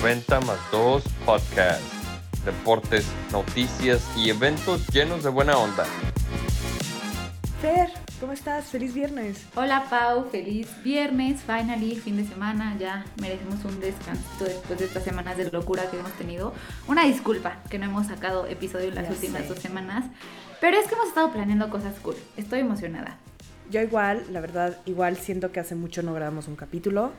90 0.00 0.40
más 0.40 0.58
2 0.72 1.02
Podcast. 1.26 1.82
Deportes, 2.44 3.06
noticias 3.32 4.02
y 4.16 4.30
eventos 4.30 4.86
llenos 4.88 5.22
de 5.22 5.28
buena 5.28 5.58
onda. 5.58 5.84
Fer, 7.60 7.90
¿cómo 8.18 8.32
estás? 8.32 8.64
Feliz 8.66 8.94
viernes. 8.94 9.44
Hola 9.54 9.84
Pau, 9.90 10.26
feliz 10.30 10.68
viernes, 10.82 11.42
finally, 11.42 11.96
fin 11.96 12.16
de 12.16 12.24
semana, 12.24 12.76
ya 12.78 13.04
merecemos 13.20 13.62
un 13.66 13.78
descanso 13.80 14.44
después 14.44 14.78
de 14.78 14.86
estas 14.86 15.04
semanas 15.04 15.36
de 15.36 15.50
locura 15.50 15.82
que 15.90 15.98
hemos 15.98 16.12
tenido. 16.12 16.54
Una 16.88 17.04
disculpa 17.04 17.58
que 17.68 17.78
no 17.78 17.84
hemos 17.84 18.06
sacado 18.06 18.46
episodio 18.46 18.88
en 18.88 18.94
las 18.94 19.04
Ya 19.04 19.10
últimas 19.10 19.42
sé. 19.42 19.48
dos 19.48 19.58
semanas, 19.58 20.06
pero 20.62 20.78
es 20.78 20.86
que 20.88 20.94
hemos 20.94 21.08
estado 21.08 21.30
planeando 21.30 21.68
cosas 21.68 21.94
cool, 22.02 22.16
estoy 22.38 22.60
emocionada. 22.60 23.18
Yo 23.70 23.82
igual, 23.82 24.24
la 24.32 24.40
verdad, 24.40 24.78
igual 24.86 25.18
siento 25.18 25.52
que 25.52 25.60
hace 25.60 25.74
mucho 25.74 26.02
no 26.02 26.14
grabamos 26.14 26.48
un 26.48 26.56
capítulo, 26.56 27.12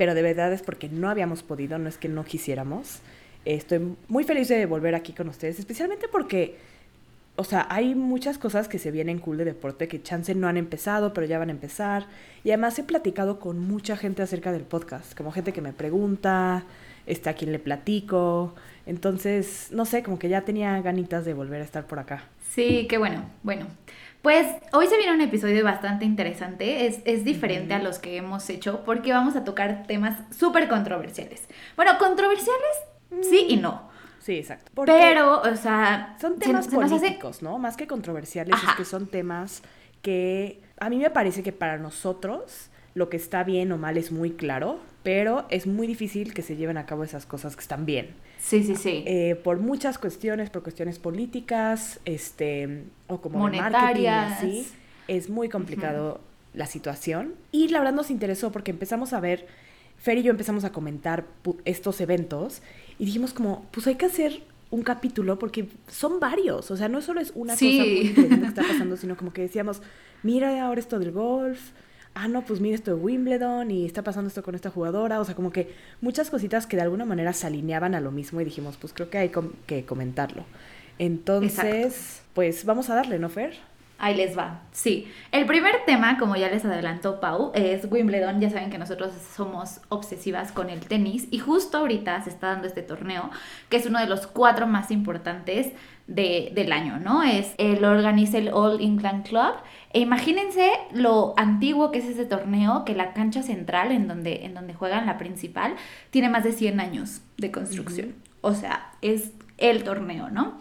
pero 0.00 0.14
de 0.14 0.22
verdad 0.22 0.50
es 0.50 0.62
porque 0.62 0.88
no 0.88 1.10
habíamos 1.10 1.42
podido, 1.42 1.76
no 1.76 1.86
es 1.86 1.98
que 1.98 2.08
no 2.08 2.24
quisiéramos. 2.24 3.00
Estoy 3.44 3.96
muy 4.08 4.24
feliz 4.24 4.48
de 4.48 4.64
volver 4.64 4.94
aquí 4.94 5.12
con 5.12 5.28
ustedes, 5.28 5.58
especialmente 5.58 6.08
porque, 6.08 6.56
o 7.36 7.44
sea, 7.44 7.66
hay 7.68 7.94
muchas 7.94 8.38
cosas 8.38 8.66
que 8.66 8.78
se 8.78 8.92
vienen 8.92 9.18
cool 9.18 9.36
de 9.36 9.44
deporte 9.44 9.88
que 9.88 10.02
chance 10.02 10.34
no 10.34 10.48
han 10.48 10.56
empezado, 10.56 11.12
pero 11.12 11.26
ya 11.26 11.38
van 11.38 11.50
a 11.50 11.52
empezar. 11.52 12.06
Y 12.44 12.48
además 12.48 12.78
he 12.78 12.82
platicado 12.82 13.40
con 13.40 13.58
mucha 13.58 13.94
gente 13.94 14.22
acerca 14.22 14.52
del 14.52 14.62
podcast, 14.62 15.14
como 15.14 15.32
gente 15.32 15.52
que 15.52 15.60
me 15.60 15.74
pregunta, 15.74 16.64
a 17.26 17.32
quien 17.34 17.52
le 17.52 17.58
platico. 17.58 18.54
Entonces, 18.86 19.68
no 19.70 19.84
sé, 19.84 20.02
como 20.02 20.18
que 20.18 20.30
ya 20.30 20.46
tenía 20.46 20.80
ganitas 20.80 21.26
de 21.26 21.34
volver 21.34 21.60
a 21.60 21.64
estar 21.64 21.86
por 21.86 21.98
acá. 21.98 22.24
Sí, 22.48 22.86
qué 22.88 22.96
bueno, 22.96 23.22
bueno. 23.42 23.66
Pues 24.22 24.46
hoy 24.72 24.86
se 24.86 24.96
viene 24.98 25.14
un 25.14 25.20
episodio 25.22 25.64
bastante 25.64 26.04
interesante, 26.04 26.86
es, 26.86 27.00
es 27.06 27.24
diferente 27.24 27.72
a 27.72 27.78
los 27.78 27.98
que 27.98 28.16
hemos 28.18 28.50
hecho 28.50 28.82
porque 28.84 29.12
vamos 29.12 29.34
a 29.34 29.44
tocar 29.44 29.84
temas 29.86 30.18
súper 30.36 30.68
controversiales. 30.68 31.48
Bueno, 31.76 31.92
controversiales 31.98 32.60
sí 33.22 33.46
y 33.48 33.56
no, 33.56 33.88
Sí, 34.20 34.36
exacto. 34.36 34.70
Porque- 34.74 34.92
pero, 34.92 35.40
o 35.40 35.56
sea, 35.56 36.14
Son 36.20 36.34
se- 36.34 36.40
temas 36.40 36.66
se 36.66 36.76
nos 36.76 36.84
hace- 36.92 36.98
políticos, 37.00 37.40
¿no? 37.42 37.56
Más 37.58 37.78
que 37.78 37.86
controversiales, 37.86 38.52
Ajá. 38.54 38.72
es 38.72 38.76
que 38.76 38.84
son 38.84 39.06
temas 39.06 39.62
que 40.02 40.60
a 40.78 40.90
mí 40.90 40.98
me 40.98 41.08
parece 41.08 41.42
que 41.42 41.52
para 41.52 41.78
nosotros 41.78 42.68
lo 42.94 43.08
que 43.08 43.16
está 43.16 43.42
bien 43.44 43.72
o 43.72 43.78
mal 43.78 43.96
es 43.96 44.12
muy 44.12 44.32
claro, 44.32 44.78
pero 45.02 45.46
es 45.48 45.66
muy 45.66 45.86
difícil 45.86 46.34
que 46.34 46.42
se 46.42 46.56
lleven 46.56 46.76
a 46.76 46.84
cabo 46.84 47.02
esas 47.04 47.24
cosas 47.24 47.56
que 47.56 47.62
están 47.62 47.86
bien. 47.86 48.14
Sí, 48.42 48.64
sí, 48.64 48.74
sí. 48.74 49.04
Eh, 49.06 49.34
por 49.44 49.58
muchas 49.58 49.98
cuestiones, 49.98 50.48
por 50.50 50.62
cuestiones 50.62 50.98
políticas, 50.98 52.00
este, 52.06 52.84
o 53.06 53.20
como 53.20 53.50
de 53.50 53.58
marketing 53.58 53.76
Monetarias. 53.78 54.32
así, 54.38 54.66
es 55.08 55.28
muy 55.28 55.48
complicado 55.48 56.20
la 56.54 56.66
situación. 56.66 57.34
Y 57.52 57.68
la 57.68 57.78
verdad 57.80 57.94
nos 57.94 58.10
interesó 58.10 58.50
porque 58.50 58.70
empezamos 58.70 59.12
a 59.12 59.20
ver, 59.20 59.46
Fer 59.98 60.16
y 60.18 60.22
yo 60.22 60.30
empezamos 60.30 60.64
a 60.64 60.72
comentar 60.72 61.26
estos 61.66 62.00
eventos 62.00 62.62
y 62.98 63.04
dijimos 63.04 63.34
como, 63.34 63.66
pues 63.70 63.86
hay 63.86 63.96
que 63.96 64.06
hacer 64.06 64.42
un 64.70 64.82
capítulo 64.82 65.38
porque 65.38 65.68
son 65.88 66.18
varios, 66.20 66.70
o 66.70 66.76
sea, 66.76 66.88
no 66.88 67.02
solo 67.02 67.20
es 67.20 67.32
una 67.34 67.54
Sí. 67.56 68.12
cosa 68.14 68.24
muy 68.24 68.38
que 68.40 68.46
está 68.46 68.62
pasando, 68.68 68.96
sino 68.96 69.16
como 69.16 69.32
que 69.32 69.42
decíamos, 69.42 69.82
mira 70.22 70.64
ahora 70.64 70.80
esto 70.80 70.98
del 70.98 71.12
golf, 71.12 71.60
ah, 72.14 72.28
no, 72.28 72.42
pues 72.42 72.60
mira 72.60 72.74
esto 72.74 72.94
de 72.94 73.00
Wimbledon 73.02 73.70
y 73.70 73.86
está 73.86 74.02
pasando 74.02 74.28
esto 74.28 74.42
con 74.42 74.54
esta 74.54 74.70
jugadora, 74.70 75.20
o 75.20 75.24
sea, 75.24 75.34
como 75.34 75.52
que 75.52 75.74
muchas 76.00 76.30
cositas 76.30 76.66
que 76.66 76.76
de 76.76 76.82
alguna 76.82 77.04
manera 77.04 77.32
se 77.32 77.46
alineaban 77.46 77.94
a 77.94 78.00
lo 78.00 78.10
mismo 78.10 78.40
y 78.40 78.44
dijimos, 78.44 78.76
pues 78.76 78.92
creo 78.92 79.10
que 79.10 79.18
hay 79.18 79.28
com- 79.30 79.52
que 79.66 79.84
comentarlo. 79.84 80.44
Entonces, 80.98 82.22
pues 82.34 82.64
vamos 82.64 82.90
a 82.90 82.94
darle, 82.94 83.18
¿no, 83.18 83.28
Fer? 83.28 83.54
Ahí 83.98 84.14
les 84.16 84.36
va. 84.36 84.62
Sí. 84.72 85.06
El 85.30 85.44
primer 85.44 85.74
tema, 85.84 86.16
como 86.18 86.34
ya 86.34 86.48
les 86.48 86.64
adelantó 86.64 87.20
Pau, 87.20 87.52
es 87.54 87.86
Wimbledon. 87.90 88.40
Ya 88.40 88.48
saben 88.48 88.70
que 88.70 88.78
nosotros 88.78 89.12
somos 89.36 89.80
obsesivas 89.90 90.52
con 90.52 90.70
el 90.70 90.80
tenis 90.80 91.28
y 91.30 91.38
justo 91.38 91.76
ahorita 91.76 92.22
se 92.22 92.30
está 92.30 92.46
dando 92.48 92.66
este 92.66 92.80
torneo, 92.80 93.28
que 93.68 93.76
es 93.76 93.84
uno 93.84 93.98
de 94.00 94.06
los 94.06 94.26
cuatro 94.26 94.66
más 94.66 94.90
importantes 94.90 95.68
de- 96.10 96.50
del 96.54 96.72
año, 96.72 96.98
¿no? 96.98 97.22
Es 97.22 97.54
lo 97.80 97.90
organiza 97.90 98.36
el 98.38 98.48
All 98.52 98.80
England 98.82 99.26
Club. 99.26 99.54
E 99.92 100.00
imagínense 100.00 100.70
lo 100.92 101.34
antiguo 101.36 101.90
que 101.90 101.98
es 102.00 102.04
ese 102.06 102.24
torneo, 102.26 102.84
que 102.84 102.94
la 102.94 103.12
cancha 103.12 103.42
central 103.42 103.92
en 103.92 104.06
donde, 104.08 104.44
en 104.44 104.54
donde 104.54 104.74
juegan 104.74 105.06
la 105.06 105.16
principal 105.18 105.74
tiene 106.10 106.28
más 106.28 106.44
de 106.44 106.52
100 106.52 106.80
años 106.80 107.22
de 107.38 107.50
construcción. 107.50 108.14
O 108.42 108.54
sea, 108.54 108.90
es 109.02 109.32
el 109.58 109.84
torneo, 109.84 110.30
¿no? 110.30 110.58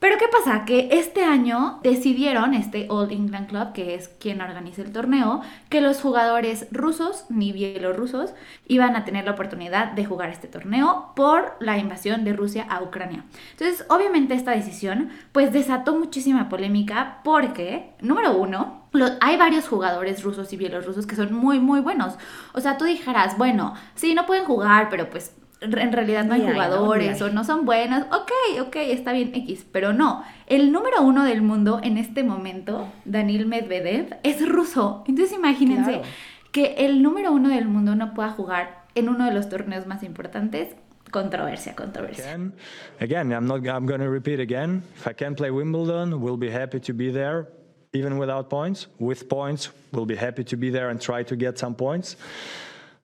Pero 0.00 0.16
¿qué 0.16 0.28
pasa? 0.28 0.64
Que 0.64 0.88
este 0.92 1.24
año 1.24 1.78
decidieron, 1.82 2.54
este 2.54 2.86
All 2.88 3.12
England 3.12 3.48
Club, 3.48 3.72
que 3.74 3.94
es 3.94 4.08
quien 4.08 4.40
organiza 4.40 4.80
el 4.80 4.92
torneo, 4.92 5.42
que 5.68 5.82
los 5.82 6.00
jugadores 6.00 6.66
rusos 6.72 7.26
ni 7.28 7.52
bielorrusos 7.52 8.32
iban 8.66 8.96
a 8.96 9.04
tener 9.04 9.26
la 9.26 9.32
oportunidad 9.32 9.92
de 9.92 10.06
jugar 10.06 10.30
este 10.30 10.48
torneo 10.48 11.12
por 11.14 11.54
la 11.60 11.76
invasión 11.76 12.24
de 12.24 12.32
Rusia 12.32 12.66
a 12.70 12.82
Ucrania. 12.82 13.24
Entonces, 13.52 13.84
obviamente 13.90 14.34
esta 14.34 14.52
decisión 14.52 15.10
pues 15.32 15.52
desató 15.52 15.94
muchísima 15.94 16.48
polémica 16.48 17.18
porque, 17.22 17.92
número 18.00 18.38
uno, 18.38 18.88
hay 19.20 19.36
varios 19.36 19.68
jugadores 19.68 20.22
rusos 20.22 20.50
y 20.54 20.56
bielorrusos 20.56 21.06
que 21.06 21.14
son 21.14 21.34
muy, 21.34 21.60
muy 21.60 21.80
buenos. 21.80 22.14
O 22.54 22.60
sea, 22.62 22.78
tú 22.78 22.86
dijeras, 22.86 23.36
bueno, 23.36 23.74
sí, 23.96 24.14
no 24.14 24.24
pueden 24.24 24.46
jugar, 24.46 24.88
pero 24.88 25.10
pues 25.10 25.34
en 25.60 25.92
realidad 25.92 26.24
no 26.24 26.34
hay 26.34 26.42
jugadores 26.42 27.20
o 27.22 27.30
no 27.30 27.44
son 27.44 27.64
buenas, 27.66 28.06
ok, 28.12 28.32
ok, 28.66 28.76
está 28.76 29.12
bien 29.12 29.32
X, 29.34 29.66
pero 29.70 29.92
no. 29.92 30.24
El 30.46 30.72
número 30.72 31.02
uno 31.02 31.24
del 31.24 31.42
mundo 31.42 31.80
en 31.82 31.98
este 31.98 32.24
momento, 32.24 32.88
Daniil 33.04 33.46
Medvedev, 33.46 34.18
es 34.22 34.46
ruso. 34.48 35.04
Entonces 35.06 35.36
imagínense 35.36 35.90
Claro. 35.92 36.04
que 36.52 36.74
el 36.86 37.02
número 37.02 37.32
uno 37.32 37.48
del 37.50 37.66
mundo 37.68 37.94
no 37.94 38.14
pueda 38.14 38.30
jugar 38.30 38.84
en 38.94 39.08
uno 39.08 39.26
de 39.26 39.32
los 39.32 39.48
torneos 39.48 39.86
más 39.86 40.02
importantes. 40.02 40.68
Controversia, 41.10 41.74
controversia. 41.74 42.24
Again, 42.24 42.52
again, 43.00 43.32
I'm 43.32 43.46
not. 43.46 43.66
I'm 43.66 43.84
going 43.86 44.00
to 44.00 44.08
repeat 44.08 44.38
again. 44.38 44.82
If 44.96 45.08
I 45.08 45.12
can 45.12 45.34
play 45.34 45.50
Wimbledon, 45.50 46.20
we'll 46.22 46.36
be 46.38 46.50
happy 46.50 46.78
to 46.80 46.92
be 46.94 47.10
there, 47.10 47.48
even 47.92 48.16
without 48.16 48.48
points. 48.48 48.86
With 49.00 49.28
points, 49.28 49.70
we'll 49.92 50.06
be 50.06 50.14
happy 50.14 50.44
to 50.44 50.56
be 50.56 50.70
there 50.70 50.88
and 50.88 51.00
try 51.00 51.24
to 51.24 51.34
get 51.34 51.58
some 51.58 51.74
points. 51.74 52.16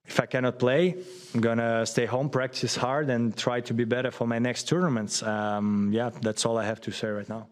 If 0.07 0.21
I 0.21 0.27
cannot 0.27 0.61
play, 0.61 0.95
I'm 1.37 1.43
gonna 1.43 1.85
stay 1.85 2.07
home, 2.07 2.31
practice 2.31 2.77
hard, 2.77 3.11
and 3.11 3.37
try 3.37 3.61
to 3.61 3.75
be 3.75 3.85
better 3.85 4.11
for 4.11 4.27
my 4.27 4.39
next 4.39 4.69
tournaments. 4.69 5.23
Um, 5.23 5.91
yeah, 5.93 6.09
that's 6.23 6.47
all 6.47 6.57
I 6.57 6.65
have 6.65 6.81
to 6.83 6.91
say 6.91 7.09
right 7.09 7.29
now. 7.29 7.49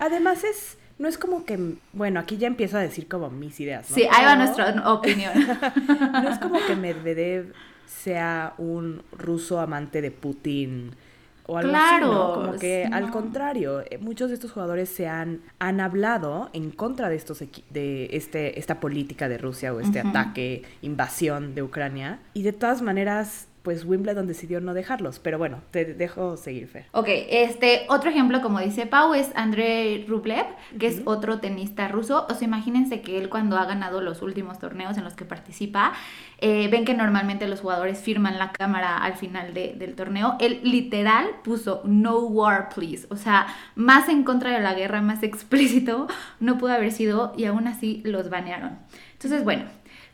Además 0.00 0.42
es, 0.42 0.78
no 0.98 1.06
es 1.06 1.18
como 1.18 1.44
que, 1.44 1.76
bueno, 1.92 2.18
aquí 2.18 2.38
ya 2.38 2.48
empiezo 2.48 2.78
a 2.78 2.80
decir 2.80 3.08
como 3.08 3.28
mis 3.28 3.60
ideas, 3.60 3.90
¿no? 3.90 3.94
Sí, 3.94 4.08
ahí 4.10 4.24
va 4.24 4.36
nuestra 4.36 4.90
opinión. 4.90 5.34
No 6.12 6.30
es 6.30 6.38
como 6.38 6.58
que 6.66 6.74
Medvedev 6.76 7.52
sea 7.86 8.54
un 8.56 9.02
ruso 9.12 9.60
amante 9.60 10.00
de 10.00 10.10
Putin 10.10 10.96
o 11.50 11.58
algo 11.58 11.74
así, 11.74 11.94
¿no? 11.94 11.98
Claro, 11.98 12.32
Como 12.34 12.58
que 12.58 12.88
al 12.90 13.10
contrario, 13.10 13.80
eh, 13.80 13.98
muchos 13.98 14.28
de 14.28 14.34
estos 14.34 14.52
jugadores 14.52 14.88
se 14.88 15.08
han, 15.08 15.40
han 15.58 15.80
hablado 15.80 16.48
en 16.52 16.70
contra 16.70 17.08
de 17.08 17.16
estos 17.16 17.40
de 17.70 18.08
este 18.12 18.58
esta 18.58 18.78
política 18.78 19.28
de 19.28 19.36
Rusia 19.36 19.74
o 19.74 19.80
este 19.80 20.00
ataque, 20.00 20.62
invasión 20.82 21.54
de 21.56 21.62
Ucrania. 21.62 22.20
Y 22.34 22.42
de 22.42 22.52
todas 22.52 22.82
maneras 22.82 23.48
pues 23.62 23.84
Wimbledon 23.84 24.26
decidió 24.26 24.60
no 24.60 24.72
dejarlos, 24.74 25.18
pero 25.18 25.36
bueno, 25.38 25.58
te 25.70 25.84
dejo 25.84 26.36
seguir, 26.36 26.66
Fer. 26.68 26.86
Ok, 26.92 27.08
este 27.10 27.82
otro 27.88 28.10
ejemplo, 28.10 28.40
como 28.40 28.58
dice 28.60 28.86
Pau, 28.86 29.12
es 29.14 29.30
Andrei 29.34 30.04
Rublev, 30.06 30.46
que 30.78 30.86
es 30.86 31.02
otro 31.04 31.38
tenista 31.40 31.88
ruso. 31.88 32.26
O 32.30 32.34
sea, 32.34 32.46
imagínense 32.48 33.02
que 33.02 33.18
él 33.18 33.28
cuando 33.28 33.58
ha 33.58 33.66
ganado 33.66 34.00
los 34.00 34.22
últimos 34.22 34.58
torneos 34.58 34.96
en 34.96 35.04
los 35.04 35.14
que 35.14 35.24
participa, 35.24 35.92
eh, 36.38 36.68
ven 36.70 36.84
que 36.84 36.94
normalmente 36.94 37.46
los 37.48 37.60
jugadores 37.60 37.98
firman 37.98 38.38
la 38.38 38.52
cámara 38.52 38.96
al 38.96 39.14
final 39.14 39.52
de- 39.52 39.74
del 39.74 39.94
torneo. 39.94 40.36
Él 40.40 40.60
literal 40.62 41.26
puso 41.44 41.82
no 41.84 42.18
war, 42.20 42.70
please. 42.74 43.06
O 43.10 43.16
sea, 43.16 43.46
más 43.74 44.08
en 44.08 44.24
contra 44.24 44.50
de 44.52 44.60
la 44.60 44.74
guerra, 44.74 45.02
más 45.02 45.22
explícito, 45.22 46.06
no 46.40 46.56
pudo 46.58 46.72
haber 46.72 46.92
sido 46.92 47.32
y 47.36 47.44
aún 47.44 47.66
así 47.66 48.00
los 48.04 48.30
banearon. 48.30 48.78
Entonces, 49.12 49.44
bueno, 49.44 49.64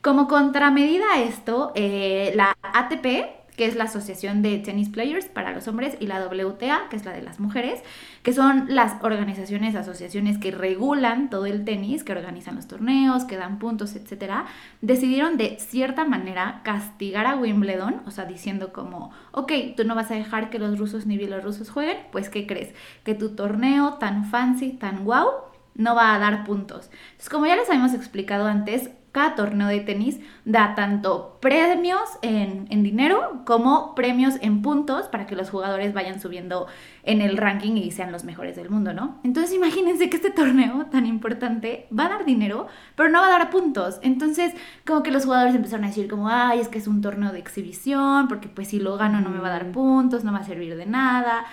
como 0.06 0.28
contramedida 0.28 1.04
a 1.14 1.22
esto, 1.22 1.72
eh, 1.74 2.30
la 2.36 2.56
ATP, 2.62 3.26
que 3.56 3.66
es 3.66 3.74
la 3.74 3.84
Asociación 3.84 4.40
de 4.40 4.56
Tennis 4.58 4.88
Players 4.88 5.26
para 5.26 5.50
los 5.50 5.66
hombres, 5.66 5.96
y 5.98 6.06
la 6.06 6.24
WTA, 6.24 6.88
que 6.88 6.94
es 6.94 7.04
la 7.04 7.10
de 7.10 7.22
las 7.22 7.40
mujeres, 7.40 7.82
que 8.22 8.32
son 8.32 8.66
las 8.68 9.02
organizaciones, 9.02 9.74
asociaciones 9.74 10.38
que 10.38 10.52
regulan 10.52 11.28
todo 11.28 11.46
el 11.46 11.64
tenis, 11.64 12.04
que 12.04 12.12
organizan 12.12 12.54
los 12.54 12.68
torneos, 12.68 13.24
que 13.24 13.36
dan 13.36 13.58
puntos, 13.58 13.96
etcétera, 13.96 14.44
decidieron 14.80 15.38
de 15.38 15.58
cierta 15.58 16.04
manera 16.04 16.60
castigar 16.62 17.26
a 17.26 17.34
Wimbledon, 17.34 18.02
o 18.06 18.12
sea, 18.12 18.26
diciendo 18.26 18.72
como, 18.72 19.10
ok, 19.32 19.50
tú 19.76 19.82
no 19.82 19.96
vas 19.96 20.12
a 20.12 20.14
dejar 20.14 20.50
que 20.50 20.60
los 20.60 20.78
rusos 20.78 21.06
ni 21.06 21.18
bielorrusos 21.18 21.68
jueguen, 21.68 21.96
pues 22.12 22.28
¿qué 22.28 22.46
crees? 22.46 22.76
Que 23.02 23.16
tu 23.16 23.30
torneo 23.30 23.94
tan 23.94 24.24
fancy, 24.24 24.70
tan 24.70 25.04
wow, 25.04 25.30
no 25.74 25.96
va 25.96 26.14
a 26.14 26.20
dar 26.20 26.44
puntos. 26.44 26.90
Entonces, 27.06 27.28
como 27.28 27.46
ya 27.46 27.56
les 27.56 27.68
habíamos 27.68 27.92
explicado 27.92 28.46
antes, 28.46 28.90
cada 29.16 29.34
torneo 29.34 29.68
de 29.68 29.80
tenis 29.80 30.20
da 30.44 30.74
tanto 30.74 31.38
premios 31.40 32.02
en, 32.20 32.66
en, 32.68 32.82
dinero 32.82 33.44
como 33.46 33.94
premios 33.94 34.34
en 34.42 34.60
puntos 34.60 35.08
para 35.08 35.24
que 35.24 35.34
los 35.34 35.48
jugadores 35.48 35.94
vayan 35.94 36.20
subiendo 36.20 36.66
en 37.02 37.22
el 37.22 37.38
ranking 37.38 37.78
y 37.78 37.92
sean 37.92 38.12
los 38.12 38.24
mejores 38.24 38.56
del 38.56 38.68
mundo, 38.68 38.92
¿no? 38.92 39.18
Entonces 39.24 39.54
imagínense 39.54 40.10
que 40.10 40.16
este 40.16 40.30
torneo 40.42 40.84
tan 40.92 41.06
importante 41.06 41.86
va 41.98 42.04
a 42.04 42.08
dar 42.10 42.24
dinero, 42.26 42.66
pero 42.94 43.08
no 43.08 43.20
va 43.22 43.28
a 43.28 43.38
dar 43.38 43.48
puntos. 43.48 44.00
Entonces 44.02 44.52
como 44.86 45.02
que 45.02 45.10
los 45.10 45.24
jugadores 45.24 45.54
empezaron 45.54 45.86
a 45.86 45.88
decir 45.88 46.08
como, 46.08 46.28
ay, 46.28 46.60
es 46.60 46.68
que 46.68 46.76
es 46.76 46.86
un 46.86 47.00
torneo 47.00 47.32
de 47.32 47.38
exhibición, 47.38 48.28
porque 48.28 48.48
pues 48.48 48.68
si 48.68 48.80
lo 48.80 48.98
gano 48.98 49.22
no 49.22 49.30
me 49.30 49.38
va 49.38 49.48
a 49.48 49.52
dar 49.52 49.72
puntos, 49.72 50.24
no 50.24 50.32
va 50.32 50.40
a 50.40 50.44
servir 50.44 50.76
de 50.76 50.84
nada. 50.84 51.46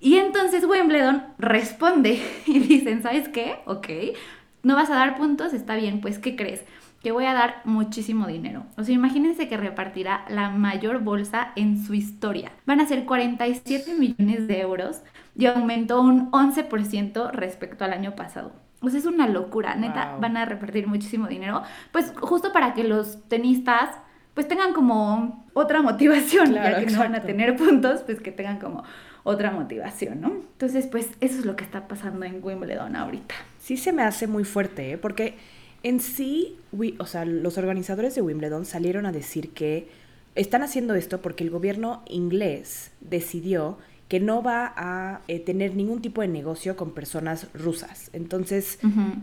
Y 0.00 0.16
entonces 0.16 0.64
Wimbledon 0.64 1.22
responde 1.38 2.20
y 2.46 2.58
dicen, 2.58 3.00
¿sabes 3.04 3.28
qué? 3.28 3.60
Ok, 3.66 3.90
no 4.64 4.74
vas 4.74 4.90
a 4.90 4.96
dar 4.96 5.16
puntos, 5.16 5.52
está 5.52 5.76
bien, 5.76 6.00
pues 6.00 6.18
¿qué 6.18 6.34
crees? 6.34 6.64
Que 7.06 7.12
voy 7.12 7.26
a 7.26 7.34
dar 7.34 7.60
muchísimo 7.62 8.26
dinero. 8.26 8.66
O 8.76 8.82
sea, 8.82 8.92
imagínense 8.92 9.46
que 9.46 9.56
repartirá 9.56 10.24
la 10.28 10.50
mayor 10.50 11.04
bolsa 11.04 11.52
en 11.54 11.80
su 11.80 11.94
historia. 11.94 12.50
Van 12.66 12.80
a 12.80 12.86
ser 12.88 13.04
47 13.04 13.94
millones 13.94 14.48
de 14.48 14.60
euros 14.60 15.02
y 15.36 15.46
aumentó 15.46 16.00
un 16.00 16.32
11% 16.32 17.30
respecto 17.30 17.84
al 17.84 17.92
año 17.92 18.16
pasado. 18.16 18.50
O 18.80 18.90
sea, 18.90 18.98
es 18.98 19.06
una 19.06 19.28
locura, 19.28 19.76
neta, 19.76 20.16
van 20.20 20.36
a 20.36 20.46
repartir 20.46 20.88
muchísimo 20.88 21.28
dinero, 21.28 21.62
pues 21.92 22.12
justo 22.20 22.52
para 22.52 22.74
que 22.74 22.82
los 22.82 23.22
tenistas 23.28 23.90
pues 24.34 24.48
tengan 24.48 24.72
como 24.72 25.46
otra 25.54 25.82
motivación, 25.82 26.54
ya 26.54 26.80
que 26.80 26.86
no 26.86 26.98
van 26.98 27.14
a 27.14 27.20
tener 27.20 27.54
puntos, 27.54 28.00
pues 28.00 28.20
que 28.20 28.32
tengan 28.32 28.58
como 28.58 28.82
otra 29.22 29.52
motivación, 29.52 30.20
¿no? 30.20 30.30
Entonces, 30.30 30.88
pues 30.88 31.10
eso 31.20 31.38
es 31.38 31.44
lo 31.44 31.54
que 31.54 31.62
está 31.62 31.86
pasando 31.86 32.26
en 32.26 32.42
Wimbledon 32.42 32.96
ahorita. 32.96 33.36
Sí 33.60 33.76
se 33.76 33.92
me 33.92 34.02
hace 34.02 34.26
muy 34.26 34.42
fuerte, 34.42 34.90
¿eh? 34.90 34.98
porque 34.98 35.36
en 35.82 36.00
sí, 36.00 36.58
o 36.98 37.06
sea, 37.06 37.24
los 37.24 37.58
organizadores 37.58 38.14
de 38.14 38.22
Wimbledon 38.22 38.64
salieron 38.64 39.06
a 39.06 39.12
decir 39.12 39.50
que 39.50 39.88
están 40.34 40.62
haciendo 40.62 40.94
esto 40.94 41.22
porque 41.22 41.44
el 41.44 41.50
gobierno 41.50 42.02
inglés 42.08 42.90
decidió 43.00 43.78
que 44.08 44.20
no 44.20 44.42
va 44.42 44.72
a 44.76 45.22
eh, 45.26 45.40
tener 45.40 45.74
ningún 45.74 46.00
tipo 46.00 46.20
de 46.20 46.28
negocio 46.28 46.76
con 46.76 46.92
personas 46.92 47.48
rusas. 47.54 48.10
Entonces, 48.12 48.78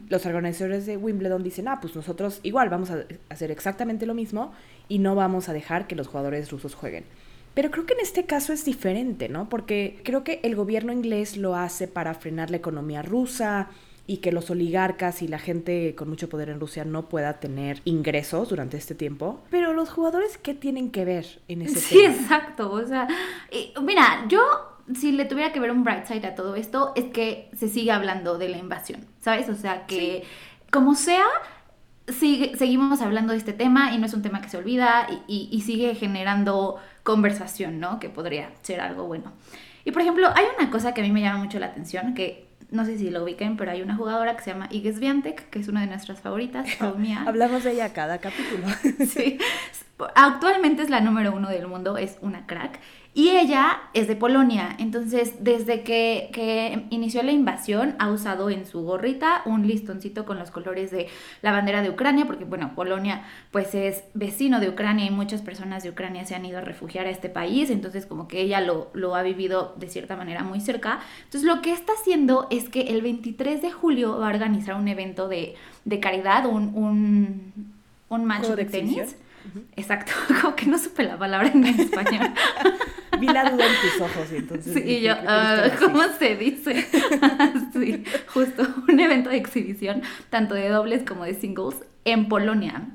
los 0.10 0.26
organizadores 0.26 0.86
de 0.86 0.98
Wimbledon 0.98 1.42
dicen, 1.42 1.70
ah, 1.70 1.80
pues 1.80 1.96
nosotros 1.96 2.42
igual 2.44 2.68
vamos 2.70 2.92
a 2.92 3.06
hacer 3.30 3.50
exactamente 3.50 4.06
lo 4.06 4.14
mismo 4.14 4.52
y 4.90 5.00
no 5.00 5.16
vamos 5.16 5.48
a 5.48 5.54
dejar 5.54 5.88
que 5.88 5.96
los 5.96 6.08
jugadores 6.08 6.52
rusos 6.52 6.76
jueguen. 6.76 7.06
Pero 7.54 7.72
creo 7.72 7.86
que 7.86 7.94
en 7.94 8.02
este 8.02 8.26
caso 8.26 8.52
es 8.52 8.66
diferente, 8.66 9.30
¿no? 9.30 9.48
Porque 9.48 10.02
creo 10.04 10.24
que 10.24 10.42
el 10.44 10.56
gobierno 10.56 10.92
inglés 10.92 11.38
lo 11.38 11.56
hace 11.56 11.88
para 11.88 12.14
frenar 12.16 12.50
la 12.50 12.58
economía 12.58 13.04
rusa, 13.04 13.70
y 14.06 14.18
que 14.18 14.32
los 14.32 14.50
oligarcas 14.50 15.22
y 15.22 15.28
la 15.28 15.40
gente 15.40 15.96
con 15.96 16.10
mucho 16.10 16.28
poder 16.28 16.50
en 16.50 16.60
Rusia 16.60 16.84
no 16.84 17.08
pueda 17.08 17.40
tener 17.40 17.82
ingresos 17.86 18.50
durante 18.50 18.78
este 18.78 18.96
tiempo. 18.96 19.42
Pero 19.50 19.74
los 19.74 19.90
jugadores, 19.90 20.38
¿qué 20.38 20.54
tienen 20.54 20.92
que 20.92 21.06
ver 21.06 21.26
en 21.48 21.62
ese 21.62 21.76
sí, 21.80 21.96
tema? 22.02 22.14
Sí, 22.14 22.22
exacto. 22.22 22.72
O 22.72 22.86
sea, 22.86 23.08
mira, 23.82 24.26
yo 24.28 24.42
si 24.94 25.14
le 25.14 25.26
tuviera 25.26 25.54
que 25.54 25.60
ver 25.60 25.72
un 25.72 25.84
bright 25.84 26.06
side 26.06 26.28
a 26.28 26.36
todo 26.36 26.56
esto, 26.56 26.92
es 26.96 27.06
que 27.06 27.50
se 27.56 27.70
sigue 27.70 27.92
hablando 27.92 28.38
de 28.38 28.50
la 28.50 28.58
invasión, 28.58 29.06
¿sabes? 29.22 29.48
O 29.48 29.56
sea, 29.56 29.86
que 29.86 30.24
como 30.70 30.96
sea, 30.96 31.24
sigue, 32.08 32.58
seguimos 32.58 33.02
hablando 33.02 33.32
de 33.32 33.40
este 33.40 33.54
tema 33.54 33.94
y 33.94 33.98
no 33.98 34.06
es 34.06 34.14
un 34.14 34.22
tema 34.22 34.42
que 34.42 34.50
se 34.50 34.58
olvida 34.58 35.08
y, 35.28 35.48
y 35.50 35.62
sigue 35.62 35.96
generando 35.96 36.78
conversación, 37.04 37.80
¿no? 37.80 38.00
Que 38.00 38.10
podría 38.10 38.52
ser 38.64 38.82
algo 38.82 39.06
bueno. 39.06 39.32
Y 39.86 39.92
por 39.92 40.02
ejemplo, 40.02 40.30
hay 40.36 40.46
una 40.58 40.70
cosa 40.70 40.94
que 40.94 41.02
a 41.02 41.04
mí 41.04 41.12
me 41.12 41.22
llama 41.22 41.44
mucho 41.44 41.60
la 41.60 41.68
atención, 41.68 42.14
que 42.14 42.48
no 42.74 42.86
sé 42.86 42.98
si 42.98 43.12
lo 43.12 43.24
ubiquen, 43.24 43.56
pero 43.56 43.72
hay 43.72 43.84
una 43.84 43.96
jugadora 43.96 44.36
que 44.36 44.44
se 44.44 44.52
llama 44.52 44.68
Iges 44.72 45.00
Viantek, 45.00 45.50
que 45.50 45.60
es 45.60 45.68
una 45.68 45.82
de 45.82 45.88
nuestras 45.88 46.20
favoritas, 46.20 46.68
mía. 46.98 47.24
Hablamos 47.26 47.64
de 47.64 47.74
ella 47.74 47.94
cada 47.94 48.18
capítulo. 48.18 48.68
sí. 49.08 49.38
Actualmente 50.16 50.82
es 50.82 50.90
la 50.90 51.02
número 51.02 51.34
uno 51.34 51.50
del 51.50 51.68
mundo, 51.68 51.98
es 51.98 52.18
una 52.22 52.46
crack. 52.48 52.80
Y 53.16 53.30
ella 53.30 53.80
es 53.94 54.08
de 54.08 54.16
Polonia, 54.16 54.76
entonces 54.80 55.36
desde 55.40 55.84
que, 55.84 56.88
inició 56.90 57.22
la 57.22 57.32
invasión 57.32 57.96
ha 58.00 58.10
usado 58.10 58.50
en 58.50 58.66
su 58.66 58.82
gorrita 58.82 59.44
un 59.46 59.68
listoncito 59.68 60.26
con 60.26 60.40
los 60.40 60.50
colores 60.50 60.90
de 60.90 61.10
la 61.44 61.52
bandera 61.52 61.84
de 61.84 61.92
Ucrania, 61.92 62.26
porque 62.26 62.44
bueno, 62.44 62.72
Polonia 62.74 63.24
pues 63.52 63.76
es 63.76 64.04
vecino 64.16 64.60
de 64.60 64.70
Ucrania 64.70 65.06
y 65.06 65.12
muchas 65.12 65.44
personas 65.44 65.84
de 65.84 65.92
Ucrania 65.92 66.26
se 66.26 66.34
han 66.34 66.44
ido 66.44 66.58
a 66.58 66.62
refugiar 66.62 67.06
a 67.06 67.12
este 67.12 67.30
país, 67.30 67.70
entonces 67.70 68.08
como 68.08 68.28
que 68.28 68.42
ella 68.42 68.62
lo, 68.62 68.90
lo 68.94 69.14
ha 69.14 69.22
vivido 69.22 69.76
de 69.78 69.90
cierta 69.90 70.16
manera 70.16 70.44
muy 70.44 70.60
cerca. 70.60 71.00
Entonces 71.26 71.44
lo 71.44 71.62
que 71.62 71.72
está 71.72 71.94
haciendo 71.94 72.48
es 72.50 72.68
que 72.68 72.82
el 72.82 73.04
23 73.04 73.62
de 73.62 73.72
julio 73.72 74.18
va 74.18 74.26
a 74.26 74.34
organizar 74.34 74.74
un 74.74 74.88
evento 74.88 75.28
de, 75.28 75.54
caridad, 76.02 76.48
un, 76.48 76.72
un, 76.74 77.54
un 78.10 78.26
match 78.26 78.48
de, 78.48 78.66
tenis. 78.66 79.18
Exacto, 79.76 80.12
como 80.42 80.56
que 80.56 80.66
no 80.66 80.78
supe 80.78 81.04
la 81.04 81.18
palabra 81.18 81.50
en 81.50 81.66
español. 81.66 82.30
Vi 83.20 83.28
la 83.28 83.50
duda 83.52 83.66
en 83.66 83.82
tus 83.82 84.02
ojos 84.02 84.32
y 84.32 84.36
entonces. 84.38 84.74
Sí, 84.74 84.82
y 84.82 85.02
yo, 85.02 85.14
ah, 85.28 85.70
¿cómo 85.80 86.02
se 86.18 86.36
dice? 86.36 86.86
sí, 87.74 88.04
justo, 88.28 88.68
un 88.88 89.00
evento 89.00 89.30
de 89.30 89.38
exhibición, 89.38 90.02
tanto 90.30 90.56
de 90.56 90.70
dobles 90.70 91.04
como 91.04 91.24
de 91.24 91.34
singles, 91.36 91.84
en 92.06 92.28
Polonia. 92.28 92.88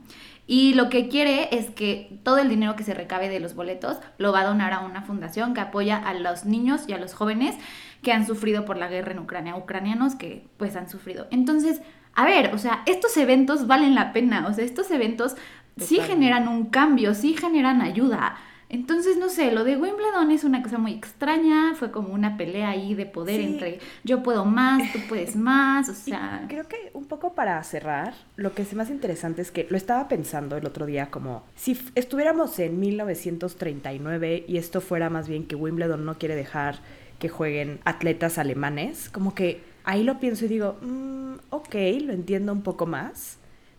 Y 0.46 0.72
lo 0.74 0.88
que 0.88 1.08
quiere 1.08 1.54
es 1.54 1.70
que 1.70 2.18
todo 2.22 2.38
el 2.38 2.48
dinero 2.48 2.74
que 2.74 2.82
se 2.82 2.94
recabe 2.94 3.28
de 3.28 3.38
los 3.38 3.54
boletos 3.54 3.98
lo 4.16 4.32
va 4.32 4.40
a 4.40 4.46
donar 4.46 4.72
a 4.72 4.80
una 4.80 5.02
fundación 5.02 5.52
que 5.52 5.60
apoya 5.60 5.98
a 5.98 6.14
los 6.14 6.46
niños 6.46 6.88
y 6.88 6.94
a 6.94 6.98
los 6.98 7.12
jóvenes 7.12 7.54
que 8.02 8.12
han 8.12 8.26
sufrido 8.26 8.64
por 8.64 8.78
la 8.78 8.88
guerra 8.88 9.12
en 9.12 9.18
Ucrania, 9.18 9.56
ucranianos 9.56 10.14
que 10.14 10.48
pues 10.56 10.74
han 10.74 10.88
sufrido. 10.88 11.26
Entonces, 11.30 11.82
a 12.14 12.24
ver, 12.24 12.54
o 12.54 12.58
sea, 12.58 12.82
estos 12.86 13.16
eventos 13.16 13.66
valen 13.66 13.94
la 13.94 14.12
pena, 14.12 14.46
o 14.48 14.52
sea, 14.52 14.64
estos 14.64 14.90
eventos 14.90 15.36
sí 15.80 16.00
generan 16.00 16.48
un 16.48 16.66
cambio, 16.66 17.14
sí 17.14 17.34
generan 17.34 17.80
ayuda. 17.80 18.36
Entonces, 18.70 19.16
no 19.16 19.30
sé, 19.30 19.50
lo 19.50 19.64
de 19.64 19.78
Wimbledon 19.78 20.30
es 20.30 20.44
una 20.44 20.62
cosa 20.62 20.76
muy 20.76 20.92
extraña, 20.92 21.74
fue 21.74 21.90
como 21.90 22.12
una 22.12 22.36
pelea 22.36 22.68
ahí 22.68 22.94
de 22.94 23.06
poder 23.06 23.40
entre 23.40 23.78
yo 24.04 24.22
puedo 24.22 24.44
más, 24.44 24.92
tú 24.92 24.98
puedes 25.08 25.36
más, 25.36 25.88
o 25.88 25.94
sea... 25.94 26.44
creo 26.48 26.68
que 26.68 26.90
un 26.92 27.06
poco 27.06 27.32
para 27.32 27.62
cerrar, 27.62 28.12
lo 28.36 28.52
que 28.54 28.62
es 28.62 28.74
más 28.74 28.90
interesante 28.90 29.40
es 29.40 29.50
que 29.50 29.66
lo 29.70 29.78
estaba 29.78 30.06
pensando 30.06 30.56
el 30.58 30.66
otro 30.66 30.84
día 30.84 31.10
como 31.10 31.44
si 31.54 31.78
estuviéramos 31.94 32.58
en 32.58 32.78
1939 32.78 34.44
y 34.46 34.58
esto 34.58 34.82
fuera 34.82 35.08
más 35.08 35.28
bien 35.28 35.46
que 35.46 35.56
Wimbledon 35.56 36.04
no 36.04 36.18
quiere 36.18 36.34
dejar 36.34 36.80
que 37.18 37.30
jueguen 37.30 37.80
atletas 37.84 38.36
alemanes, 38.36 39.08
como 39.08 39.34
que 39.34 39.62
ahí 39.84 40.04
lo 40.04 40.20
pienso 40.20 40.44
y 40.44 40.48
digo, 40.48 40.76
mm, 40.82 41.34
ok, 41.50 41.74
lo 42.02 42.12
entiendo 42.12 42.52
un 42.52 42.62
poco 42.62 42.84
más, 42.84 43.37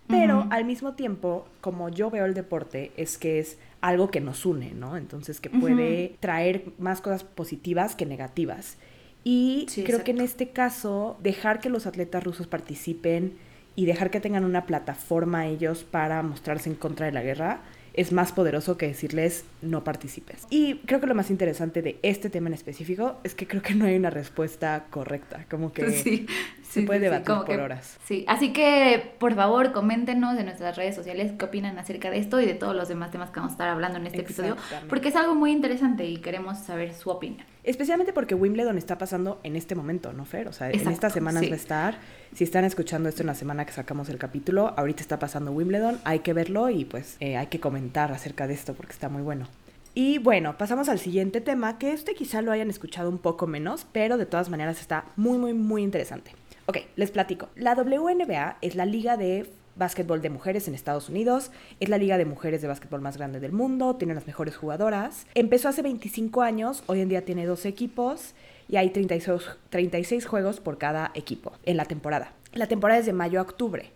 pero 0.10 0.48
al 0.50 0.66
mismo 0.66 0.94
tiempo, 0.94 1.48
como 1.62 1.90
yo 1.90 2.10
veo 2.10 2.26
el 2.26 2.34
deporte, 2.34 2.92
es 2.98 3.20
que 3.20 3.38
es 3.38 3.60
algo 3.80 4.10
que 4.10 4.22
nos 4.22 4.44
une, 4.44 4.72
¿no? 4.72 4.98
Entonces, 4.98 5.40
que 5.40 5.52
puede 5.52 6.16
traer 6.20 6.74
más 6.80 7.00
cosas 7.00 7.24
positivas 7.24 7.96
que 7.96 8.08
negativas. 8.08 8.78
Y 9.24 9.68
creo 9.86 10.04
que 10.04 10.12
en 10.12 10.22
este 10.22 10.50
caso, 10.50 11.18
dejar 11.22 11.60
que 11.60 11.70
los 11.70 11.86
atletas 11.86 12.24
rusos 12.24 12.48
participen 12.48 13.38
y 13.76 13.86
dejar 13.86 14.10
que 14.10 14.20
tengan 14.20 14.46
una 14.46 14.66
plataforma 14.66 15.46
ellos 15.46 15.84
para 15.84 16.24
mostrarse 16.24 16.70
en 16.70 16.76
contra 16.76 17.06
de 17.06 17.12
la 17.12 17.22
guerra, 17.22 17.62
es 17.94 18.12
más 18.12 18.32
poderoso 18.32 18.78
que 18.78 18.88
decirles 18.88 19.46
no 19.62 19.84
participes. 19.84 20.48
Y 20.50 20.76
creo 20.86 21.00
que 21.00 21.08
lo 21.08 21.16
más 21.16 21.30
interesante 21.30 21.82
de 21.82 22.00
este 22.02 22.30
tema 22.30 22.48
en 22.48 22.54
específico 22.54 23.18
es 23.24 23.36
que 23.36 23.48
creo 23.48 23.62
que 23.62 23.76
no 23.76 23.86
hay 23.86 23.96
una 23.96 24.10
respuesta 24.10 24.86
correcta, 24.90 25.46
como 25.50 25.74
que 25.74 25.92
sí, 25.92 26.28
se 26.62 26.84
puede 26.84 27.00
debatir 27.02 27.36
por 27.46 27.60
horas. 27.60 27.98
Sí, 28.06 28.26
así 28.28 28.54
que 28.54 29.14
por 29.20 29.36
favor 29.36 29.72
coméntenos 29.72 30.38
en 30.38 30.46
nuestras 30.46 30.78
redes 30.78 30.96
sociales 30.96 31.34
qué 31.38 31.46
opinan 31.46 31.78
acerca 31.78 32.10
de 32.10 32.20
esto 32.20 32.40
y 32.40 32.46
de 32.46 32.54
todos 32.54 32.76
los 32.76 32.88
demás 32.88 33.12
temas 33.12 33.30
que 33.30 33.40
vamos 33.40 33.52
a 33.52 33.56
estar 33.56 33.70
hablando 33.70 33.98
en 33.98 34.08
este 34.08 34.22
episodio, 34.22 34.56
porque 34.88 35.10
es 35.10 35.16
algo 35.16 35.36
muy 35.36 35.52
interesante 35.52 36.06
y 36.06 36.18
queremos 36.18 36.60
saber 36.60 36.94
su 36.94 37.10
opinión. 37.10 37.46
Especialmente 37.70 38.14
porque 38.14 38.34
Wimbledon 38.34 38.80
está 38.80 38.98
pasando 38.98 39.40
en 39.44 39.56
este 39.56 39.76
momento, 39.76 40.12
¿no, 40.12 40.26
Fer? 40.26 40.48
O 40.48 40.54
sea, 40.54 40.72
en 40.72 40.88
estas 40.88 41.14
semanas 41.14 41.44
va 41.44 41.54
a 41.54 41.56
estar. 41.56 42.00
Si 42.34 42.44
están 42.44 42.66
escuchando 42.66 43.08
esto 43.10 43.22
en 43.22 43.28
la 43.28 43.36
semana 43.36 43.64
que 43.64 43.72
sacamos 43.72 44.10
el 44.10 44.18
capítulo, 44.18 44.74
ahorita 44.76 45.02
está 45.02 45.20
pasando 45.20 45.52
Wimbledon, 45.52 46.00
hay 46.04 46.22
que 46.22 46.34
verlo 46.34 46.72
y 46.72 46.86
pues 46.86 47.16
eh, 47.20 47.38
hay 47.38 47.46
que 47.46 47.60
comentar 47.60 48.12
acerca 48.12 48.48
de 48.48 48.56
esto 48.56 48.74
porque 48.74 48.94
está 48.94 49.08
muy 49.08 49.22
bueno. 49.22 49.48
Y 49.94 50.18
bueno, 50.18 50.58
pasamos 50.58 50.90
al 50.90 50.98
siguiente 50.98 51.42
tema, 51.42 51.78
que 51.78 51.94
este 51.94 52.16
quizá 52.16 52.42
lo 52.42 52.52
hayan 52.52 52.72
escuchado 52.72 53.08
un 53.08 53.20
poco 53.20 53.46
menos, 53.46 53.86
pero 53.92 54.18
de 54.18 54.26
todas 54.26 54.50
maneras 54.50 54.82
está 54.82 55.06
muy, 55.16 55.38
muy, 55.38 55.54
muy 55.54 55.84
interesante. 55.84 56.32
Ok, 56.66 56.78
les 56.96 57.12
platico. 57.12 57.50
La 57.56 57.76
WNBA 57.76 58.58
es 58.62 58.74
la 58.74 58.86
liga 58.86 59.16
de 59.16 59.48
básquetbol 59.80 60.22
de 60.22 60.30
mujeres 60.30 60.68
en 60.68 60.76
Estados 60.76 61.10
Unidos. 61.10 61.50
Es 61.80 61.90
la 61.90 61.98
liga 61.98 62.20
de 62.20 62.26
mujeres 62.26 62.62
de 62.62 62.68
básquetbol 62.68 63.02
más 63.02 63.18
grande 63.18 63.40
del 63.40 63.52
mundo, 63.52 63.96
tiene 63.96 64.14
las 64.14 64.28
mejores 64.28 64.56
jugadoras. 64.56 65.26
Empezó 65.34 65.70
hace 65.70 65.82
25 65.82 66.44
años, 66.44 66.84
hoy 66.86 67.02
en 67.02 67.10
día 67.10 67.26
tiene 67.26 67.48
12 67.48 67.68
equipos 67.68 68.36
y 68.68 68.76
hay 68.76 68.92
36, 68.92 69.42
36 69.72 70.26
juegos 70.28 70.60
por 70.60 70.78
cada 70.78 71.12
equipo 71.16 71.54
en 71.66 71.78
la 71.78 71.86
temporada. 71.86 72.34
La 72.54 72.68
temporada 72.68 73.00
es 73.00 73.08
de 73.08 73.14
mayo 73.14 73.40
a 73.40 73.44
octubre. 73.44 73.92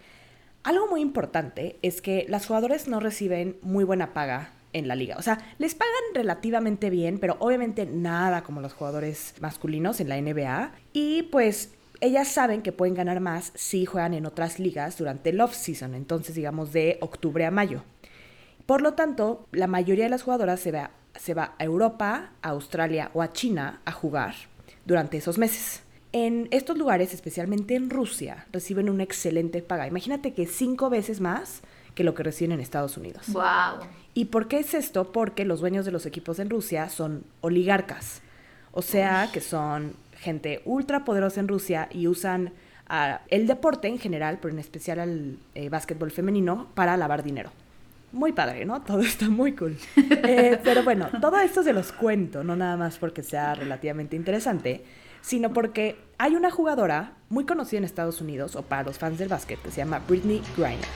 Algo 0.63 0.87
muy 0.87 1.01
importante 1.01 1.77
es 1.81 2.01
que 2.01 2.25
las 2.29 2.47
jugadoras 2.47 2.87
no 2.87 2.99
reciben 2.99 3.57
muy 3.61 3.83
buena 3.83 4.13
paga 4.13 4.53
en 4.71 4.87
la 4.87 4.95
liga. 4.95 5.17
O 5.17 5.21
sea, 5.21 5.39
les 5.59 5.75
pagan 5.75 5.93
relativamente 6.13 6.89
bien, 6.89 7.19
pero 7.19 7.35
obviamente 7.39 7.85
nada 7.85 8.43
como 8.43 8.61
los 8.61 8.73
jugadores 8.73 9.35
masculinos 9.39 9.99
en 9.99 10.09
la 10.09 10.19
NBA. 10.19 10.71
Y 10.93 11.23
pues 11.23 11.73
ellas 12.03 12.27
saben 12.27 12.61
que 12.61 12.73
pueden 12.73 12.95
ganar 12.95 13.21
más 13.21 13.53
si 13.55 13.85
juegan 13.85 14.13
en 14.13 14.25
otras 14.25 14.59
ligas 14.59 14.97
durante 14.97 15.29
el 15.29 15.39
off-season, 15.39 15.95
entonces 15.95 16.35
digamos 16.35 16.73
de 16.73 16.97
octubre 16.99 17.45
a 17.45 17.51
mayo. 17.51 17.83
Por 18.65 18.81
lo 18.81 18.93
tanto, 18.93 19.47
la 19.53 19.67
mayoría 19.67 20.03
de 20.03 20.09
las 20.09 20.23
jugadoras 20.23 20.59
se 20.59 20.73
va, 20.73 20.91
se 21.15 21.33
va 21.33 21.55
a 21.57 21.63
Europa, 21.63 22.31
a 22.41 22.49
Australia 22.49 23.09
o 23.13 23.21
a 23.21 23.31
China 23.31 23.81
a 23.85 23.93
jugar 23.93 24.35
durante 24.85 25.15
esos 25.17 25.37
meses. 25.37 25.83
En 26.11 26.49
estos 26.51 26.77
lugares, 26.77 27.13
especialmente 27.13 27.73
en 27.73 27.89
Rusia, 27.89 28.47
reciben 28.51 28.89
una 28.89 29.03
excelente 29.03 29.61
paga. 29.61 29.87
Imagínate 29.87 30.33
que 30.33 30.45
cinco 30.45 30.89
veces 30.89 31.21
más 31.21 31.61
que 31.95 32.03
lo 32.03 32.13
que 32.15 32.23
reciben 32.23 32.51
en 32.51 32.59
Estados 32.59 32.97
Unidos. 32.97 33.27
Wow. 33.29 33.87
¿Y 34.13 34.25
por 34.25 34.49
qué 34.49 34.59
es 34.59 34.73
esto? 34.73 35.13
Porque 35.13 35.45
los 35.45 35.61
dueños 35.61 35.85
de 35.85 35.91
los 35.91 36.05
equipos 36.05 36.37
en 36.39 36.49
Rusia 36.49 36.89
son 36.89 37.23
oligarcas. 37.39 38.21
O 38.73 38.81
sea, 38.81 39.29
que 39.31 39.39
son 39.39 39.95
gente 40.23 40.61
ultra 40.65 41.05
poderosa 41.05 41.39
en 41.39 41.47
Rusia 41.47 41.87
y 41.91 42.07
usan 42.07 42.53
ah, 42.87 43.21
el 43.29 43.45
deporte 43.45 43.87
en 43.87 43.99
general, 43.99 44.39
pero 44.41 44.53
en 44.53 44.59
especial 44.59 44.99
al 44.99 45.37
eh, 45.53 45.69
básquetbol 45.69 46.09
femenino, 46.09 46.67
para 46.73 46.97
lavar 46.97 47.23
dinero. 47.23 47.51
Muy 48.11 48.31
padre, 48.31 48.65
¿no? 48.65 48.81
Todo 48.81 49.01
está 49.13 49.29
muy 49.29 49.53
cool. 49.53 49.77
Eh, 49.97 50.59
pero 50.63 50.83
bueno, 50.83 51.09
todo 51.21 51.39
esto 51.39 51.61
se 51.61 51.73
los 51.73 51.91
cuento, 51.91 52.43
no 52.43 52.55
nada 52.55 52.77
más 52.77 52.97
porque 52.97 53.21
sea 53.21 53.53
relativamente 53.53 54.15
interesante, 54.15 54.83
sino 55.21 55.53
porque 55.53 55.97
hay 56.17 56.35
una 56.35 56.51
jugadora 56.51 57.13
muy 57.29 57.45
conocida 57.45 57.79
en 57.79 57.85
Estados 57.85 58.21
Unidos, 58.21 58.55
o 58.55 58.61
para 58.61 58.83
los 58.83 58.97
fans 58.97 59.17
del 59.17 59.29
básquet, 59.29 59.59
que 59.61 59.71
se 59.71 59.77
llama 59.77 59.99
Britney 60.07 60.41
Griner. 60.55 60.87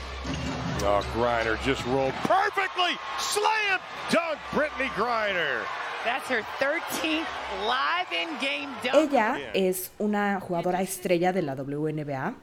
Oh, 0.84 1.02
Griner 1.14 1.56
just 1.64 1.84
rolled 1.86 2.14
perfectly. 2.22 2.96
Slam 3.18 3.80
dunk, 4.10 4.38
Brittany 4.52 4.90
Griner. 4.96 5.87
That's 6.08 6.30
her 6.30 6.42
13th 6.58 7.26
live 7.66 8.08
in-game 8.22 8.72
dunk. 8.82 9.12
Ella 9.12 9.38
es 9.52 9.90
una 9.98 10.40
jugadora 10.40 10.80
estrella 10.80 11.34
de 11.34 11.42
la 11.42 11.54
WNBA. 11.54 12.34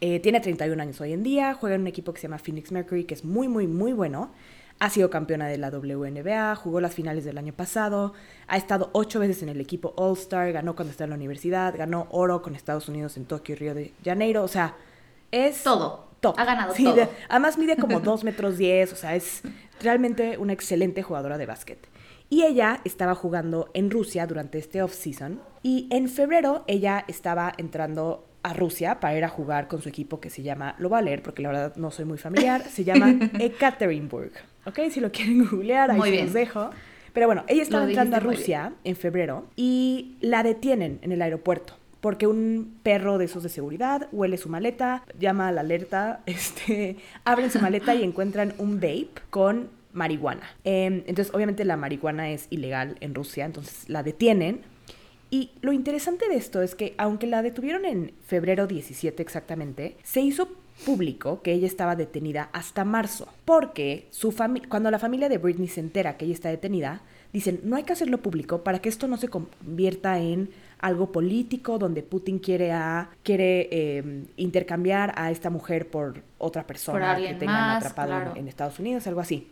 Eh, 0.00 0.18
tiene 0.18 0.40
31 0.40 0.82
años 0.82 1.00
hoy 1.00 1.12
en 1.12 1.22
día, 1.22 1.54
juega 1.54 1.76
en 1.76 1.82
un 1.82 1.86
equipo 1.86 2.12
que 2.12 2.20
se 2.20 2.26
llama 2.26 2.38
Phoenix 2.38 2.72
Mercury, 2.72 3.04
que 3.04 3.14
es 3.14 3.24
muy, 3.24 3.46
muy, 3.46 3.68
muy 3.68 3.92
bueno. 3.92 4.32
Ha 4.80 4.90
sido 4.90 5.08
campeona 5.08 5.46
de 5.46 5.58
la 5.58 5.68
WNBA, 5.70 6.56
jugó 6.56 6.80
las 6.80 6.94
finales 6.94 7.24
del 7.24 7.38
año 7.38 7.52
pasado, 7.52 8.12
ha 8.48 8.56
estado 8.56 8.90
ocho 8.92 9.20
veces 9.20 9.40
en 9.44 9.50
el 9.50 9.60
equipo 9.60 9.92
All-Star, 9.96 10.50
ganó 10.52 10.74
cuando 10.74 10.90
estaba 10.90 11.04
en 11.04 11.10
la 11.10 11.16
universidad, 11.16 11.76
ganó 11.76 12.08
oro 12.10 12.42
con 12.42 12.56
Estados 12.56 12.88
Unidos 12.88 13.16
en 13.16 13.24
Tokio 13.26 13.54
y 13.54 13.58
Río 13.58 13.74
de 13.74 13.92
Janeiro. 14.04 14.42
O 14.42 14.48
sea, 14.48 14.74
es 15.30 15.62
Todo. 15.62 16.08
top. 16.20 16.34
Ha 16.40 16.44
ganado 16.44 16.74
Sí, 16.74 16.84
todo. 16.84 16.96
de- 16.96 17.08
además 17.28 17.56
mide 17.56 17.76
como 17.76 18.00
2 18.00 18.24
metros 18.24 18.56
10, 18.58 18.92
o 18.94 18.96
sea, 18.96 19.14
es 19.14 19.42
realmente 19.80 20.38
una 20.38 20.54
excelente 20.54 21.02
jugadora 21.04 21.36
de 21.38 21.46
básquet. 21.46 21.86
Y 22.30 22.44
ella 22.44 22.80
estaba 22.84 23.14
jugando 23.14 23.68
en 23.74 23.90
Rusia 23.90 24.26
durante 24.26 24.58
este 24.58 24.82
off-season. 24.82 25.40
Y 25.62 25.88
en 25.90 26.08
febrero 26.08 26.64
ella 26.68 27.04
estaba 27.08 27.52
entrando 27.58 28.24
a 28.42 28.54
Rusia 28.54 29.00
para 29.00 29.18
ir 29.18 29.24
a 29.24 29.28
jugar 29.28 29.68
con 29.68 29.82
su 29.82 29.88
equipo 29.88 30.20
que 30.20 30.30
se 30.30 30.42
llama, 30.42 30.74
lo 30.78 30.88
voy 30.88 30.98
a 31.00 31.02
leer 31.02 31.22
porque 31.22 31.42
la 31.42 31.50
verdad 31.50 31.76
no 31.76 31.90
soy 31.90 32.06
muy 32.06 32.16
familiar, 32.16 32.62
se 32.62 32.84
llama 32.84 33.14
Ekaterinburg. 33.38 34.32
¿Ok? 34.64 34.78
Si 34.90 35.00
lo 35.00 35.10
quieren 35.12 35.44
googlear, 35.46 35.90
ahí 35.90 35.98
Muy 35.98 36.08
se 36.08 36.12
bien. 36.12 36.24
los 36.26 36.34
dejo. 36.34 36.70
Pero 37.12 37.26
bueno, 37.26 37.44
ella 37.48 37.62
estaba 37.62 37.82
Lo 37.82 37.88
entrando 37.90 38.16
a 38.16 38.20
Rusia 38.20 38.72
en 38.84 38.96
febrero 38.96 39.44
y 39.56 40.16
la 40.20 40.42
detienen 40.42 41.00
en 41.02 41.12
el 41.12 41.20
aeropuerto 41.20 41.74
porque 42.00 42.26
un 42.26 42.78
perro 42.82 43.18
de 43.18 43.26
esos 43.26 43.42
de 43.42 43.48
seguridad 43.48 44.08
huele 44.12 44.38
su 44.38 44.48
maleta, 44.48 45.04
llama 45.18 45.48
a 45.48 45.52
la 45.52 45.60
alerta, 45.60 46.20
este, 46.26 46.96
abren 47.24 47.50
su 47.50 47.60
maleta 47.60 47.94
y 47.94 48.02
encuentran 48.02 48.54
un 48.58 48.76
vape 48.76 49.10
con 49.28 49.68
marihuana. 49.92 50.56
Em, 50.64 51.02
entonces, 51.06 51.34
obviamente 51.34 51.64
la 51.64 51.76
marihuana 51.76 52.30
es 52.30 52.46
ilegal 52.50 52.96
en 53.00 53.14
Rusia, 53.14 53.44
entonces 53.44 53.88
la 53.88 54.02
detienen. 54.02 54.60
Y 55.30 55.50
lo 55.60 55.72
interesante 55.72 56.28
de 56.28 56.36
esto 56.36 56.60
es 56.62 56.74
que, 56.74 56.94
aunque 56.98 57.26
la 57.26 57.42
detuvieron 57.42 57.84
en 57.84 58.12
febrero 58.26 58.66
17 58.66 59.22
exactamente, 59.22 59.96
se 60.02 60.20
hizo 60.20 60.48
público 60.84 61.42
que 61.42 61.52
ella 61.52 61.66
estaba 61.66 61.94
detenida 61.94 62.48
hasta 62.52 62.84
marzo, 62.84 63.28
porque 63.44 64.06
su 64.10 64.34
cuando 64.68 64.90
la 64.90 64.98
familia 64.98 65.28
de 65.28 65.38
Britney 65.38 65.68
se 65.68 65.80
entera 65.80 66.16
que 66.16 66.24
ella 66.24 66.34
está 66.34 66.48
detenida, 66.48 67.02
dicen, 67.32 67.60
no 67.64 67.76
hay 67.76 67.84
que 67.84 67.92
hacerlo 67.92 68.18
público 68.18 68.64
para 68.64 68.80
que 68.80 68.88
esto 68.88 69.06
no 69.06 69.16
se 69.16 69.28
convierta 69.28 70.18
en 70.18 70.50
algo 70.80 71.12
político 71.12 71.78
donde 71.78 72.02
Putin 72.02 72.38
quiere, 72.38 72.72
a, 72.72 73.10
quiere 73.22 73.68
eh, 73.70 74.24
intercambiar 74.36 75.12
a 75.16 75.30
esta 75.30 75.50
mujer 75.50 75.88
por 75.88 76.22
otra 76.38 76.66
persona 76.66 77.16
que 77.16 77.34
tengan 77.34 77.68
más, 77.68 77.84
atrapado 77.84 78.34
en 78.36 78.48
Estados 78.48 78.78
Unidos, 78.78 79.06
algo 79.06 79.20
así. 79.20 79.46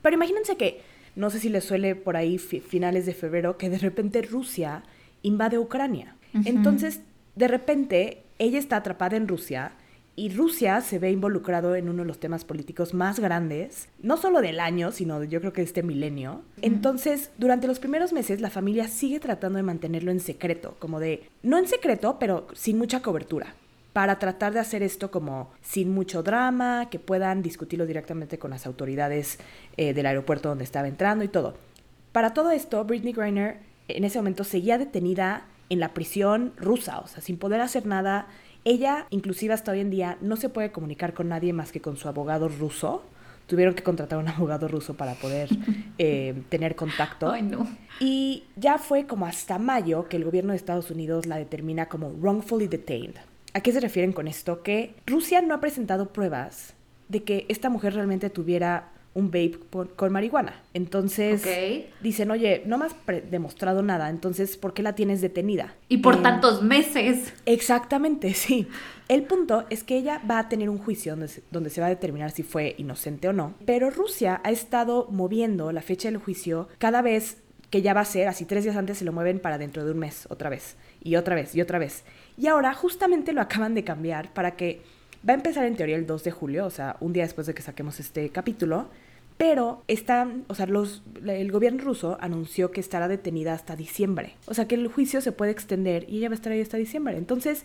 Pero 0.00 0.14
imagínense 0.16 0.56
que, 0.56 0.80
no 1.16 1.28
sé 1.30 1.38
si 1.38 1.48
les 1.48 1.64
suele 1.64 1.94
por 1.94 2.16
ahí 2.16 2.38
fi- 2.38 2.60
finales 2.60 3.04
de 3.06 3.14
febrero, 3.14 3.58
que 3.58 3.68
de 3.70 3.78
repente 3.78 4.22
Rusia 4.22 4.82
invade 5.22 5.58
Ucrania. 5.58 6.16
Entonces, 6.46 7.00
de 7.36 7.48
repente, 7.48 8.22
ella 8.38 8.58
está 8.58 8.76
atrapada 8.76 9.16
en 9.16 9.28
Rusia 9.28 9.72
y 10.16 10.28
Rusia 10.30 10.80
se 10.82 10.98
ve 10.98 11.10
involucrado 11.10 11.74
en 11.76 11.88
uno 11.88 12.02
de 12.02 12.08
los 12.08 12.20
temas 12.20 12.44
políticos 12.44 12.92
más 12.92 13.18
grandes, 13.20 13.88
no 14.02 14.16
solo 14.18 14.40
del 14.42 14.60
año, 14.60 14.92
sino 14.92 15.20
de- 15.20 15.28
yo 15.28 15.40
creo 15.40 15.52
que 15.52 15.62
de 15.62 15.66
este 15.66 15.82
milenio. 15.82 16.42
Entonces, 16.60 17.30
durante 17.38 17.66
los 17.66 17.78
primeros 17.78 18.12
meses, 18.12 18.40
la 18.40 18.50
familia 18.50 18.88
sigue 18.88 19.20
tratando 19.20 19.56
de 19.58 19.62
mantenerlo 19.62 20.10
en 20.10 20.20
secreto, 20.20 20.76
como 20.78 21.00
de, 21.00 21.22
no 21.42 21.56
en 21.58 21.66
secreto, 21.66 22.18
pero 22.18 22.46
sin 22.54 22.76
mucha 22.78 23.00
cobertura 23.00 23.54
para 23.92 24.18
tratar 24.18 24.52
de 24.52 24.60
hacer 24.60 24.82
esto 24.82 25.10
como 25.10 25.50
sin 25.60 25.92
mucho 25.92 26.22
drama, 26.22 26.88
que 26.90 26.98
puedan 26.98 27.42
discutirlo 27.42 27.86
directamente 27.86 28.38
con 28.38 28.50
las 28.50 28.66
autoridades 28.66 29.38
eh, 29.76 29.92
del 29.92 30.06
aeropuerto 30.06 30.48
donde 30.48 30.64
estaba 30.64 30.88
entrando 30.88 31.24
y 31.24 31.28
todo. 31.28 31.54
Para 32.12 32.32
todo 32.34 32.50
esto, 32.50 32.84
Britney 32.84 33.12
Griner 33.12 33.58
en 33.88 34.04
ese 34.04 34.18
momento 34.18 34.44
seguía 34.44 34.78
detenida 34.78 35.46
en 35.68 35.80
la 35.80 35.94
prisión 35.94 36.52
rusa, 36.56 37.00
o 37.00 37.06
sea, 37.06 37.22
sin 37.22 37.38
poder 37.38 37.60
hacer 37.60 37.86
nada. 37.86 38.26
Ella, 38.64 39.06
inclusive 39.10 39.54
hasta 39.54 39.72
hoy 39.72 39.80
en 39.80 39.90
día, 39.90 40.18
no 40.20 40.36
se 40.36 40.48
puede 40.48 40.72
comunicar 40.72 41.14
con 41.14 41.28
nadie 41.28 41.52
más 41.52 41.72
que 41.72 41.80
con 41.80 41.96
su 41.96 42.08
abogado 42.08 42.48
ruso. 42.48 43.02
Tuvieron 43.46 43.74
que 43.74 43.82
contratar 43.82 44.18
a 44.18 44.22
un 44.22 44.28
abogado 44.28 44.68
ruso 44.68 44.94
para 44.94 45.14
poder 45.14 45.48
eh, 45.98 46.42
tener 46.48 46.76
contacto. 46.76 47.30
Ay, 47.30 47.42
no. 47.42 47.66
Y 48.00 48.44
ya 48.56 48.78
fue 48.78 49.06
como 49.06 49.26
hasta 49.26 49.58
mayo 49.58 50.08
que 50.08 50.16
el 50.16 50.24
gobierno 50.24 50.52
de 50.52 50.56
Estados 50.56 50.90
Unidos 50.90 51.26
la 51.26 51.36
determina 51.36 51.86
como 51.86 52.10
wrongfully 52.10 52.68
detained. 52.68 53.16
¿A 53.54 53.60
qué 53.60 53.72
se 53.72 53.80
refieren 53.80 54.12
con 54.12 54.28
esto? 54.28 54.62
Que 54.62 54.94
Rusia 55.06 55.42
no 55.42 55.54
ha 55.54 55.60
presentado 55.60 56.12
pruebas 56.12 56.74
de 57.08 57.22
que 57.22 57.44
esta 57.48 57.68
mujer 57.68 57.94
realmente 57.94 58.30
tuviera 58.30 58.88
un 59.14 59.26
vape 59.26 59.58
con 59.94 60.10
marihuana. 60.10 60.62
Entonces 60.72 61.44
dicen, 62.00 62.30
oye, 62.30 62.62
no 62.64 62.78
me 62.78 62.86
has 62.86 62.94
demostrado 63.30 63.82
nada, 63.82 64.08
entonces 64.08 64.56
¿por 64.56 64.72
qué 64.72 64.82
la 64.82 64.94
tienes 64.94 65.20
detenida? 65.20 65.74
Y 65.90 65.98
por 65.98 66.14
En- 66.16 66.22
tantos 66.22 66.62
meses. 66.62 67.34
Exactamente, 67.44 68.32
sí. 68.34 68.66
El 69.08 69.24
punto 69.24 69.66
es 69.68 69.84
que 69.84 69.98
ella 69.98 70.22
va 70.30 70.38
a 70.38 70.48
tener 70.48 70.70
un 70.70 70.78
juicio 70.78 71.12
donde 71.12 71.28
se, 71.28 71.42
donde 71.50 71.68
se 71.68 71.82
va 71.82 71.88
a 71.88 71.90
determinar 71.90 72.30
si 72.30 72.42
fue 72.42 72.74
inocente 72.78 73.28
o 73.28 73.34
no. 73.34 73.52
Pero 73.66 73.90
Rusia 73.90 74.40
ha 74.44 74.50
estado 74.50 75.06
moviendo 75.10 75.72
la 75.72 75.82
fecha 75.82 76.08
del 76.10 76.16
juicio 76.16 76.68
cada 76.78 77.02
vez 77.02 77.36
que 77.72 77.80
ya 77.82 77.94
va 77.94 78.02
a 78.02 78.04
ser, 78.04 78.28
así 78.28 78.44
tres 78.44 78.62
días 78.64 78.76
antes 78.76 78.98
se 78.98 79.04
lo 79.04 79.12
mueven 79.12 79.40
para 79.40 79.56
dentro 79.56 79.82
de 79.84 79.90
un 79.92 79.98
mes, 79.98 80.26
otra 80.28 80.50
vez, 80.50 80.76
y 81.02 81.16
otra 81.16 81.34
vez, 81.34 81.54
y 81.54 81.60
otra 81.62 81.78
vez. 81.78 82.04
Y 82.36 82.46
ahora 82.46 82.74
justamente 82.74 83.32
lo 83.32 83.40
acaban 83.40 83.74
de 83.74 83.82
cambiar 83.82 84.32
para 84.34 84.56
que 84.56 84.82
va 85.26 85.32
a 85.32 85.36
empezar 85.36 85.64
en 85.64 85.74
teoría 85.74 85.96
el 85.96 86.06
2 86.06 86.22
de 86.22 86.30
julio, 86.30 86.66
o 86.66 86.70
sea, 86.70 86.96
un 87.00 87.14
día 87.14 87.22
después 87.22 87.46
de 87.46 87.54
que 87.54 87.62
saquemos 87.62 87.98
este 87.98 88.28
capítulo. 88.28 88.88
Pero 89.38 89.82
están, 89.88 90.44
o 90.48 90.54
sea, 90.54 90.66
los, 90.66 91.02
el 91.26 91.50
gobierno 91.50 91.82
ruso 91.82 92.18
anunció 92.20 92.70
que 92.70 92.80
estará 92.80 93.08
detenida 93.08 93.54
hasta 93.54 93.74
diciembre. 93.74 94.36
O 94.46 94.52
sea, 94.52 94.68
que 94.68 94.74
el 94.74 94.86
juicio 94.88 95.22
se 95.22 95.32
puede 95.32 95.50
extender 95.50 96.04
y 96.08 96.18
ella 96.18 96.28
va 96.28 96.34
a 96.34 96.36
estar 96.36 96.52
ahí 96.52 96.60
hasta 96.60 96.76
diciembre. 96.76 97.16
Entonces, 97.16 97.64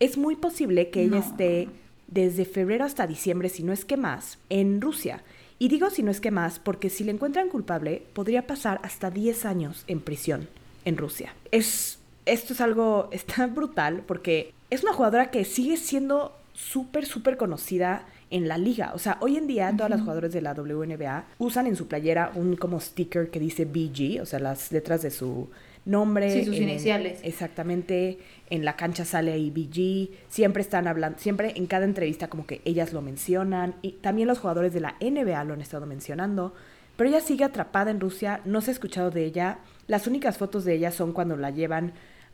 es 0.00 0.16
muy 0.16 0.34
posible 0.34 0.88
que 0.88 1.02
ella 1.02 1.18
No. 1.18 1.24
esté 1.24 1.68
desde 2.08 2.46
febrero 2.46 2.86
hasta 2.86 3.06
diciembre, 3.06 3.50
si 3.50 3.62
no 3.62 3.72
es 3.74 3.84
que 3.84 3.98
más, 3.98 4.38
en 4.48 4.80
Rusia. 4.80 5.22
Y 5.62 5.68
digo 5.68 5.90
si 5.90 6.02
no 6.02 6.10
es 6.10 6.20
que 6.20 6.32
más, 6.32 6.58
porque 6.58 6.90
si 6.90 7.04
le 7.04 7.12
encuentran 7.12 7.48
culpable, 7.48 8.02
podría 8.14 8.48
pasar 8.48 8.80
hasta 8.82 9.12
10 9.12 9.44
años 9.44 9.84
en 9.86 10.00
prisión 10.00 10.48
en 10.84 10.96
Rusia. 10.96 11.36
Es, 11.52 12.00
esto 12.26 12.54
es 12.54 12.60
algo, 12.60 13.08
está 13.12 13.46
brutal, 13.46 14.02
porque 14.04 14.52
es 14.70 14.82
una 14.82 14.92
jugadora 14.92 15.30
que 15.30 15.44
sigue 15.44 15.76
siendo 15.76 16.36
súper, 16.52 17.06
súper 17.06 17.36
conocida 17.36 18.08
en 18.30 18.48
la 18.48 18.58
liga. 18.58 18.90
O 18.92 18.98
sea, 18.98 19.18
hoy 19.20 19.36
en 19.36 19.46
día 19.46 19.72
todas 19.76 19.90
las 19.90 20.00
jugadoras 20.00 20.32
de 20.32 20.42
la 20.42 20.52
WNBA 20.52 21.26
usan 21.38 21.68
en 21.68 21.76
su 21.76 21.86
playera 21.86 22.32
un 22.34 22.56
como 22.56 22.80
sticker 22.80 23.30
que 23.30 23.38
dice 23.38 23.64
BG, 23.64 24.20
o 24.20 24.26
sea, 24.26 24.40
las 24.40 24.72
letras 24.72 25.02
de 25.02 25.12
su 25.12 25.48
nombre. 25.84 26.30
Sí, 26.30 26.44
sus 26.44 26.56
en- 26.56 26.64
iniciales. 26.64 27.20
Exactamente, 27.22 28.18
en 28.50 28.64
la 28.64 28.76
cancha 28.76 29.04
sale 29.04 29.32
ahí 29.32 29.50
BG, 29.50 30.10
siempre 30.28 30.62
están 30.62 30.86
hablando, 30.86 31.18
siempre 31.18 31.52
en 31.56 31.66
cada 31.66 31.84
entrevista 31.84 32.28
como 32.28 32.46
que 32.46 32.60
ellas 32.64 32.92
lo 32.92 33.02
mencionan 33.02 33.74
y 33.82 33.92
también 33.92 34.28
los 34.28 34.38
jugadores 34.38 34.72
de 34.72 34.80
la 34.80 34.96
NBA 35.00 35.44
lo 35.44 35.54
han 35.54 35.60
estado 35.60 35.86
mencionando, 35.86 36.54
pero 36.96 37.08
ella 37.10 37.20
sigue 37.20 37.44
atrapada 37.44 37.90
en 37.90 38.00
Rusia, 38.00 38.40
no 38.44 38.60
se 38.60 38.70
ha 38.70 38.74
escuchado 38.74 39.10
de 39.10 39.24
ella, 39.24 39.58
las 39.86 40.06
únicas 40.06 40.38
fotos 40.38 40.64
de 40.64 40.74
ella 40.74 40.90
son 40.92 41.12
cuando 41.12 41.36
la 41.36 41.50
llevan 41.50 41.92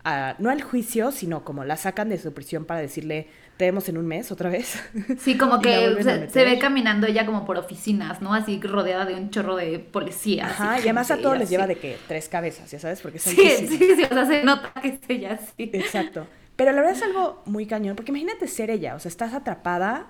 a, 0.08 0.36
no 0.38 0.50
al 0.50 0.62
juicio, 0.62 1.12
sino 1.12 1.44
como 1.44 1.64
la 1.64 1.76
sacan 1.76 2.08
de 2.08 2.18
su 2.18 2.32
prisión 2.32 2.64
para 2.64 2.80
decirle, 2.80 3.28
te 3.58 3.66
vemos 3.66 3.88
en 3.88 3.98
un 3.98 4.06
mes 4.06 4.32
otra 4.32 4.48
vez. 4.48 4.82
Sí, 5.18 5.36
como 5.36 5.60
que 5.60 6.28
se, 6.30 6.44
ve 6.44 6.58
caminando 6.58 7.06
ella 7.06 7.26
como 7.26 7.44
por 7.44 7.58
oficinas, 7.58 8.22
¿no? 8.22 8.32
Así 8.32 8.60
rodeada 8.60 9.04
de 9.04 9.14
un 9.14 9.30
chorro 9.30 9.56
de 9.56 9.78
policías. 9.78 10.50
Ajá, 10.50 10.78
y 10.78 10.82
además 10.82 11.10
a 11.10 11.18
todos 11.18 11.38
les 11.38 11.50
lleva 11.50 11.66
de 11.66 11.76
que 11.76 11.96
tres 12.06 12.28
cabezas, 12.28 12.70
ya 12.70 12.78
sabes, 12.78 13.00
porque 13.00 13.18
son 13.18 13.34
Sí, 13.34 13.50
sí, 13.68 13.78
sí, 13.78 14.02
o 14.04 14.08
sea, 14.08 14.26
se 14.26 14.44
nota 14.44 14.72
que 14.80 14.88
es 14.88 15.00
ella 15.08 15.32
así. 15.34 15.70
Exacto. 15.72 16.26
Pero 16.56 16.72
la 16.72 16.80
verdad 16.80 16.96
es 16.96 17.02
algo 17.02 17.42
muy 17.44 17.66
cañón, 17.66 17.96
porque 17.96 18.10
imagínate 18.10 18.46
ser 18.48 18.70
ella, 18.70 18.94
o 18.94 19.00
sea, 19.00 19.08
estás 19.10 19.34
atrapada, 19.34 20.06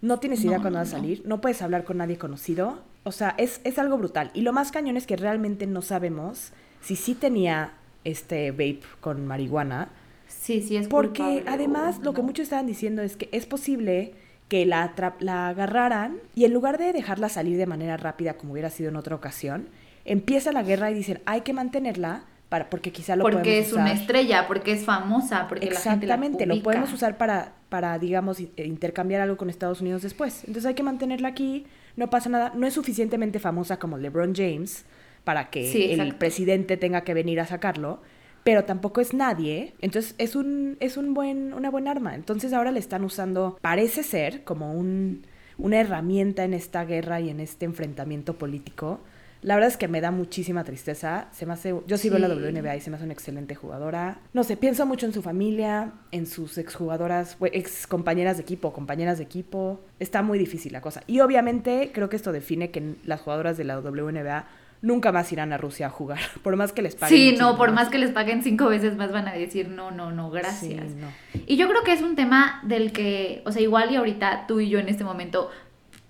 no 0.00 0.18
tienes 0.18 0.44
idea 0.44 0.58
No, 0.58 0.62
cuándo 0.62 0.78
no, 0.78 0.84
vas 0.84 0.94
a 0.94 0.96
salir, 0.96 1.22
no 1.26 1.40
puedes 1.40 1.60
hablar 1.62 1.84
con 1.84 1.98
nadie 1.98 2.18
conocido, 2.18 2.82
o 3.02 3.12
sea, 3.12 3.34
es, 3.38 3.60
es 3.64 3.78
algo 3.78 3.98
brutal. 3.98 4.30
Y 4.34 4.42
lo 4.42 4.52
más 4.52 4.72
cañón 4.72 4.96
es 4.96 5.06
que 5.06 5.16
realmente 5.16 5.66
no 5.66 5.82
sabemos 5.82 6.52
si 6.80 6.96
sí 6.96 7.14
tenía 7.14 7.72
este 8.04 8.50
vape 8.50 8.80
con 9.00 9.26
marihuana, 9.26 9.88
Sí, 10.26 10.60
sí, 10.60 10.76
es 10.76 10.88
porque 10.88 11.22
culpable 11.22 11.44
además 11.46 12.00
lo 12.02 12.12
que 12.12 12.22
muchos 12.22 12.44
estaban 12.44 12.66
diciendo 12.66 13.02
es 13.02 13.16
que 13.16 13.28
es 13.32 13.46
posible 13.46 14.12
que 14.48 14.66
la, 14.66 14.92
la 15.20 15.48
agarraran 15.48 16.18
y 16.34 16.44
en 16.44 16.52
lugar 16.52 16.76
de 16.78 16.92
dejarla 16.92 17.28
salir 17.30 17.56
de 17.56 17.66
manera 17.66 17.96
rápida 17.96 18.34
como 18.34 18.52
hubiera 18.52 18.68
sido 18.70 18.90
en 18.90 18.96
otra 18.96 19.14
ocasión, 19.16 19.68
empieza 20.04 20.52
la 20.52 20.62
guerra 20.62 20.90
y 20.90 20.94
dicen 20.94 21.20
hay 21.24 21.40
que 21.42 21.52
mantenerla 21.54 22.24
para, 22.50 22.68
porque 22.68 22.92
quizá 22.92 23.16
lo 23.16 23.22
Porque 23.22 23.38
podemos 23.38 23.66
es 23.68 23.72
una 23.72 23.84
usar". 23.84 23.96
estrella, 23.96 24.46
porque 24.46 24.72
es 24.72 24.84
famosa, 24.84 25.46
porque 25.48 25.64
la 25.70 25.80
gente 25.80 26.06
la 26.06 26.14
Exactamente, 26.14 26.46
lo 26.46 26.62
podemos 26.62 26.92
usar 26.92 27.16
para, 27.16 27.52
para, 27.70 27.98
digamos, 27.98 28.38
eh, 28.38 28.50
intercambiar 28.66 29.22
algo 29.22 29.36
con 29.38 29.48
Estados 29.48 29.80
Unidos 29.80 30.02
después. 30.02 30.40
Entonces 30.40 30.66
hay 30.66 30.74
que 30.74 30.82
mantenerla 30.82 31.28
aquí, 31.28 31.64
no 31.96 32.10
pasa 32.10 32.28
nada. 32.28 32.52
No 32.54 32.66
es 32.66 32.74
suficientemente 32.74 33.38
famosa 33.38 33.78
como 33.78 33.96
LeBron 33.96 34.34
James 34.34 34.84
para 35.24 35.50
que 35.50 35.70
Sí, 35.70 35.90
el 35.90 36.14
presidente 36.14 36.76
tenga 36.76 37.02
que 37.02 37.14
venir 37.14 37.40
a 37.40 37.46
sacarlo, 37.46 38.00
pero 38.44 38.64
tampoco 38.64 39.00
es 39.00 39.14
nadie. 39.14 39.74
Entonces 39.80 40.14
es 40.18 40.36
un, 40.36 40.76
es 40.80 40.96
un 40.96 41.14
buen, 41.14 41.54
una 41.54 41.70
buena 41.70 41.90
arma. 41.90 42.14
Entonces 42.14 42.52
ahora 42.52 42.70
le 42.70 42.78
están 42.78 43.04
usando, 43.04 43.58
parece 43.60 44.02
ser, 44.02 44.44
como 44.44 44.72
un, 44.72 45.26
una 45.58 45.80
herramienta 45.80 46.44
en 46.44 46.54
esta 46.54 46.84
guerra 46.84 47.20
y 47.20 47.30
en 47.30 47.40
este 47.40 47.64
enfrentamiento 47.64 48.34
político. 48.34 49.00
La 49.40 49.56
verdad 49.56 49.68
es 49.68 49.76
que 49.76 49.88
me 49.88 50.00
da 50.00 50.10
muchísima 50.10 50.64
tristeza. 50.64 51.28
Se 51.32 51.44
me 51.44 51.52
hace, 51.52 51.74
yo 51.86 51.98
sí, 51.98 52.08
veo 52.08 52.18
la. 52.18 52.28
WNBA 52.28 52.76
y 52.76 52.80
se 52.80 52.88
me 52.88 52.96
hace 52.96 53.04
una 53.04 53.12
excelente 53.12 53.54
jugadora. 53.54 54.18
No 54.32 54.42
sé, 54.42 54.56
pienso 54.56 54.86
mucho 54.86 55.04
en 55.04 55.12
su 55.12 55.20
familia, 55.20 55.92
en 56.12 56.26
sus 56.26 56.56
exjugadoras, 56.56 57.36
ex 57.52 57.86
compañeras 57.86 58.38
de 58.38 58.42
equipo, 58.42 58.72
compañeras 58.72 59.18
de 59.18 59.24
equipo. 59.24 59.80
Está 60.00 60.22
muy 60.22 60.38
difícil 60.38 60.72
la 60.72 60.80
cosa. 60.80 61.02
Y 61.06 61.20
obviamente 61.20 61.90
creo 61.92 62.08
que 62.08 62.16
esto 62.16 62.32
define 62.32 62.70
que 62.70 62.94
las 63.04 63.20
jugadoras 63.20 63.58
de 63.58 63.64
la 63.64 63.78
WNBA 63.80 64.46
nunca 64.84 65.12
más 65.12 65.32
irán 65.32 65.52
a 65.52 65.58
Rusia 65.58 65.86
a 65.86 65.90
jugar, 65.90 66.20
por 66.42 66.56
más 66.56 66.72
que 66.72 66.82
les 66.82 66.94
paguen. 66.94 67.18
Sí, 67.18 67.36
no, 67.36 67.56
por 67.56 67.72
más 67.72 67.88
que 67.88 67.98
les 67.98 68.10
paguen 68.10 68.42
cinco 68.42 68.66
veces 68.66 68.96
más 68.96 69.10
van 69.10 69.26
a 69.26 69.32
decir 69.32 69.68
no, 69.68 69.90
no, 69.90 70.12
no, 70.12 70.30
gracias. 70.30 70.90
Sí, 70.90 70.96
no. 71.00 71.08
Y 71.46 71.56
yo 71.56 71.68
creo 71.68 71.82
que 71.82 71.92
es 71.92 72.02
un 72.02 72.14
tema 72.14 72.60
del 72.62 72.92
que, 72.92 73.42
o 73.46 73.52
sea, 73.52 73.62
igual 73.62 73.90
y 73.90 73.96
ahorita 73.96 74.46
tú 74.46 74.60
y 74.60 74.68
yo 74.68 74.78
en 74.78 74.88
este 74.88 75.02
momento, 75.02 75.50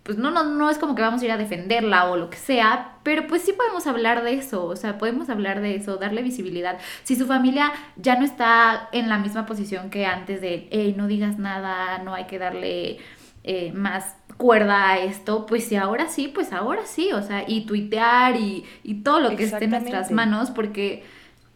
pues 0.03 0.19
no, 0.19 0.31
no, 0.31 0.45
no 0.45 0.69
es 0.69 0.77
como 0.77 0.95
que 0.95 1.03
vamos 1.03 1.23
a 1.23 1.25
ir 1.25 1.31
a 1.31 1.39
defenderla 1.39 2.11
o 2.11 2.17
lo 2.17 2.29
que 2.29 2.37
sea, 2.37 2.99
pero 3.03 3.27
pues 3.27 3.43
sí 3.43 3.53
podemos 3.53 3.87
hablar 3.87 4.23
de 4.23 4.35
eso, 4.35 4.67
o 4.67 4.77
sea, 4.77 4.99
podemos 4.99 5.31
hablar 5.31 5.61
de 5.61 5.77
eso, 5.77 5.97
darle 5.97 6.23
visibilidad. 6.23 6.79
Si 7.05 7.17
su 7.17 7.27
familia 7.27 7.73
ya 7.97 8.17
no 8.17 8.25
está 8.25 8.89
en 8.93 9.09
la 9.09 9.19
misma 9.19 9.47
posición 9.47 9.89
que 9.89 10.05
antes 10.05 10.41
de, 10.41 10.69
hey, 10.71 10.95
no 10.97 11.07
digas 11.07 11.39
nada, 11.39 11.99
no 11.99 12.13
hay 12.15 12.25
que 12.25 12.39
darle 12.39 12.99
eh, 13.45 13.73
más 13.73 14.17
cuerda 14.37 14.91
a 14.91 14.99
esto, 14.99 15.47
pues 15.47 15.65
si 15.65 15.77
ahora 15.77 16.09
sí, 16.09 16.29
pues 16.29 16.53
ahora 16.53 16.83
sí, 16.87 17.13
o 17.13 17.23
sea, 17.23 17.45
y 17.47 17.67
tuitear 17.67 18.37
y, 18.37 18.65
y 18.83 18.97
todo 19.03 19.21
lo 19.21 19.37
que 19.37 19.45
esté 19.45 19.65
en 19.65 19.71
nuestras 19.71 20.11
manos, 20.11 20.51
porque 20.51 21.03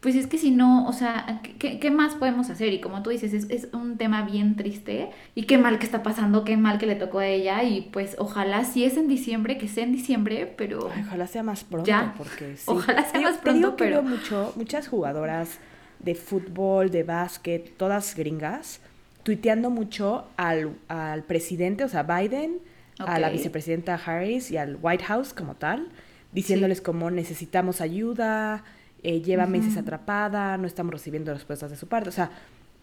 pues 0.00 0.14
es 0.14 0.28
que 0.28 0.38
si 0.38 0.52
no, 0.52 0.86
o 0.86 0.92
sea, 0.92 1.40
¿qué, 1.58 1.80
qué 1.80 1.90
más 1.90 2.14
podemos 2.14 2.50
hacer? 2.50 2.72
Y 2.72 2.80
como 2.80 3.02
tú 3.02 3.10
dices, 3.10 3.32
es, 3.32 3.50
es 3.50 3.66
un 3.72 3.96
tema 3.98 4.22
bien 4.22 4.54
triste 4.54 5.10
y 5.34 5.42
qué 5.42 5.58
mal 5.58 5.80
que 5.80 5.86
está 5.86 6.04
pasando, 6.04 6.44
qué 6.44 6.56
mal 6.56 6.78
que 6.78 6.86
le 6.86 6.94
tocó 6.94 7.18
a 7.18 7.26
ella 7.26 7.64
y 7.64 7.80
pues 7.92 8.14
ojalá 8.20 8.62
si 8.64 8.84
es 8.84 8.96
en 8.96 9.08
diciembre, 9.08 9.58
que 9.58 9.66
sea 9.66 9.82
en 9.82 9.90
diciembre, 9.92 10.54
pero... 10.56 10.88
Ay, 10.94 11.02
ojalá 11.04 11.26
sea 11.26 11.42
más 11.42 11.64
pronto, 11.64 11.88
Ya. 11.88 12.14
porque 12.16 12.56
sí. 12.56 12.62
Ojalá 12.68 13.04
sea 13.10 13.20
más 13.20 13.32
digo 13.32 13.42
pronto, 13.42 13.76
que 13.76 13.84
pero- 13.84 14.02
veo 14.02 14.10
mucho, 14.16 14.52
muchas 14.54 14.86
jugadoras 14.86 15.58
de 15.98 16.14
fútbol, 16.14 16.92
de 16.92 17.02
básquet, 17.02 17.76
todas 17.76 18.14
gringas, 18.14 18.80
tuiteando 19.28 19.68
mucho 19.68 20.24
al, 20.38 20.74
al 20.88 21.22
presidente, 21.22 21.84
o 21.84 21.88
sea, 21.90 22.02
Biden, 22.02 22.60
a 22.98 23.18
la 23.18 23.28
vicepresidenta 23.28 23.94
Harris 23.96 24.50
y 24.50 24.56
al 24.56 24.78
White 24.80 25.04
House 25.04 25.34
como 25.34 25.54
tal, 25.54 25.88
diciéndoles 26.32 26.80
como 26.80 27.10
necesitamos 27.10 27.82
ayuda, 27.82 28.64
eh, 29.02 29.20
lleva 29.20 29.44
meses 29.44 29.76
atrapada, 29.76 30.56
no 30.56 30.66
estamos 30.66 30.94
recibiendo 30.94 31.34
respuestas 31.34 31.68
de 31.68 31.76
su 31.76 31.88
parte, 31.88 32.08
o 32.08 32.12
sea, 32.12 32.30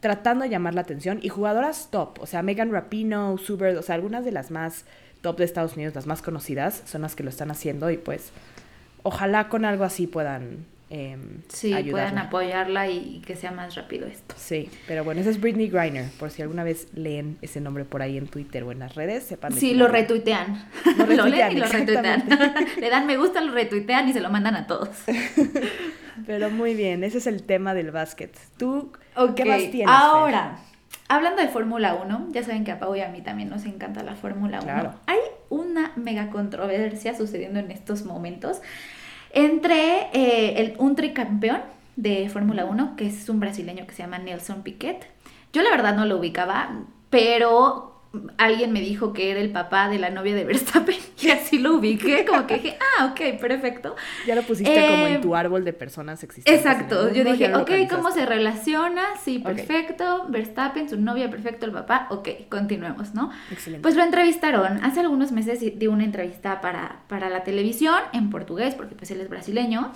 tratando 0.02 0.44
de 0.44 0.52
llamar 0.52 0.76
la 0.76 0.82
atención 0.82 1.18
y 1.24 1.30
jugadoras 1.30 1.90
top, 1.90 2.20
o 2.22 2.28
sea, 2.28 2.44
Megan 2.44 2.72
Rapinoe, 2.72 3.40
Subert, 3.40 3.80
o 3.80 3.82
sea, 3.82 3.96
algunas 3.96 4.24
de 4.24 4.32
las 4.32 4.52
más 4.52 4.86
top 5.22 5.40
de 5.40 5.46
Estados 5.46 5.76
Unidos, 5.76 5.96
las 5.96 6.06
más 6.06 6.22
conocidas, 6.22 6.84
son 6.86 7.02
las 7.02 7.16
que 7.16 7.24
lo 7.24 7.32
están 7.32 7.50
haciendo 7.50 7.90
y 7.90 7.98
pues 7.98 8.30
ojalá 9.02 9.50
con 9.50 9.66
algo 9.66 9.84
así 9.84 10.06
puedan 10.06 10.58
eh, 10.90 11.18
Sí, 11.48 11.74
puedan 11.90 12.18
apoyarla 12.18 12.90
y 12.90 13.22
que 13.26 13.36
sea 13.36 13.52
más 13.52 13.76
rápido 13.76 14.08
esto. 14.08 14.36
Sí, 14.38 14.70
pero 14.88 15.04
bueno, 15.04 15.22
esa 15.22 15.32
es 15.32 15.42
Britney 15.42 15.68
Griner, 15.68 16.10
por 16.20 16.30
si 16.30 16.42
alguna 16.42 16.64
vez 16.64 16.88
leen 16.94 17.38
ese 17.42 17.60
nombre 17.60 17.86
por 17.86 18.02
ahí 18.02 18.18
en 18.18 18.28
Twitter 18.28 18.64
o 18.64 18.72
en 18.72 18.80
las 18.80 18.96
redes, 18.96 19.24
sepan 19.24 19.54
Sí, 19.54 19.74
lo 19.74 19.88
retuitean. 19.88 20.68
Lo 20.98 21.06
Lo, 21.16 21.26
leen 21.26 21.52
retuitean, 21.52 21.52
y 21.52 21.56
lo 21.56 21.68
retuitean. 21.68 22.30
Le 22.80 22.90
dan 22.90 23.08
me 23.08 23.18
gusta, 23.18 23.42
lo 23.42 23.52
retuitean 23.52 24.08
y 24.10 24.14
se 24.14 24.20
lo 24.20 24.30
mandan 24.30 24.56
a 24.56 24.68
todos. 24.68 24.90
Pero 26.28 26.50
muy 26.50 26.76
bien, 26.76 27.04
ese 27.04 27.18
es 27.18 27.28
el 27.28 27.44
tema 27.44 27.74
del 27.74 27.92
básquet. 27.92 28.36
¿Tú 28.58 28.92
qué 29.36 29.46
más 29.46 29.58
tienes? 29.58 29.72
Fer? 29.72 29.90
Ahora, 29.90 30.60
hablando 31.08 31.42
de 31.42 31.48
Fórmula 31.50 31.96
1, 31.96 32.28
ya 32.32 32.44
saben 32.44 32.64
que 32.64 32.72
a 32.72 32.80
Pau 32.80 32.96
y 32.96 33.02
a 33.02 33.10
mí 33.10 33.22
también 33.22 33.50
nos 33.50 33.66
encanta 33.66 34.04
la 34.04 34.16
Fórmula 34.16 34.60
1. 34.60 34.64
Claro. 34.66 34.94
Hay 35.08 35.20
una 35.50 35.92
mega 35.96 36.30
controversia 36.30 37.16
sucediendo 37.16 37.60
en 37.60 37.72
estos 37.72 38.06
momentos 38.06 38.62
entre 39.36 40.08
eh, 40.14 40.62
el, 40.62 40.76
un 40.80 40.96
tricampeón 40.96 41.62
de 41.96 42.28
Fórmula 42.30 42.66
1, 42.66 42.96
que 42.96 43.06
es 43.06 43.30
un 43.30 43.40
brasileño 43.40 43.86
que 43.86 43.94
se 43.94 44.02
llama 44.02 44.18
Nelson 44.18 44.64
Piquet. 44.64 45.06
Yo 45.54 45.62
la 45.62 45.70
verdad 45.70 45.96
no 45.96 46.06
lo 46.06 46.18
ubicaba, 46.18 46.82
pero 47.10 47.95
alguien 48.38 48.72
me 48.72 48.82
dijo 48.82 49.14
que 49.14 49.32
era 49.32 49.40
el 49.40 49.52
papá 49.52 49.90
de 49.90 50.00
la 50.00 50.10
novia 50.10 50.36
de 50.36 50.44
Verstappen 50.44 50.98
y 51.22 51.30
así 51.30 51.60
lo 51.60 51.76
ubiqué, 51.76 52.26
como 52.26 52.48
que 52.48 52.56
dije, 52.56 52.78
ah, 52.98 53.06
ok, 53.06 53.40
perfecto. 53.40 53.96
Ya 54.26 54.36
lo 54.36 54.44
pusiste 54.44 54.88
como 54.88 55.08
en 55.08 55.22
tu 55.22 55.36
árbol 55.36 55.64
de 55.64 55.74
personas 55.74 56.24
existentes. 56.24 56.66
Exacto, 56.66 57.12
yo 57.12 57.24
dije, 57.24 57.54
ok, 57.56 57.72
¿cómo 57.90 58.12
se 58.12 58.26
relaciona? 58.26 59.04
Sí, 59.24 59.40
perfecto, 59.40 60.26
Verstappen, 60.30 60.90
su 60.90 61.00
novia, 61.00 61.30
perfecto, 61.30 61.66
el 61.66 61.72
papá, 61.72 62.08
ok, 62.10 62.30
continuemos, 62.50 63.14
¿no? 63.14 63.32
Excelente. 63.52 63.82
Pues 63.82 63.96
lo 63.96 64.04
entrevistaron, 64.04 64.84
hace 64.84 65.00
algunos 65.00 65.32
meses 65.32 65.60
dio 65.78 65.92
una 65.92 66.04
entrevista 66.04 66.62
para, 66.62 67.02
para 67.08 67.30
la 67.30 67.44
televisión 67.44 68.00
en 68.14 68.30
portugués, 68.30 68.76
porque 68.76 68.96
pues 68.96 69.12
él 69.12 69.22
es 69.22 69.30
brasileño, 69.30 69.92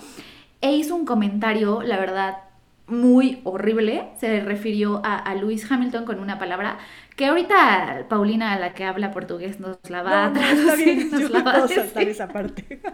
e 0.60 0.72
hizo 0.72 0.94
un 0.94 1.06
comentario, 1.06 1.82
la 1.82 1.98
verdad, 1.98 2.38
muy 2.86 3.40
horrible, 3.44 4.08
se 4.18 4.40
refirió 4.40 5.00
a, 5.04 5.16
a 5.16 5.34
Lewis 5.34 5.70
Hamilton 5.70 6.04
con 6.04 6.18
una 6.18 6.38
palabra 6.38 6.78
que 7.16 7.26
ahorita 7.26 8.06
Paulina, 8.08 8.58
la 8.58 8.74
que 8.74 8.84
habla 8.84 9.10
portugués, 9.10 9.60
nos 9.60 9.78
la 9.88 10.02
va 10.02 10.26
a 10.26 10.30
No, 10.30 10.30
no, 10.30 10.40
traducir, 10.40 10.58
está 10.58 10.74
bien, 10.76 11.10
nos 11.10 11.30
la 11.30 11.42
no 11.42 11.44
va 11.44 11.52
a 11.64 11.68
saltar 11.68 12.08
esa 12.08 12.28
parte. 12.28 12.80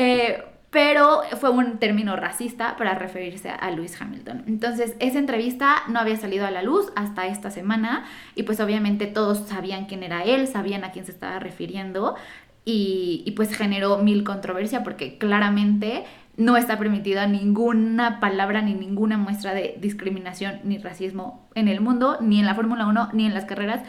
Eh, 0.00 0.44
pero 0.70 1.22
fue 1.40 1.50
un 1.50 1.78
término 1.78 2.14
racista 2.14 2.76
para 2.76 2.94
referirse 2.94 3.48
a 3.50 3.70
Lewis 3.70 4.00
Hamilton. 4.00 4.44
Entonces, 4.46 4.94
esa 5.00 5.18
entrevista 5.18 5.82
no 5.88 5.98
había 5.98 6.16
salido 6.16 6.46
a 6.46 6.50
la 6.50 6.62
luz 6.62 6.92
hasta 6.94 7.26
esta 7.26 7.50
semana 7.50 8.04
y 8.34 8.44
pues 8.44 8.60
obviamente 8.60 9.06
todos 9.06 9.48
sabían 9.48 9.86
quién 9.86 10.02
era 10.02 10.22
él, 10.24 10.46
sabían 10.46 10.84
a 10.84 10.92
quién 10.92 11.06
se 11.06 11.12
estaba 11.12 11.38
refiriendo 11.40 12.16
y, 12.64 13.22
y, 13.26 13.32
pues 13.32 13.56
generó 13.56 13.98
mil 13.98 14.24
controversia 14.24 14.84
porque 14.84 15.16
claramente 15.16 16.04
no 16.38 16.56
está 16.56 16.78
permitida 16.78 17.26
ninguna 17.26 18.20
palabra 18.20 18.62
ni 18.62 18.72
ninguna 18.72 19.18
muestra 19.18 19.52
de 19.52 19.76
discriminación 19.80 20.60
ni 20.64 20.78
racismo 20.78 21.48
en 21.54 21.68
el 21.68 21.80
mundo, 21.80 22.16
ni 22.20 22.38
en 22.40 22.46
la 22.46 22.54
Fórmula 22.54 22.86
1, 22.86 23.10
ni 23.12 23.26
en 23.26 23.34
las 23.34 23.44
carreras, 23.44 23.82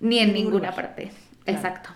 ni 0.00 0.20
en 0.20 0.32
ninguna 0.32 0.72
parte. 0.72 1.10
Claro. 1.44 1.58
Exacto. 1.58 1.90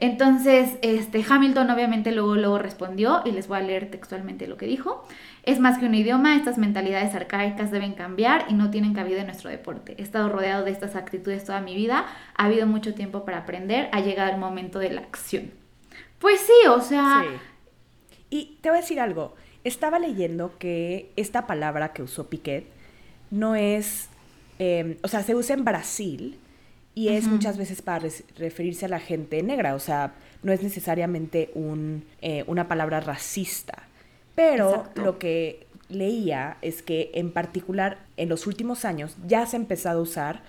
Entonces, 0.00 0.78
este, 0.82 1.24
Hamilton 1.28 1.70
obviamente 1.70 2.12
luego, 2.12 2.36
luego 2.36 2.58
respondió 2.58 3.20
y 3.24 3.32
les 3.32 3.48
voy 3.48 3.58
a 3.58 3.62
leer 3.62 3.90
textualmente 3.90 4.46
lo 4.46 4.56
que 4.56 4.66
dijo. 4.66 5.04
Es 5.42 5.58
más 5.58 5.78
que 5.78 5.86
un 5.86 5.94
idioma, 5.96 6.36
estas 6.36 6.56
mentalidades 6.56 7.16
arcaicas 7.16 7.72
deben 7.72 7.94
cambiar 7.94 8.44
y 8.48 8.54
no 8.54 8.70
tienen 8.70 8.94
cabida 8.94 9.20
en 9.20 9.26
nuestro 9.26 9.50
deporte. 9.50 9.96
He 9.98 10.02
estado 10.02 10.28
rodeado 10.28 10.64
de 10.64 10.70
estas 10.70 10.94
actitudes 10.94 11.44
toda 11.44 11.60
mi 11.60 11.74
vida, 11.74 12.06
ha 12.36 12.44
habido 12.44 12.68
mucho 12.68 12.94
tiempo 12.94 13.24
para 13.24 13.38
aprender, 13.38 13.88
ha 13.90 13.98
llegado 13.98 14.30
el 14.30 14.38
momento 14.38 14.78
de 14.78 14.90
la 14.90 15.00
acción. 15.00 15.50
Pues 16.20 16.40
sí, 16.42 16.68
o 16.68 16.80
sea, 16.80 17.24
Sí. 17.24 17.34
Y 18.30 18.58
te 18.60 18.68
voy 18.68 18.78
a 18.78 18.80
decir 18.82 19.00
algo. 19.00 19.34
Estaba 19.64 19.98
leyendo 19.98 20.56
que 20.58 21.10
esta 21.16 21.46
palabra 21.46 21.92
que 21.92 22.02
usó 22.02 22.28
Piquet 22.28 22.66
no 23.30 23.54
es, 23.56 24.08
eh, 24.58 24.98
o 25.02 25.08
sea, 25.08 25.22
se 25.22 25.34
usa 25.34 25.54
en 25.54 25.64
Brasil 25.64 26.38
y 26.94 27.08
es 27.10 27.28
muchas 27.28 27.56
veces 27.56 27.80
para 27.80 28.08
referirse 28.36 28.86
a 28.86 28.88
la 28.88 28.98
gente 28.98 29.42
negra, 29.42 29.74
o 29.74 29.78
sea, 29.78 30.14
no 30.42 30.52
es 30.52 30.62
necesariamente 30.62 31.50
un, 31.54 32.04
eh, 32.22 32.42
una 32.48 32.66
palabra 32.66 32.98
racista. 33.00 33.84
Pero 34.34 34.70
Exacto. 34.70 35.02
lo 35.02 35.18
que 35.18 35.66
leía 35.88 36.58
es 36.60 36.82
que 36.82 37.10
en 37.14 37.30
particular 37.30 37.98
en 38.16 38.28
los 38.28 38.46
últimos 38.46 38.84
años 38.84 39.16
ya 39.26 39.46
se 39.46 39.56
ha 39.56 39.60
empezado 39.60 40.00
a 40.00 40.02
usar 40.02 40.42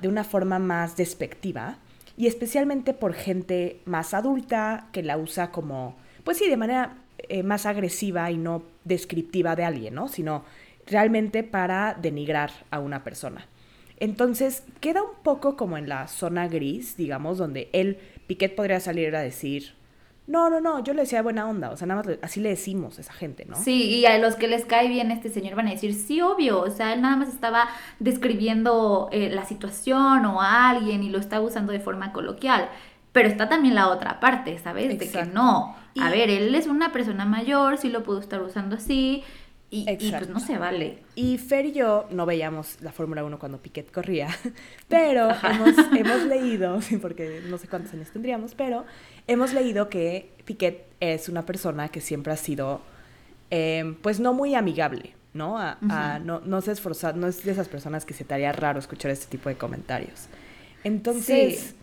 de 0.00 0.08
una 0.08 0.24
forma 0.24 0.58
más 0.58 0.96
despectiva 0.96 1.78
y 2.16 2.26
especialmente 2.26 2.94
por 2.94 3.14
gente 3.14 3.80
más 3.84 4.14
adulta 4.14 4.88
que 4.92 5.02
la 5.02 5.16
usa 5.16 5.50
como, 5.50 5.96
pues 6.24 6.38
sí, 6.38 6.48
de 6.48 6.56
manera 6.56 7.01
eh, 7.28 7.42
más 7.42 7.66
agresiva 7.66 8.30
y 8.30 8.36
no 8.38 8.62
descriptiva 8.84 9.56
de 9.56 9.64
alguien, 9.64 9.94
¿no? 9.94 10.08
Sino 10.08 10.44
realmente 10.86 11.42
para 11.44 11.94
denigrar 12.00 12.50
a 12.70 12.80
una 12.80 13.04
persona. 13.04 13.46
Entonces, 13.98 14.64
queda 14.80 15.02
un 15.02 15.14
poco 15.22 15.56
como 15.56 15.76
en 15.78 15.88
la 15.88 16.08
zona 16.08 16.48
gris, 16.48 16.96
digamos, 16.96 17.38
donde 17.38 17.68
él, 17.72 17.98
Piquet 18.26 18.54
podría 18.54 18.80
salir 18.80 19.14
a 19.14 19.20
decir, 19.20 19.74
no, 20.26 20.50
no, 20.50 20.60
no, 20.60 20.82
yo 20.82 20.94
le 20.94 21.02
decía 21.02 21.22
buena 21.22 21.48
onda, 21.48 21.70
o 21.70 21.76
sea, 21.76 21.86
nada 21.86 21.98
más 22.00 22.06
le- 22.06 22.18
así 22.22 22.40
le 22.40 22.48
decimos 22.50 22.98
a 22.98 23.00
esa 23.02 23.12
gente, 23.12 23.44
¿no? 23.44 23.56
Sí, 23.56 23.84
y 23.98 24.06
a 24.06 24.18
los 24.18 24.36
que 24.36 24.48
les 24.48 24.64
cae 24.64 24.88
bien 24.88 25.10
este 25.10 25.28
señor 25.28 25.54
van 25.56 25.68
a 25.68 25.72
decir, 25.72 25.94
sí, 25.94 26.20
obvio, 26.22 26.60
o 26.60 26.70
sea, 26.70 26.94
él 26.94 27.02
nada 27.02 27.16
más 27.16 27.28
estaba 27.28 27.68
describiendo 27.98 29.08
eh, 29.12 29.30
la 29.30 29.44
situación 29.44 30.24
o 30.24 30.40
a 30.40 30.70
alguien 30.70 31.02
y 31.02 31.10
lo 31.10 31.18
estaba 31.18 31.44
usando 31.44 31.72
de 31.72 31.80
forma 31.80 32.12
coloquial. 32.12 32.68
Pero 33.12 33.28
está 33.28 33.48
también 33.48 33.74
la 33.74 33.88
otra 33.88 34.20
parte, 34.20 34.58
¿sabes? 34.58 34.88
De 34.88 34.96
que 34.98 35.04
Exacto. 35.04 35.34
no. 35.34 35.76
A 36.00 36.08
Y- 36.08 36.12
ver, 36.18 36.30
él 36.30 36.54
es 36.54 36.66
una 36.66 36.92
persona 36.92 37.24
mayor, 37.26 37.76
sí 37.78 37.90
lo 37.90 38.02
pudo 38.02 38.20
estar 38.20 38.40
usando 38.42 38.76
así. 38.76 39.22
Y, 39.70 39.80
y, 39.82 39.84
pues 39.84 40.02
Exacto. 40.04 40.32
no 40.34 40.40
se 40.40 40.58
vale. 40.58 40.98
Y 41.14 41.38
Fer 41.38 41.64
y 41.66 41.72
yo 41.72 42.06
no 42.10 42.26
veíamos 42.26 42.76
la 42.82 42.92
Fórmula 42.92 43.24
1 43.24 43.38
cuando 43.38 43.56
Piquet 43.62 43.90
corría, 43.90 44.28
pero 44.88 45.28
hemos, 45.30 45.74
hemos 45.96 46.22
leído, 46.24 46.80
sí, 46.82 46.96
porque 46.98 47.40
no 47.48 47.56
sé 47.58 47.68
cuántos 47.68 47.92
años 47.94 48.08
tendríamos, 48.10 48.54
pero 48.54 48.84
hemos 49.26 49.52
leído 49.54 49.88
que 49.88 50.30
Piquet 50.44 50.84
es 51.00 51.28
una 51.30 51.46
persona 51.46 51.88
que 51.88 52.00
siempre 52.02 52.32
ha 52.34 52.36
sido, 52.36 52.82
eh, 53.50 53.96
pues 54.02 54.20
no 54.20 54.34
muy 54.34 54.54
amigable, 54.54 55.14
¿no? 55.32 55.58
A- 55.58 55.78
a- 55.88 56.18
no, 56.18 56.40
no 56.40 56.60
se 56.60 56.72
esforza, 56.72 57.12
no 57.14 57.26
es 57.26 57.42
de 57.44 57.52
esas 57.52 57.68
personas 57.68 58.04
que 58.04 58.12
se 58.14 58.24
te 58.24 58.34
haría 58.34 58.52
raro 58.52 58.78
escuchar 58.78 59.10
este 59.10 59.26
tipo 59.26 59.48
de 59.48 59.54
comentarios. 59.56 60.26
Entonces, 60.84 61.60
Sí. 61.60 61.74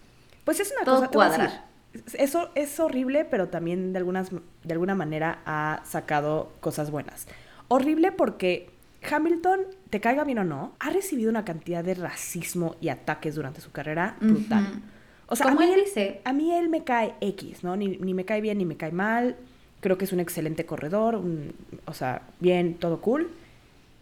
Pues 0.50 0.60
es 0.62 0.72
una 0.76 0.84
Todo 0.86 0.98
cosa... 1.02 1.12
cuadra. 1.12 1.66
decir, 1.94 2.20
Eso 2.20 2.50
es 2.56 2.80
horrible, 2.80 3.24
pero 3.26 3.50
también 3.50 3.94
de, 3.94 4.00
algunas, 4.00 4.32
de 4.32 4.74
alguna 4.74 4.96
manera 4.96 5.40
ha 5.46 5.82
sacado 5.86 6.52
cosas 6.60 6.90
buenas. 6.90 7.28
Horrible 7.68 8.12
porque 8.12 8.70
Hamilton, 9.10 9.60
te 9.92 10.00
caiga 10.02 10.24
bien 10.24 10.40
o 10.40 10.44
no, 10.44 10.74
ha 10.80 10.90
recibido 10.90 11.30
una 11.30 11.46
cantidad 11.46 11.84
de 11.84 11.94
racismo 11.94 12.76
y 12.82 12.90
ataques 12.90 13.36
durante 13.36 13.62
su 13.62 13.72
carrera 13.72 14.16
brutal. 14.20 14.82
O 15.28 15.36
sea, 15.36 15.46
Como 15.46 15.60
a 15.60 15.66
mí 15.66 15.72
él 15.72 15.80
él- 15.80 15.86
dice. 15.86 16.22
A 16.26 16.34
mí 16.34 16.52
él 16.52 16.70
me 16.70 16.84
cae 16.84 17.14
X, 17.22 17.64
¿no? 17.64 17.76
Ni, 17.78 17.98
ni 17.98 18.16
me 18.16 18.26
cae 18.26 18.42
bien 18.42 18.58
ni 18.58 18.66
me 18.66 18.76
cae 18.78 18.92
mal. 18.92 19.36
Creo 19.82 19.98
que 20.00 20.06
es 20.06 20.12
un 20.14 20.20
excelente 20.20 20.66
corredor, 20.66 21.16
un- 21.16 21.54
o 21.86 21.94
sea, 21.94 22.24
bien, 22.40 22.74
todo 22.74 23.00
cool. 23.02 23.30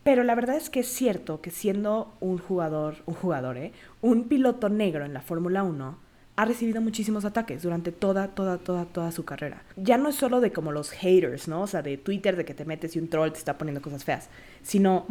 Pero 0.05 0.23
la 0.23 0.35
verdad 0.35 0.55
es 0.55 0.69
que 0.69 0.79
es 0.79 0.87
cierto 0.87 1.41
que 1.41 1.51
siendo 1.51 2.13
un 2.21 2.37
jugador, 2.37 2.95
un 3.05 3.13
jugador, 3.15 3.57
¿eh? 3.57 3.73
Un 4.01 4.29
piloto 4.29 4.69
negro 4.69 5.03
en 5.03 5.13
la 5.13 5.19
Fórmula 5.21 5.63
1, 5.63 5.97
ha 6.39 6.45
recibido 6.45 6.81
muchísimos 6.81 7.25
ataques 7.25 7.63
durante 7.63 7.91
toda, 7.91 8.27
toda, 8.29 8.59
toda, 8.59 8.85
toda 8.85 9.11
su 9.11 9.25
carrera. 9.25 9.63
Ya 9.75 9.97
no 9.97 10.09
es 10.09 10.15
solo 10.15 10.39
de 10.39 10.51
como 10.51 10.71
los 10.71 10.91
haters, 10.91 11.47
¿no? 11.47 11.61
O 11.63 11.67
sea, 11.67 11.81
de 11.81 11.97
Twitter, 11.97 12.35
de 12.37 12.45
que 12.45 12.53
te 12.53 12.63
metes 12.63 12.95
y 12.95 12.99
un 12.99 13.07
troll 13.09 13.31
te 13.31 13.39
está 13.39 13.57
poniendo 13.57 13.81
cosas 13.81 14.03
feas, 14.05 14.29
sino 14.61 15.05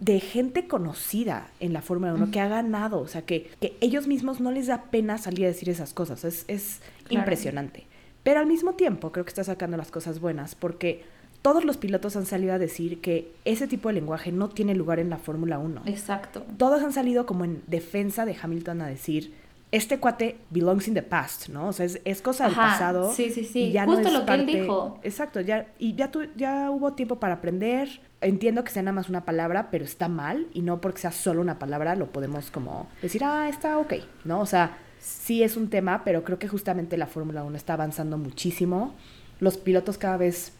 de 0.00 0.20
gente 0.20 0.68
conocida 0.68 1.48
en 1.60 1.72
la 1.72 1.82
Fórmula 1.82 2.14
1 2.14 2.30
que 2.30 2.40
ha 2.40 2.48
ganado, 2.48 3.00
o 3.00 3.08
sea, 3.08 3.22
que, 3.22 3.50
que 3.60 3.76
ellos 3.80 4.06
mismos 4.06 4.40
no 4.40 4.52
les 4.52 4.68
da 4.68 4.84
pena 4.84 5.18
salir 5.18 5.44
a 5.46 5.48
decir 5.48 5.68
esas 5.68 5.92
cosas, 5.92 6.24
es, 6.24 6.44
es 6.48 6.80
Claro. 7.08 7.22
impresionante. 7.22 7.86
Pero 8.22 8.40
al 8.40 8.46
mismo 8.46 8.74
tiempo 8.74 9.10
creo 9.12 9.24
que 9.24 9.30
está 9.30 9.42
sacando 9.44 9.76
las 9.76 9.90
cosas 9.90 10.20
buenas 10.20 10.54
porque 10.54 11.02
todos 11.42 11.64
los 11.64 11.76
pilotos 11.76 12.14
han 12.16 12.26
salido 12.26 12.52
a 12.52 12.58
decir 12.58 13.00
que 13.00 13.32
ese 13.44 13.66
tipo 13.66 13.88
de 13.88 13.94
lenguaje 13.94 14.30
no 14.32 14.48
tiene 14.48 14.74
lugar 14.74 14.98
en 15.00 15.08
la 15.10 15.16
Fórmula 15.18 15.58
1. 15.58 15.82
Exacto. 15.86 16.44
Todos 16.56 16.82
han 16.82 16.92
salido 16.92 17.26
como 17.26 17.44
en 17.44 17.62
defensa 17.66 18.26
de 18.26 18.36
Hamilton 18.40 18.82
a 18.82 18.86
decir, 18.88 19.32
este 19.70 19.98
cuate 19.98 20.38
belongs 20.50 20.88
in 20.88 20.94
the 20.94 21.02
past, 21.02 21.48
¿no? 21.48 21.68
O 21.68 21.72
sea, 21.72 21.84
es, 21.84 22.00
es 22.04 22.22
cosa 22.22 22.44
del 22.44 22.54
Ajá, 22.54 22.62
pasado. 22.72 23.12
sí, 23.12 23.30
sí, 23.30 23.44
sí. 23.44 23.64
y 23.64 23.72
ya 23.72 23.84
Justo 23.84 24.02
no 24.02 24.08
es 24.08 24.14
lo 24.14 24.24
que 24.26 24.32
él 24.32 24.40
parte- 24.46 24.60
dijo. 24.62 25.00
Exacto, 25.02 25.40
ya, 25.42 25.68
y 25.78 25.94
ya, 25.94 26.10
tu- 26.10 26.28
ya 26.36 26.70
hubo 26.70 26.92
tiempo 26.94 27.16
para 27.20 27.34
aprender. 27.34 28.00
Entiendo 28.20 28.64
que 28.64 28.70
sea 28.72 28.82
nada 28.82 28.94
más 28.94 29.08
una 29.10 29.24
palabra, 29.24 29.68
pero 29.70 29.84
está 29.84 30.08
mal. 30.08 30.46
Y 30.54 30.62
no 30.62 30.80
porque 30.80 31.00
sea 31.02 31.12
solo 31.12 31.40
una 31.42 31.58
palabra 31.58 31.94
lo 31.96 32.10
podemos 32.10 32.50
como 32.50 32.88
decir, 33.02 33.22
ah, 33.24 33.48
está 33.48 33.78
ok, 33.78 33.94
¿no? 34.24 34.40
O 34.40 34.46
sea, 34.46 34.78
sí 34.98 35.42
es 35.42 35.56
un 35.56 35.68
tema, 35.68 36.02
pero 36.04 36.24
creo 36.24 36.38
que 36.38 36.48
justamente 36.48 36.96
la 36.96 37.06
Fórmula 37.06 37.44
1 37.44 37.56
está 37.56 37.74
avanzando 37.74 38.16
muchísimo. 38.16 38.94
Los 39.38 39.58
pilotos 39.58 39.98
cada 39.98 40.16
vez 40.16 40.52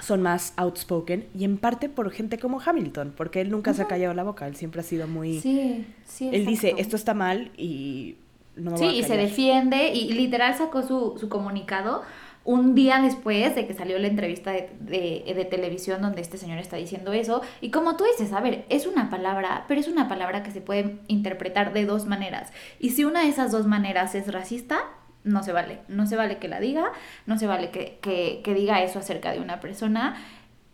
son 0.00 0.20
más 0.22 0.52
outspoken 0.56 1.26
y 1.34 1.44
en 1.44 1.58
parte 1.58 1.88
por 1.88 2.10
gente 2.10 2.38
como 2.38 2.60
Hamilton, 2.60 3.14
porque 3.16 3.40
él 3.40 3.50
nunca 3.50 3.72
se 3.74 3.82
ha 3.82 3.86
callado 3.88 4.14
la 4.14 4.22
boca, 4.22 4.46
él 4.46 4.54
siempre 4.54 4.80
ha 4.80 4.84
sido 4.84 5.08
muy... 5.08 5.40
Sí, 5.40 5.86
sí. 6.04 6.28
él 6.32 6.46
dice, 6.46 6.68
exacto. 6.68 6.82
esto 6.82 6.96
está 6.96 7.14
mal 7.14 7.50
y 7.56 8.16
no 8.58 8.72
me 8.72 8.76
Sí, 8.78 8.84
y 8.86 9.02
se 9.02 9.08
callar". 9.10 9.24
defiende 9.24 9.88
y 9.94 10.12
literal 10.12 10.54
sacó 10.54 10.82
su, 10.82 11.16
su 11.18 11.28
comunicado 11.28 12.02
un 12.44 12.74
día 12.74 13.00
después 13.02 13.54
de 13.54 13.66
que 13.66 13.74
salió 13.74 13.98
la 13.98 14.06
entrevista 14.08 14.52
de, 14.52 14.70
de- 14.80 15.34
de 15.34 15.44
televisión 15.44 16.00
donde 16.00 16.22
este 16.22 16.38
señor 16.38 16.58
está 16.58 16.76
diciendo 16.78 17.12
eso. 17.12 17.42
Y 17.60 17.70
como 17.70 17.96
tú 17.98 18.04
dices, 18.04 18.32
a 18.32 18.40
ver, 18.40 18.64
es 18.70 18.86
una 18.86 19.10
palabra, 19.10 19.64
pero 19.68 19.80
es 19.80 19.88
una 19.88 20.08
palabra 20.08 20.42
que 20.42 20.50
se 20.50 20.62
puede 20.62 20.98
interpretar 21.08 21.74
de 21.74 21.84
dos 21.84 22.06
maneras. 22.06 22.50
Y 22.78 22.90
si 22.90 23.04
una 23.04 23.22
de 23.24 23.28
esas 23.28 23.52
dos 23.52 23.66
maneras 23.66 24.14
es 24.14 24.32
racista, 24.32 24.78
no 25.24 25.42
se 25.42 25.52
vale. 25.52 25.80
No 25.88 26.06
se 26.06 26.16
vale 26.16 26.38
que 26.38 26.48
la 26.48 26.58
diga, 26.58 26.90
no 27.26 27.38
se 27.38 27.46
vale 27.46 27.68
que, 27.70 27.98
que- 28.00 28.40
que 28.42 28.54
diga 28.54 28.82
eso 28.82 28.98
acerca 29.00 29.32
de 29.32 29.40
una 29.40 29.60
persona. 29.60 30.16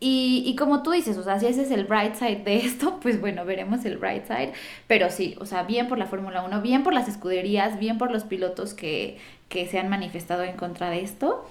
Y, 0.07 0.43
y 0.45 0.55
como 0.55 0.83
tú 0.83 0.91
dices, 0.91 1.17
o 1.17 1.25
sea, 1.25 1.41
si 1.41 1.47
ese 1.47 1.63
es 1.63 1.71
el 1.71 1.85
bright 1.85 2.15
side 2.17 2.43
de 2.45 2.57
esto, 2.57 3.01
pues 3.03 3.19
bueno, 3.23 3.47
veremos 3.47 3.87
el 3.87 3.97
bright 3.97 4.27
side. 4.27 4.53
Pero 4.87 5.09
sí, 5.09 5.35
o 5.41 5.47
sea, 5.47 5.63
bien 5.63 5.89
por 5.89 5.97
la 5.97 6.05
Fórmula 6.05 6.45
1, 6.45 6.61
bien 6.61 6.83
por 6.83 6.93
las 6.93 7.09
escuderías, 7.09 7.79
bien 7.79 7.97
por 7.97 8.11
los 8.11 8.25
pilotos 8.25 8.75
que, 8.75 9.17
que 9.49 9.67
se 9.67 9.79
han 9.79 9.89
manifestado 9.89 10.43
en 10.43 10.57
contra 10.59 10.91
de 10.91 11.01
esto. 11.01 11.49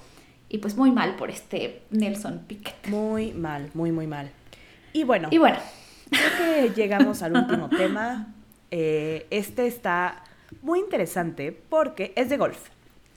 Y 0.50 0.60
pues 0.60 0.78
muy 0.78 0.92
mal 0.92 1.16
por 1.16 1.32
este 1.32 1.82
Nelson 1.89 2.44
Piquet. 2.46 2.76
Muy 2.89 3.34
mal, 3.34 3.72
muy, 3.74 3.92
muy 3.92 4.06
mal. 4.06 4.30
Y 4.94 5.04
bueno, 5.04 5.30
Y 5.32 5.39
bueno, 5.39 5.58
creo 6.12 6.30
que 6.38 6.74
llegamos 6.80 7.24
al 7.24 7.36
último 7.36 7.70
tema. 7.70 8.36
Eh, 8.70 9.26
este 9.32 9.66
está 9.66 10.26
muy 10.62 10.80
interesante 10.80 11.60
porque 11.70 12.13
es 12.16 12.30
de 12.30 12.38
golf. 12.38 12.70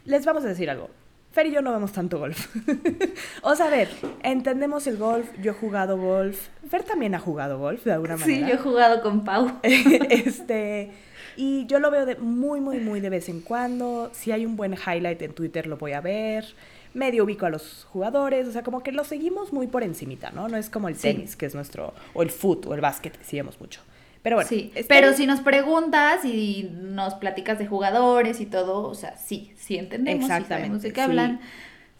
Les 0.07 0.25
vamos 0.25 0.45
a 0.45 0.49
decir 0.49 0.71
algo. 0.71 0.89
Fer 1.37 1.49
y 1.49 1.51
yo 1.53 1.61
no 1.61 1.71
vemos 1.71 1.93
tanto 1.93 2.19
golf. 2.19 2.49
o 3.43 3.55
sea, 3.55 3.67
a 3.67 3.71
ver, 3.71 3.91
entendemos 4.23 4.87
el 4.87 4.97
golf, 4.97 5.29
yo 5.43 5.51
he 5.51 5.55
jugado 5.55 5.99
golf. 5.99 6.49
Fer 6.71 6.83
también 6.83 7.15
ha 7.15 7.19
jugado 7.19 7.59
golf 7.59 7.85
de 7.85 7.93
alguna 7.93 8.17
sí, 8.17 8.23
manera. 8.41 8.49
yo 8.49 8.55
he 8.55 8.59
jugado 8.59 9.03
con 9.03 9.23
Pau. 9.23 9.53
este, 9.63 10.93
y 11.37 11.67
yo 11.67 11.79
lo 11.79 11.91
veo 11.91 12.07
de 12.07 12.17
muy, 12.17 12.63
muy, 12.63 12.79
muy 12.81 13.01
de 13.01 13.11
vez 13.11 13.29
en 13.29 13.43
cuando. 13.43 14.11
Si 14.15 14.33
hay 14.33 14.47
un 14.47 14.57
buen 14.57 14.73
highlight 14.73 15.21
en 15.21 15.35
Twitter, 15.35 15.67
lo 15.67 15.77
voy 15.77 15.93
a 15.93 16.01
ver. 16.01 16.47
Medio 16.95 17.25
ubico 17.25 17.45
a 17.45 17.51
los 17.51 17.87
jugadores, 17.93 18.49
o 18.49 18.53
sea, 18.53 18.63
como 18.63 18.83
que 18.83 18.91
lo 18.91 19.05
seguimos 19.05 19.53
muy 19.53 19.67
por 19.67 19.83
encimita, 19.83 20.31
¿no? 20.31 20.49
No 20.49 20.57
es 20.57 20.71
como 20.71 20.89
el 20.89 20.95
Sí. 20.97 21.03
tenis, 21.13 21.37
que 21.37 21.45
es 21.45 21.55
nuestro, 21.55 21.93
o 22.15 22.23
el 22.23 22.31
foot, 22.31 22.65
o 22.65 22.73
el 22.75 22.81
básquet, 22.81 23.15
que 23.19 23.25
seguimos 23.25 23.61
mucho. 23.61 23.83
Pero 24.27 24.37
bueno, 24.39 24.49
sí, 24.49 24.73
está- 24.75 24.93
pero 24.93 25.13
si 25.13 25.25
nos 25.25 25.39
preguntas 25.39 26.25
y 26.25 26.69
nos 26.83 27.15
platicas 27.15 27.61
de 27.61 27.67
jugadores 27.69 28.41
y 28.41 28.47
todo, 28.47 28.83
o 28.89 28.95
sea, 28.97 29.17
sí, 29.17 29.53
sí 29.57 29.77
entendemos, 29.77 30.27
sí 30.27 30.33
Exactamente, 30.33 30.79
de 30.89 30.93
qué 30.93 31.01
sí. 31.01 31.01
hablan, 31.01 31.39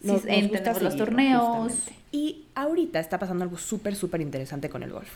sí 0.01 0.07
Nos- 0.07 0.13
nos 0.13 0.21
gusta 0.23 0.33
entendemos 0.35 0.81
los 0.81 0.97
torneos. 0.97 1.57
justamente. 1.71 1.93
Y 2.11 2.45
ahorita 2.53 2.99
está 2.99 3.17
pasando 3.17 3.43
algo 3.45 3.57
súper, 3.57 3.95
súper 3.95 4.19
interesante 4.19 4.67
con 4.69 4.83
el 4.83 4.91
golf. 4.91 5.15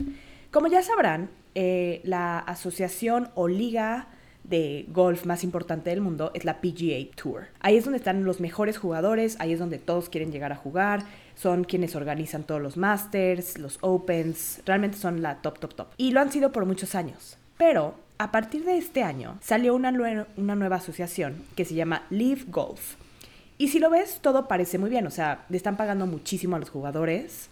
Como 0.52 0.68
ya 0.68 0.82
sabrán, 0.84 1.30
eh, 1.54 2.00
la 2.06 2.40
asociación 2.40 3.28
o 3.36 3.50
liga 3.50 4.08
de 4.46 4.86
golf 4.88 5.26
más 5.26 5.44
importante 5.44 5.90
del 5.90 6.00
mundo 6.00 6.32
es 6.34 6.46
la 6.46 6.62
PGA 6.62 7.14
Tour. 7.16 7.48
Ahí 7.60 7.76
es 7.76 7.84
donde 7.84 7.98
están 7.98 8.24
los 8.24 8.40
mejores 8.40 8.78
jugadores, 8.78 9.36
ahí 9.40 9.52
es 9.52 9.60
donde 9.60 9.80
todos 9.80 10.08
quieren 10.08 10.32
llegar 10.32 10.54
a 10.54 10.56
jugar, 10.56 11.04
son 11.36 11.64
quienes 11.64 11.96
organizan 11.96 12.44
todos 12.44 12.62
los 12.62 12.78
Masters, 12.78 13.58
los 13.58 13.78
Opens, 13.82 14.62
realmente 14.66 14.98
son 14.98 15.22
la 15.22 15.42
top, 15.42 15.60
top, 15.60 15.76
top. 15.76 15.88
Y 15.98 16.12
lo 16.12 16.20
han 16.20 16.32
sido 16.32 16.52
por 16.52 16.66
muchos 16.66 16.96
años. 16.96 17.38
Pero 17.58 17.96
a 18.18 18.32
partir 18.32 18.66
de 18.66 18.78
este 18.78 19.04
año 19.04 19.38
salió 19.42 19.76
una, 19.76 19.92
una 20.38 20.56
nueva 20.56 20.78
asociación 20.78 21.44
que 21.56 21.66
se 21.66 21.76
llama 21.76 22.04
Live 22.10 22.46
Golf. 22.48 22.96
Y 23.58 23.68
si 23.68 23.80
lo 23.80 23.92
ves, 23.92 24.20
todo 24.22 24.48
parece 24.48 24.78
muy 24.78 24.90
bien. 24.90 25.06
O 25.06 25.12
sea, 25.12 25.46
le 25.50 25.58
están 25.58 25.78
pagando 25.78 26.08
muchísimo 26.08 26.56
a 26.56 26.60
los 26.60 26.70
jugadores. 26.70 27.50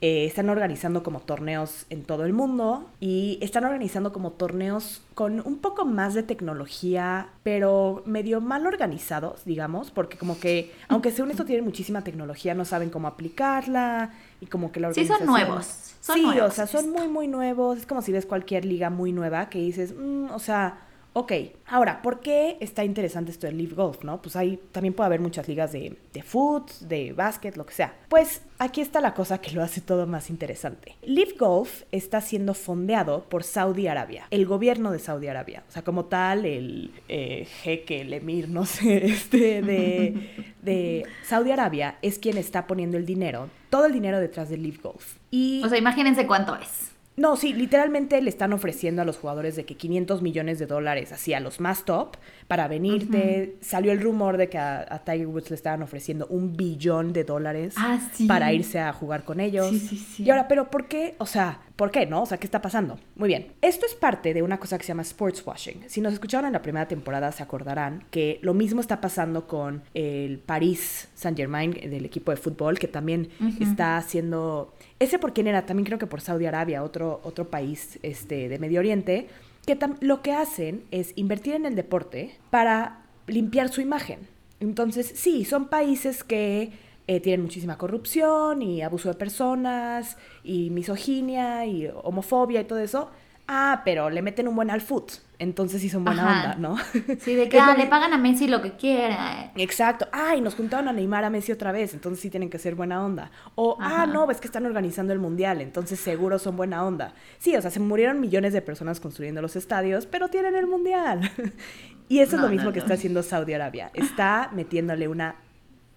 Eh, 0.00 0.26
están 0.26 0.50
organizando 0.50 1.02
como 1.02 1.20
torneos 1.20 1.86
en 1.88 2.02
todo 2.04 2.24
el 2.26 2.32
mundo. 2.32 2.86
Y 3.00 3.38
están 3.40 3.64
organizando 3.64 4.12
como 4.12 4.32
torneos 4.32 5.02
con 5.14 5.40
un 5.46 5.58
poco 5.58 5.84
más 5.84 6.14
de 6.14 6.22
tecnología, 6.22 7.28
pero 7.42 8.02
medio 8.06 8.40
mal 8.40 8.66
organizados, 8.66 9.44
digamos. 9.44 9.90
Porque 9.90 10.18
como 10.18 10.38
que, 10.38 10.72
aunque 10.88 11.10
según 11.10 11.30
esto 11.30 11.44
tienen 11.44 11.64
muchísima 11.64 12.02
tecnología, 12.04 12.54
no 12.54 12.64
saben 12.64 12.90
cómo 12.90 13.08
aplicarla. 13.08 14.12
Y 14.40 14.46
como 14.46 14.72
que 14.72 14.80
la 14.80 14.92
Sí, 14.92 15.06
son 15.06 15.16
organización... 15.22 15.48
nuevos, 15.48 15.66
son 16.00 16.16
sí, 16.16 16.22
nuevos 16.22 16.52
o 16.52 16.54
sea, 16.54 16.66
son 16.66 16.90
muy, 16.90 17.08
muy 17.08 17.28
nuevos. 17.28 17.78
Es 17.78 17.86
como 17.86 18.02
si 18.02 18.12
ves 18.12 18.26
cualquier 18.26 18.64
liga 18.64 18.90
muy 18.90 19.12
nueva 19.12 19.48
que 19.48 19.58
dices, 19.60 19.94
"Mm, 19.96 20.30
o 20.32 20.38
sea, 20.38 20.78
ok. 21.14 21.32
Ahora, 21.66 22.02
¿por 22.02 22.20
qué 22.20 22.58
está 22.60 22.84
interesante 22.84 23.30
esto 23.30 23.46
del 23.46 23.56
Live 23.56 23.74
Golf, 23.74 24.04
no? 24.04 24.20
Pues 24.20 24.36
ahí 24.36 24.60
también 24.70 24.92
puede 24.92 25.06
haber 25.06 25.20
muchas 25.20 25.48
ligas 25.48 25.72
de, 25.72 25.96
de 26.12 26.22
foot, 26.22 26.70
de 26.80 27.12
básquet, 27.14 27.56
lo 27.56 27.64
que 27.64 27.72
sea. 27.72 27.96
Pues 28.10 28.42
aquí 28.58 28.80
está 28.82 29.00
la 29.00 29.14
cosa 29.14 29.38
que 29.38 29.52
lo 29.52 29.62
hace 29.62 29.80
todo 29.80 30.06
más 30.06 30.28
interesante. 30.28 30.96
Live 31.02 31.36
Golf 31.38 31.84
está 31.90 32.20
siendo 32.20 32.52
fondeado 32.52 33.24
por 33.24 33.44
Saudi 33.44 33.86
Arabia, 33.86 34.26
el 34.30 34.44
gobierno 34.44 34.90
de 34.90 34.98
Saudi 34.98 35.28
Arabia. 35.28 35.64
O 35.68 35.72
sea, 35.72 35.82
como 35.82 36.04
tal, 36.04 36.44
el 36.44 36.90
eh, 37.08 37.46
jeque, 37.62 38.02
el 38.02 38.12
emir, 38.12 38.48
no 38.48 38.66
sé, 38.66 39.06
este, 39.06 39.62
de, 39.62 40.46
de 40.62 41.06
Saudi 41.22 41.52
Arabia 41.52 41.96
es 42.02 42.18
quien 42.18 42.36
está 42.36 42.66
poniendo 42.66 42.98
el 42.98 43.06
dinero, 43.06 43.48
todo 43.70 43.86
el 43.86 43.92
dinero 43.92 44.20
detrás 44.20 44.50
del 44.50 44.62
Live 44.62 44.80
Golf. 44.82 45.16
Y 45.30 45.62
O 45.64 45.68
sea, 45.68 45.78
imagínense 45.78 46.26
cuánto 46.26 46.56
es. 46.56 46.93
No, 47.16 47.36
sí, 47.36 47.52
literalmente 47.52 48.20
le 48.20 48.28
están 48.28 48.52
ofreciendo 48.52 49.02
a 49.02 49.04
los 49.04 49.18
jugadores 49.18 49.54
de 49.54 49.64
que 49.64 49.76
500 49.76 50.20
millones 50.20 50.58
de 50.58 50.66
dólares, 50.66 51.12
así 51.12 51.32
a 51.32 51.38
los 51.40 51.60
más 51.60 51.84
top, 51.84 52.16
para 52.48 52.66
venirte. 52.66 53.56
Salió 53.60 53.92
el 53.92 54.00
rumor 54.00 54.36
de 54.36 54.48
que 54.48 54.58
a, 54.58 54.80
a 54.88 55.04
Tiger 55.04 55.28
Woods 55.28 55.50
le 55.50 55.56
estaban 55.56 55.82
ofreciendo 55.82 56.26
un 56.28 56.56
billón 56.56 57.12
de 57.12 57.22
dólares 57.24 57.74
Ah, 57.76 58.00
sí. 58.12 58.26
para 58.26 58.52
irse 58.52 58.80
a 58.80 58.92
jugar 58.92 59.24
con 59.24 59.38
ellos. 59.40 59.68
Sí, 59.70 59.78
sí, 59.78 59.96
sí. 59.98 60.22
Y 60.24 60.30
ahora, 60.30 60.48
pero 60.48 60.70
¿por 60.70 60.88
qué? 60.88 61.14
O 61.18 61.26
sea, 61.26 61.60
¿por 61.76 61.90
qué 61.90 62.06
no? 62.06 62.22
O 62.22 62.26
sea, 62.26 62.38
¿qué 62.38 62.46
está 62.46 62.62
pasando? 62.62 62.98
Muy 63.16 63.28
bien. 63.28 63.52
Esto 63.60 63.86
es 63.86 63.94
parte 63.94 64.32
de 64.32 64.42
una 64.42 64.58
cosa 64.58 64.78
que 64.78 64.84
se 64.84 64.88
llama 64.88 65.02
sports 65.02 65.42
washing. 65.44 65.84
Si 65.88 66.00
nos 66.00 66.12
escucharon 66.12 66.46
en 66.46 66.52
la 66.52 66.62
primera 66.62 66.86
temporada, 66.86 67.32
se 67.32 67.42
acordarán 67.42 68.04
que 68.10 68.38
lo 68.42 68.54
mismo 68.54 68.80
está 68.80 69.00
pasando 69.00 69.46
con 69.46 69.82
el 69.94 70.38
Paris 70.38 71.08
Saint-Germain 71.14 71.72
del 71.72 72.04
equipo 72.04 72.30
de 72.30 72.36
fútbol, 72.36 72.78
que 72.78 72.88
también 72.88 73.30
está 73.60 73.96
haciendo. 73.96 74.74
Ese 74.98 75.18
por 75.18 75.32
quién 75.32 75.46
era, 75.48 75.66
también 75.66 75.86
creo 75.86 75.98
que 75.98 76.06
por 76.06 76.20
Saudi 76.20 76.46
Arabia, 76.46 76.82
otro, 76.82 77.20
otro 77.24 77.48
país 77.50 77.98
este, 78.02 78.48
de 78.48 78.58
Medio 78.58 78.80
Oriente, 78.80 79.28
que 79.66 79.78
lo 80.00 80.22
que 80.22 80.32
hacen 80.32 80.84
es 80.90 81.12
invertir 81.16 81.54
en 81.54 81.66
el 81.66 81.74
deporte 81.74 82.36
para 82.50 83.02
limpiar 83.26 83.68
su 83.68 83.80
imagen. 83.80 84.20
Entonces, 84.60 85.12
sí, 85.14 85.44
son 85.44 85.68
países 85.68 86.22
que 86.22 86.72
eh, 87.06 87.20
tienen 87.20 87.42
muchísima 87.42 87.76
corrupción 87.76 88.62
y 88.62 88.82
abuso 88.82 89.08
de 89.08 89.14
personas 89.14 90.16
y 90.42 90.70
misoginia 90.70 91.66
y 91.66 91.90
homofobia 92.02 92.62
y 92.62 92.64
todo 92.64 92.78
eso. 92.78 93.10
Ah, 93.46 93.82
pero 93.84 94.08
le 94.08 94.22
meten 94.22 94.48
un 94.48 94.56
buen 94.56 94.70
al 94.70 94.80
foot. 94.80 95.12
Entonces 95.38 95.82
sí 95.82 95.90
son 95.90 96.04
buena 96.04 96.22
Ajá. 96.22 96.52
onda, 96.52 96.56
¿no? 96.56 96.76
Sí, 97.20 97.34
de 97.34 97.48
que 97.50 97.58
ah, 97.58 97.74
le 97.76 97.86
pagan 97.86 98.14
a 98.14 98.18
Messi 98.18 98.46
lo 98.46 98.62
que 98.62 98.72
quiera. 98.72 99.52
Exacto. 99.56 100.06
Ay, 100.12 100.40
nos 100.40 100.54
juntaron 100.54 100.88
a 100.88 100.92
Neymar 100.92 101.24
a 101.24 101.30
Messi 101.30 101.52
otra 101.52 101.72
vez, 101.72 101.92
entonces 101.92 102.20
sí 102.20 102.30
tienen 102.30 102.48
que 102.48 102.58
ser 102.58 102.74
buena 102.74 103.04
onda. 103.04 103.30
O, 103.54 103.76
ah, 103.80 104.06
no, 104.06 104.30
es 104.30 104.40
que 104.40 104.46
están 104.46 104.64
organizando 104.64 105.12
el 105.12 105.18
mundial, 105.18 105.60
entonces 105.60 106.00
seguro 106.00 106.38
son 106.38 106.56
buena 106.56 106.84
onda. 106.84 107.12
Sí, 107.38 107.54
o 107.54 107.60
sea, 107.60 107.70
se 107.70 107.80
murieron 107.80 108.20
millones 108.20 108.54
de 108.54 108.62
personas 108.62 109.00
construyendo 109.00 109.42
los 109.42 109.56
estadios, 109.56 110.06
pero 110.06 110.28
tienen 110.28 110.54
el 110.56 110.66
mundial. 110.66 111.30
y 112.08 112.20
eso 112.20 112.36
es 112.36 112.42
lo 112.42 112.48
mismo 112.48 112.68
no, 112.68 112.72
que 112.72 112.78
está 112.78 112.94
haciendo 112.94 113.22
Saudi 113.22 113.52
Arabia. 113.52 113.90
Está 113.92 114.50
metiéndole 114.54 115.08
una 115.08 115.34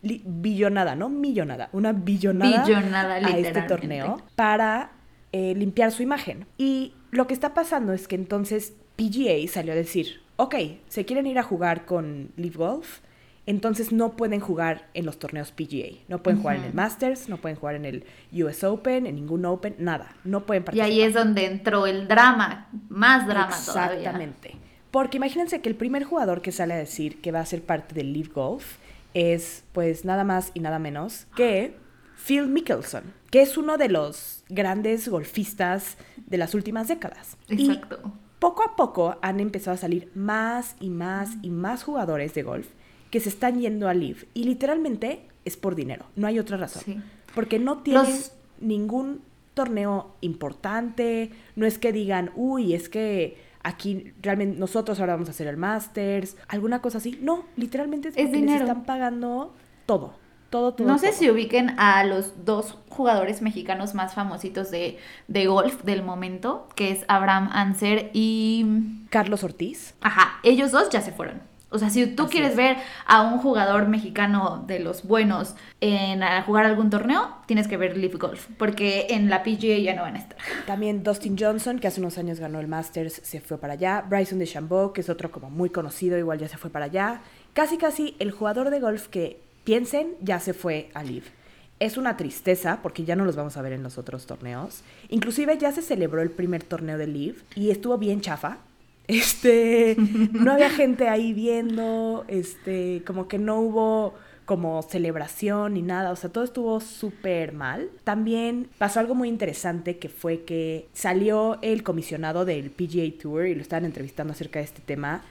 billonada, 0.01 0.95
no 0.95 1.09
millonada, 1.09 1.69
una 1.73 1.91
billonada, 1.93 2.63
Billonada, 2.65 3.15
a 3.15 3.37
este 3.37 3.61
torneo 3.63 4.21
para 4.35 4.91
eh, 5.31 5.53
limpiar 5.55 5.91
su 5.91 6.03
imagen. 6.03 6.45
Y 6.57 6.93
lo 7.11 7.27
que 7.27 7.33
está 7.33 7.53
pasando 7.53 7.93
es 7.93 8.07
que 8.07 8.15
entonces 8.15 8.73
PGA 8.95 9.47
salió 9.51 9.73
a 9.73 9.75
decir, 9.75 10.21
ok, 10.37 10.55
se 10.87 11.05
quieren 11.05 11.25
ir 11.27 11.39
a 11.39 11.43
jugar 11.43 11.85
con 11.85 12.31
Live 12.35 12.57
Golf, 12.57 12.99
entonces 13.45 13.93
no 13.93 14.17
pueden 14.17 14.41
jugar 14.41 14.87
en 14.93 15.05
los 15.05 15.19
torneos 15.19 15.51
PGA. 15.51 15.99
No 16.09 16.21
pueden 16.21 16.41
jugar 16.41 16.57
en 16.57 16.65
el 16.65 16.73
Masters, 16.73 17.29
no 17.29 17.37
pueden 17.37 17.57
jugar 17.57 17.75
en 17.75 17.85
el 17.85 18.03
US 18.33 18.63
Open, 18.65 19.05
en 19.07 19.15
ningún 19.15 19.45
Open, 19.45 19.75
nada. 19.79 20.15
No 20.25 20.45
pueden 20.45 20.63
Y 20.63 20.65
participar. 20.65 20.89
ahí 20.91 21.01
es 21.01 21.13
donde 21.13 21.45
entró 21.45 21.87
el 21.87 22.09
drama, 22.09 22.67
más 22.89 23.25
drama 23.25 23.55
todavía. 23.65 23.99
Exactamente. 23.99 24.55
Porque 24.91 25.15
imagínense 25.17 25.61
que 25.61 25.69
el 25.69 25.75
primer 25.75 26.03
jugador 26.03 26.41
que 26.41 26.51
sale 26.51 26.73
a 26.73 26.77
decir 26.77 27.21
que 27.21 27.31
va 27.31 27.39
a 27.39 27.45
ser 27.45 27.61
parte 27.61 27.95
del 27.95 28.11
Live 28.11 28.31
Golf 28.33 28.77
es, 29.17 29.63
pues, 29.71 30.05
nada 30.05 30.23
más 30.23 30.51
y 30.53 30.59
nada 30.59 30.77
menos 30.79 31.25
que 31.35 31.75
Phil 32.25 32.47
Mickelson, 32.47 33.03
que 33.31 33.41
es 33.41 33.57
uno 33.57 33.77
de 33.77 33.89
los 33.89 34.43
grandes 34.49 35.07
golfistas 35.07 35.97
de 36.27 36.37
las 36.37 36.53
últimas 36.53 36.87
décadas. 36.87 37.37
Y 37.47 37.67
Exacto. 37.71 38.11
poco 38.39 38.63
a 38.63 38.75
poco 38.75 39.17
han 39.21 39.39
empezado 39.39 39.73
a 39.75 39.77
salir 39.77 40.11
más 40.13 40.75
y 40.79 40.89
más 40.89 41.31
y 41.41 41.49
más 41.49 41.83
jugadores 41.83 42.33
de 42.33 42.43
golf 42.43 42.67
que 43.11 43.19
se 43.19 43.29
están 43.29 43.59
yendo 43.59 43.87
a 43.89 43.93
Live. 43.93 44.27
Y 44.33 44.43
literalmente 44.43 45.21
es 45.45 45.57
por 45.57 45.75
dinero, 45.75 46.05
no 46.15 46.27
hay 46.27 46.37
otra 46.39 46.57
razón. 46.57 46.83
Sí. 46.85 46.99
Porque 47.33 47.57
no 47.59 47.79
tienen 47.79 48.03
Los- 48.03 48.33
ningún 48.59 49.21
torneo 49.53 50.13
importante, 50.21 51.31
no 51.55 51.65
es 51.65 51.77
que 51.79 51.91
digan, 51.91 52.31
uy, 52.35 52.73
es 52.75 52.89
que 52.89 53.37
aquí 53.63 54.13
realmente 54.21 54.59
nosotros 54.59 54.99
ahora 54.99 55.13
vamos 55.13 55.27
a 55.29 55.31
hacer 55.31 55.47
el 55.47 55.57
Masters, 55.57 56.37
alguna 56.47 56.81
cosa 56.81 56.97
así. 56.99 57.17
No, 57.21 57.45
literalmente 57.55 58.09
es 58.09 58.15
Es 58.17 58.25
porque 58.25 58.31
les 58.37 58.41
dinero. 58.41 58.65
están 58.65 58.83
pagando 58.83 59.53
todo, 59.85 60.13
todo, 60.49 60.73
todo. 60.73 60.87
No 60.87 60.97
sé 60.97 61.07
todo. 61.07 61.17
si 61.17 61.29
ubiquen 61.29 61.71
a 61.79 62.03
los 62.03 62.45
dos 62.45 62.77
jugadores 62.89 63.41
mexicanos 63.41 63.93
más 63.95 64.13
famositos 64.13 64.71
de, 64.71 64.97
de 65.27 65.45
golf 65.47 65.83
del 65.83 66.03
momento, 66.03 66.67
que 66.75 66.91
es 66.91 67.05
Abraham 67.07 67.49
Anser 67.51 68.09
y... 68.13 68.65
Carlos 69.09 69.43
Ortiz. 69.43 69.95
Ajá, 70.01 70.39
ellos 70.43 70.71
dos 70.71 70.89
ya 70.89 71.01
se 71.01 71.11
fueron. 71.11 71.41
O 71.69 71.77
sea, 71.79 71.89
si 71.89 72.05
tú 72.07 72.23
Así 72.23 72.31
quieres 72.31 72.51
es. 72.51 72.57
ver 72.57 72.77
a 73.05 73.23
un 73.23 73.39
jugador 73.39 73.87
mexicano 73.87 74.63
de 74.67 74.79
los 74.79 75.03
buenos 75.03 75.55
en 75.81 76.23
a 76.23 76.41
jugar 76.43 76.65
algún 76.65 76.89
torneo, 76.89 77.29
tienes 77.45 77.67
que 77.67 77.75
ver 77.77 77.97
Live 77.97 78.17
Golf, 78.17 78.47
porque 78.57 79.07
en 79.09 79.29
la 79.29 79.43
PGA 79.43 79.77
ya 79.79 79.93
no 79.95 80.03
van 80.03 80.15
a 80.15 80.19
estar. 80.19 80.37
También 80.65 81.03
Dustin 81.03 81.35
Johnson, 81.37 81.79
que 81.79 81.87
hace 81.87 81.99
unos 81.99 82.17
años 82.17 82.39
ganó 82.39 82.59
el 82.59 82.67
Masters, 82.67 83.19
se 83.23 83.41
fue 83.41 83.57
para 83.57 83.73
allá. 83.73 84.05
Bryson 84.07 84.39
DeChambeau, 84.39 84.93
que 84.93 85.01
es 85.01 85.09
otro 85.09 85.31
como 85.31 85.49
muy 85.49 85.69
conocido, 85.69 86.17
igual 86.17 86.39
ya 86.39 86.47
se 86.47 86.57
fue 86.57 86.69
para 86.69 86.85
allá. 86.85 87.21
Casi, 87.53 87.77
casi 87.77 88.15
el 88.19 88.31
jugador 88.31 88.69
de 88.69 88.79
golf 88.79 89.07
que 89.07 89.41
piensen 89.63 90.15
ya 90.21 90.39
se 90.39 90.53
fue 90.53 90.89
a 90.93 91.03
Live. 91.03 91.25
Es 91.79 91.97
una 91.97 92.17
tristeza 92.17 92.79
porque 92.81 93.03
ya 93.03 93.15
no 93.15 93.25
los 93.25 93.35
vamos 93.35 93.57
a 93.57 93.61
ver 93.61 93.73
en 93.73 93.83
los 93.83 93.97
otros 93.97 94.25
torneos. 94.25 94.81
Inclusive 95.09 95.57
ya 95.57 95.71
se 95.71 95.81
celebró 95.81 96.21
el 96.21 96.31
primer 96.31 96.63
torneo 96.63 96.97
de 96.97 97.05
Live 97.07 97.37
y 97.55 97.69
estuvo 97.69 97.97
bien 97.97 98.21
chafa. 98.21 98.57
Este, 99.07 99.95
no 100.33 100.51
había 100.51 100.69
gente 100.69 101.07
ahí 101.07 101.33
viendo, 101.33 102.25
este, 102.27 103.03
como 103.05 103.27
que 103.27 103.37
no 103.37 103.59
hubo 103.59 104.13
como 104.45 104.81
celebración 104.81 105.73
ni 105.73 105.81
nada, 105.81 106.09
o 106.11 106.15
sea, 106.15 106.31
todo 106.31 106.45
estuvo 106.45 106.79
súper 106.79 107.51
mal. 107.51 107.89
También 108.05 108.69
pasó 108.77 109.01
algo 109.01 109.13
muy 109.13 109.27
interesante 109.27 109.97
que 109.97 110.07
fue 110.07 110.43
que 110.43 110.87
salió 110.93 111.59
el 111.61 111.83
comisionado 111.83 112.45
del 112.45 112.71
PGA 112.71 113.11
Tour 113.21 113.47
y 113.47 113.55
lo 113.55 113.61
estaban 113.61 113.83
entrevistando 113.83 114.31
acerca 114.31 114.59
de 114.59 114.65
este 114.65 114.81
tema 114.81 115.21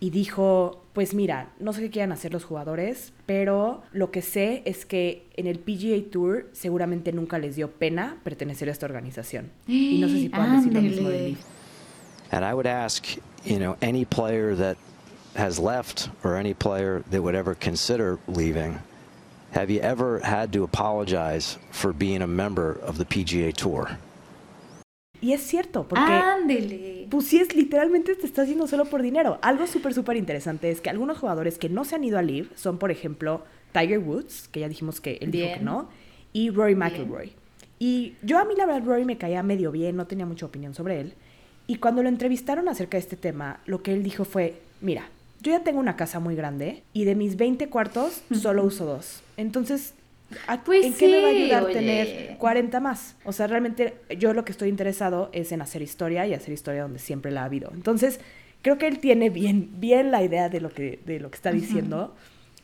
y 0.00 0.10
dijo, 0.10 0.82
pues 0.94 1.14
mira, 1.14 1.52
no 1.60 1.72
sé 1.72 1.82
qué 1.82 1.90
quieran 1.90 2.10
hacer 2.10 2.32
los 2.32 2.42
jugadores, 2.42 3.12
pero 3.24 3.82
lo 3.92 4.10
que 4.10 4.20
sé 4.20 4.62
es 4.64 4.84
que 4.84 5.26
en 5.36 5.46
el 5.46 5.60
PGA 5.60 6.10
Tour 6.10 6.48
seguramente 6.50 7.12
nunca 7.12 7.38
les 7.38 7.54
dio 7.54 7.70
pena 7.70 8.16
pertenecer 8.24 8.68
a 8.68 8.72
esta 8.72 8.86
organización. 8.86 9.52
Y 9.68 10.00
no 10.00 10.08
sé 10.08 10.14
si 10.14 10.28
puedan 10.28 10.56
decir 10.56 10.72
lo 10.72 10.80
mismo 10.82 11.08
de. 11.08 11.36
And 12.32 12.44
I 12.44 12.54
would 12.54 12.66
ask, 12.66 13.06
you 13.44 13.58
know, 13.58 13.76
any 13.82 14.04
player 14.04 14.54
that 14.54 14.78
has 15.36 15.58
left 15.58 16.08
or 16.24 16.36
any 16.36 16.54
player 16.54 17.04
that 17.10 17.22
would 17.22 17.34
ever 17.34 17.54
consider 17.54 18.18
leaving, 18.26 18.78
have 19.52 19.70
you 19.70 19.80
ever 19.80 20.18
had 20.20 20.50
to 20.54 20.64
apologize 20.64 21.58
for 21.70 21.92
being 21.92 22.22
a 22.22 22.26
member 22.26 22.72
of 22.82 22.96
the 22.96 23.04
PGA 23.04 23.52
Tour? 23.52 23.98
Y 25.20 25.32
es 25.32 25.42
cierto, 25.42 25.86
porque... 25.86 26.10
Ándele. 26.10 27.06
Pues 27.08 27.26
sí, 27.26 27.38
es 27.38 27.54
literalmente 27.54 28.16
te 28.16 28.26
está 28.26 28.42
haciendo 28.42 28.66
solo 28.66 28.86
por 28.86 29.02
dinero. 29.02 29.38
Algo 29.42 29.66
súper, 29.66 29.94
súper 29.94 30.16
interesante 30.16 30.70
es 30.70 30.80
que 30.80 30.90
algunos 30.90 31.18
jugadores 31.18 31.58
que 31.58 31.68
no 31.68 31.84
se 31.84 31.94
han 31.94 32.02
ido 32.02 32.18
a 32.18 32.22
Live 32.22 32.48
son, 32.56 32.78
por 32.78 32.90
ejemplo, 32.90 33.44
Tiger 33.72 34.00
Woods, 34.00 34.48
que 34.48 34.60
ya 34.60 34.68
dijimos 34.68 35.00
que 35.00 35.18
él 35.20 35.30
dijo 35.30 35.46
que 35.46 35.52
Bien. 35.54 35.64
no, 35.64 35.88
y 36.32 36.50
Rory 36.50 36.74
Bien. 36.74 36.78
McIlroy. 36.78 37.32
Y 37.78 38.14
yo 38.22 38.38
a 38.38 38.44
mí 38.44 38.54
la 38.56 38.66
verdad 38.66 38.84
Rory 38.84 39.04
me 39.04 39.18
caía 39.18 39.42
medio 39.42 39.70
bien, 39.70 39.96
no 39.96 40.06
tenía 40.06 40.26
mucha 40.26 40.46
opinión 40.46 40.74
sobre 40.74 41.00
él. 41.00 41.14
Y 41.72 41.76
cuando 41.76 42.02
lo 42.02 42.10
entrevistaron 42.10 42.68
acerca 42.68 42.98
de 42.98 43.00
este 43.00 43.16
tema, 43.16 43.60
lo 43.64 43.82
que 43.82 43.94
él 43.94 44.02
dijo 44.02 44.26
fue, 44.26 44.60
mira, 44.82 45.08
yo 45.40 45.52
ya 45.52 45.60
tengo 45.60 45.80
una 45.80 45.96
casa 45.96 46.20
muy 46.20 46.36
grande 46.36 46.82
y 46.92 47.06
de 47.06 47.14
mis 47.14 47.36
20 47.38 47.68
cuartos 47.70 48.20
solo 48.30 48.62
uso 48.62 48.84
dos. 48.84 49.22
Entonces, 49.38 49.94
¿a- 50.48 50.62
Pues 50.64 50.84
¿en 50.84 50.92
qué 50.92 51.08
me 51.08 51.20
va 51.22 51.28
a 51.28 51.30
ayudar 51.30 51.62
oye. 51.64 51.72
tener 51.72 52.36
40 52.36 52.78
más? 52.80 53.16
O 53.24 53.32
sea, 53.32 53.46
realmente 53.46 53.94
yo 54.18 54.34
lo 54.34 54.44
que 54.44 54.52
estoy 54.52 54.68
interesado 54.68 55.30
es 55.32 55.50
en 55.50 55.62
hacer 55.62 55.80
historia 55.80 56.26
y 56.26 56.34
hacer 56.34 56.52
historia 56.52 56.82
donde 56.82 56.98
siempre 56.98 57.30
la 57.32 57.40
ha 57.40 57.44
habido. 57.46 57.70
Entonces, 57.72 58.20
creo 58.60 58.76
que 58.76 58.86
él 58.86 58.98
tiene 58.98 59.30
bien, 59.30 59.70
bien 59.80 60.10
la 60.10 60.22
idea 60.22 60.50
de 60.50 60.60
lo 60.60 60.68
que, 60.68 61.00
de 61.06 61.20
lo 61.20 61.30
que 61.30 61.36
está 61.36 61.52
diciendo. 61.52 62.14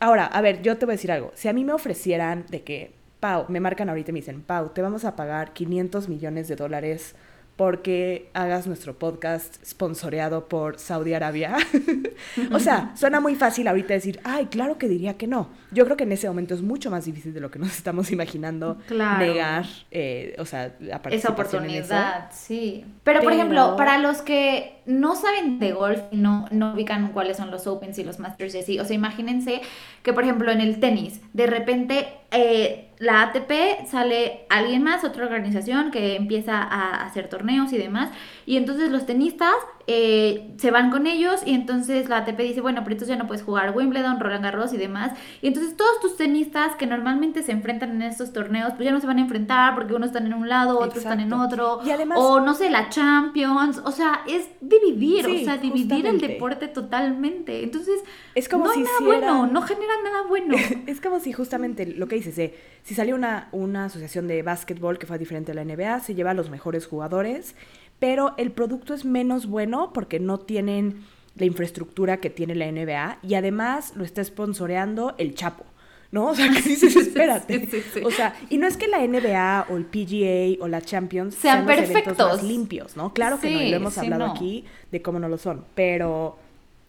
Ahora, 0.00 0.26
a 0.26 0.42
ver, 0.42 0.60
yo 0.60 0.76
te 0.76 0.84
voy 0.84 0.92
a 0.92 0.96
decir 0.96 1.12
algo. 1.12 1.32
Si 1.34 1.48
a 1.48 1.54
mí 1.54 1.64
me 1.64 1.72
ofrecieran 1.72 2.44
de 2.50 2.60
que, 2.60 2.90
Pau, 3.20 3.46
me 3.48 3.58
marcan 3.58 3.88
ahorita 3.88 4.10
y 4.10 4.12
me 4.12 4.20
dicen, 4.20 4.42
Pau, 4.42 4.68
te 4.68 4.82
vamos 4.82 5.06
a 5.06 5.16
pagar 5.16 5.54
500 5.54 6.10
millones 6.10 6.46
de 6.46 6.56
dólares 6.56 7.14
porque 7.58 8.30
hagas 8.34 8.68
nuestro 8.68 8.96
podcast 9.00 9.56
sponsoreado 9.66 10.46
por 10.48 10.78
Saudi 10.78 11.12
Arabia. 11.12 11.56
o 12.52 12.60
sea, 12.60 12.92
suena 12.94 13.18
muy 13.18 13.34
fácil 13.34 13.66
ahorita 13.66 13.94
decir, 13.94 14.20
ay, 14.22 14.46
claro 14.46 14.78
que 14.78 14.86
diría 14.86 15.16
que 15.18 15.26
no. 15.26 15.48
Yo 15.72 15.84
creo 15.84 15.96
que 15.96 16.04
en 16.04 16.12
ese 16.12 16.28
momento 16.28 16.54
es 16.54 16.62
mucho 16.62 16.88
más 16.88 17.04
difícil 17.06 17.34
de 17.34 17.40
lo 17.40 17.50
que 17.50 17.58
nos 17.58 17.76
estamos 17.76 18.12
imaginando 18.12 18.78
Claro. 18.86 19.26
negar, 19.26 19.66
eh, 19.90 20.36
o 20.38 20.44
sea, 20.44 20.76
la 20.78 20.96
Esa 20.96 21.02
participación 21.02 21.64
en 21.64 21.70
eso. 21.70 21.82
oportunidad, 21.94 22.30
sí. 22.30 22.84
Pero, 23.02 23.22
por 23.22 23.32
ejemplo, 23.32 23.74
para 23.76 23.98
los 23.98 24.22
que 24.22 24.76
no 24.86 25.16
saben 25.16 25.58
de 25.58 25.72
golf 25.72 26.00
y 26.12 26.16
no, 26.16 26.46
no 26.52 26.74
ubican 26.74 27.10
cuáles 27.12 27.38
son 27.38 27.50
los 27.50 27.66
Opens 27.66 27.98
y 27.98 28.04
los 28.04 28.20
Masters 28.20 28.54
y 28.54 28.58
así, 28.60 28.78
o 28.78 28.84
sea, 28.84 28.94
imagínense 28.94 29.62
que, 30.04 30.12
por 30.12 30.22
ejemplo, 30.22 30.52
en 30.52 30.60
el 30.60 30.78
tenis, 30.78 31.20
de 31.32 31.48
repente 31.48 32.06
eh, 32.30 32.87
la 32.98 33.22
ATP 33.22 33.86
sale 33.86 34.46
alguien 34.48 34.82
más, 34.82 35.04
otra 35.04 35.24
organización 35.24 35.90
que 35.90 36.16
empieza 36.16 36.62
a 36.62 37.04
hacer 37.04 37.28
torneos 37.28 37.72
y 37.72 37.78
demás, 37.78 38.10
y 38.46 38.56
entonces 38.56 38.90
los 38.90 39.06
tenistas 39.06 39.54
eh, 39.90 40.52
se 40.58 40.70
van 40.70 40.90
con 40.90 41.06
ellos 41.06 41.40
y 41.46 41.54
entonces 41.54 42.10
la 42.10 42.18
ATP 42.18 42.38
dice, 42.40 42.60
bueno, 42.60 42.82
pero 42.84 42.92
entonces 42.92 43.16
ya 43.16 43.20
no 43.20 43.26
puedes 43.26 43.42
jugar 43.42 43.74
Wimbledon, 43.74 44.20
Roland 44.20 44.44
Garros 44.44 44.74
y 44.74 44.76
demás. 44.76 45.12
Y 45.40 45.48
entonces 45.48 45.76
todos 45.78 45.98
tus 46.00 46.16
tenistas 46.18 46.76
que 46.76 46.86
normalmente 46.86 47.42
se 47.42 47.52
enfrentan 47.52 47.90
en 47.92 48.02
estos 48.02 48.34
torneos, 48.34 48.72
pues 48.74 48.84
ya 48.84 48.92
no 48.92 49.00
se 49.00 49.06
van 49.06 49.16
a 49.16 49.22
enfrentar 49.22 49.74
porque 49.74 49.94
unos 49.94 50.08
están 50.08 50.26
en 50.26 50.34
un 50.34 50.46
lado, 50.46 50.78
otros 50.78 50.98
están 50.98 51.20
en 51.20 51.32
otro. 51.32 51.80
Y 51.86 51.90
además- 51.90 52.18
o 52.20 52.38
no 52.38 52.52
sé, 52.54 52.68
la 52.68 52.90
Champions. 52.90 53.80
O 53.82 53.90
sea, 53.90 54.20
es 54.28 54.46
dividir, 54.60 55.24
Sí, 55.24 55.40
o 55.40 55.44
sea, 55.46 55.56
dividir 55.56 56.04
el 56.06 56.20
deporte 56.20 56.68
totalmente. 56.68 57.62
Entonces, 57.64 58.00
Es 58.34 58.46
como 58.48 58.66
no 58.66 58.72
si 58.72 58.80
hay 58.80 58.84
nada 58.84 58.98
hicieran- 59.00 59.36
bueno, 59.38 59.46
no 59.52 59.62
genera 59.62 59.92
nada 60.04 60.22
bueno. 60.28 60.54
Es 60.86 61.00
como 61.00 61.18
si 61.18 61.32
justamente 61.32 61.86
lo 61.86 62.08
que 62.08 62.16
dices, 62.16 62.38
eh, 62.38 62.54
si 62.82 62.94
salió 62.94 63.14
una, 63.14 63.48
una 63.52 63.86
asociación 63.86 64.28
de 64.28 64.42
básquetbol 64.42 64.98
que 64.98 65.06
fue 65.06 65.18
diferente 65.18 65.52
a 65.52 65.54
la 65.54 65.62
NBA, 65.64 66.00
se 66.00 66.14
lleva 66.14 66.32
a 66.32 66.34
los 66.34 66.50
mejores 66.50 66.86
jugadores, 66.86 67.54
pero 67.98 68.34
el 68.36 68.52
producto 68.52 68.94
es 68.94 69.04
menos 69.04 69.46
bueno 69.46 69.92
porque 69.92 70.20
no 70.20 70.38
tienen 70.38 71.04
la 71.36 71.44
infraestructura 71.44 72.18
que 72.18 72.30
tiene 72.30 72.54
la 72.54 72.70
NBA 72.70 73.18
y 73.22 73.34
además 73.34 73.94
lo 73.96 74.04
está 74.04 74.22
sponsoreando 74.22 75.14
el 75.18 75.34
Chapo. 75.34 75.64
¿No? 76.10 76.28
O 76.28 76.34
sea, 76.34 76.50
que 76.50 76.62
dices, 76.68 76.96
espérate. 76.96 77.60
Sí, 77.60 77.66
sí, 77.70 77.82
sí. 77.92 78.00
O 78.02 78.10
sea, 78.10 78.34
y 78.48 78.56
no 78.56 78.66
es 78.66 78.78
que 78.78 78.88
la 78.88 79.06
NBA 79.06 79.66
o 79.68 79.76
el 79.76 79.84
PGA 79.84 80.64
o 80.64 80.66
la 80.66 80.80
Champions 80.80 81.34
Sean 81.34 81.66
los 81.66 81.76
eventos 81.76 81.92
perfectos. 81.92 82.32
más 82.32 82.42
limpios, 82.42 82.96
¿no? 82.96 83.12
Claro 83.12 83.38
que 83.38 83.50
no, 83.50 83.60
y 83.60 83.68
lo 83.68 83.76
hemos 83.76 83.98
hablado 83.98 84.26
no. 84.26 84.32
aquí 84.32 84.64
de 84.90 85.02
cómo 85.02 85.18
no 85.18 85.28
lo 85.28 85.36
son, 85.36 85.66
pero 85.74 86.38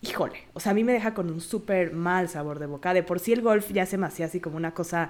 híjole, 0.01 0.45
o 0.53 0.61
sea, 0.61 0.71
a 0.71 0.75
mí 0.75 0.85
me 0.85 0.93
deja 0.93 1.13
con 1.13 1.29
un 1.29 1.41
súper 1.41 1.91
mal 1.91 2.29
sabor 2.29 2.59
de 2.59 2.65
boca. 2.67 2.93
De 2.93 3.03
por 3.03 3.19
sí 3.19 3.33
el 3.33 3.41
golf 3.41 3.71
ya 3.71 3.85
se 3.85 3.97
me 3.97 4.07
hacía 4.07 4.27
así 4.27 4.39
como 4.39 4.55
una 4.55 4.73
cosa 4.73 5.09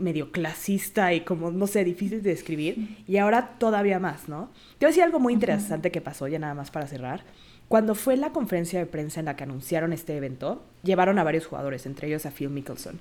medio 0.00 0.32
clasista 0.32 1.12
y 1.14 1.20
como, 1.22 1.50
no 1.50 1.66
sé, 1.66 1.84
difícil 1.84 2.22
de 2.22 2.30
describir. 2.30 2.98
Y 3.06 3.18
ahora 3.18 3.58
todavía 3.58 3.98
más, 3.98 4.28
¿no? 4.28 4.50
Te 4.78 4.86
voy 4.86 4.88
a 4.88 4.88
decir 4.88 5.02
algo 5.02 5.20
muy 5.20 5.32
interesante 5.32 5.90
que 5.90 6.00
pasó, 6.00 6.26
ya 6.28 6.38
nada 6.38 6.54
más 6.54 6.70
para 6.70 6.86
cerrar. 6.86 7.24
Cuando 7.68 7.94
fue 7.94 8.16
la 8.16 8.32
conferencia 8.32 8.80
de 8.80 8.86
prensa 8.86 9.20
en 9.20 9.26
la 9.26 9.36
que 9.36 9.44
anunciaron 9.44 9.92
este 9.92 10.16
evento, 10.16 10.64
llevaron 10.82 11.18
a 11.18 11.24
varios 11.24 11.46
jugadores, 11.46 11.86
entre 11.86 12.08
ellos 12.08 12.26
a 12.26 12.32
Phil 12.32 12.50
Mickelson. 12.50 12.98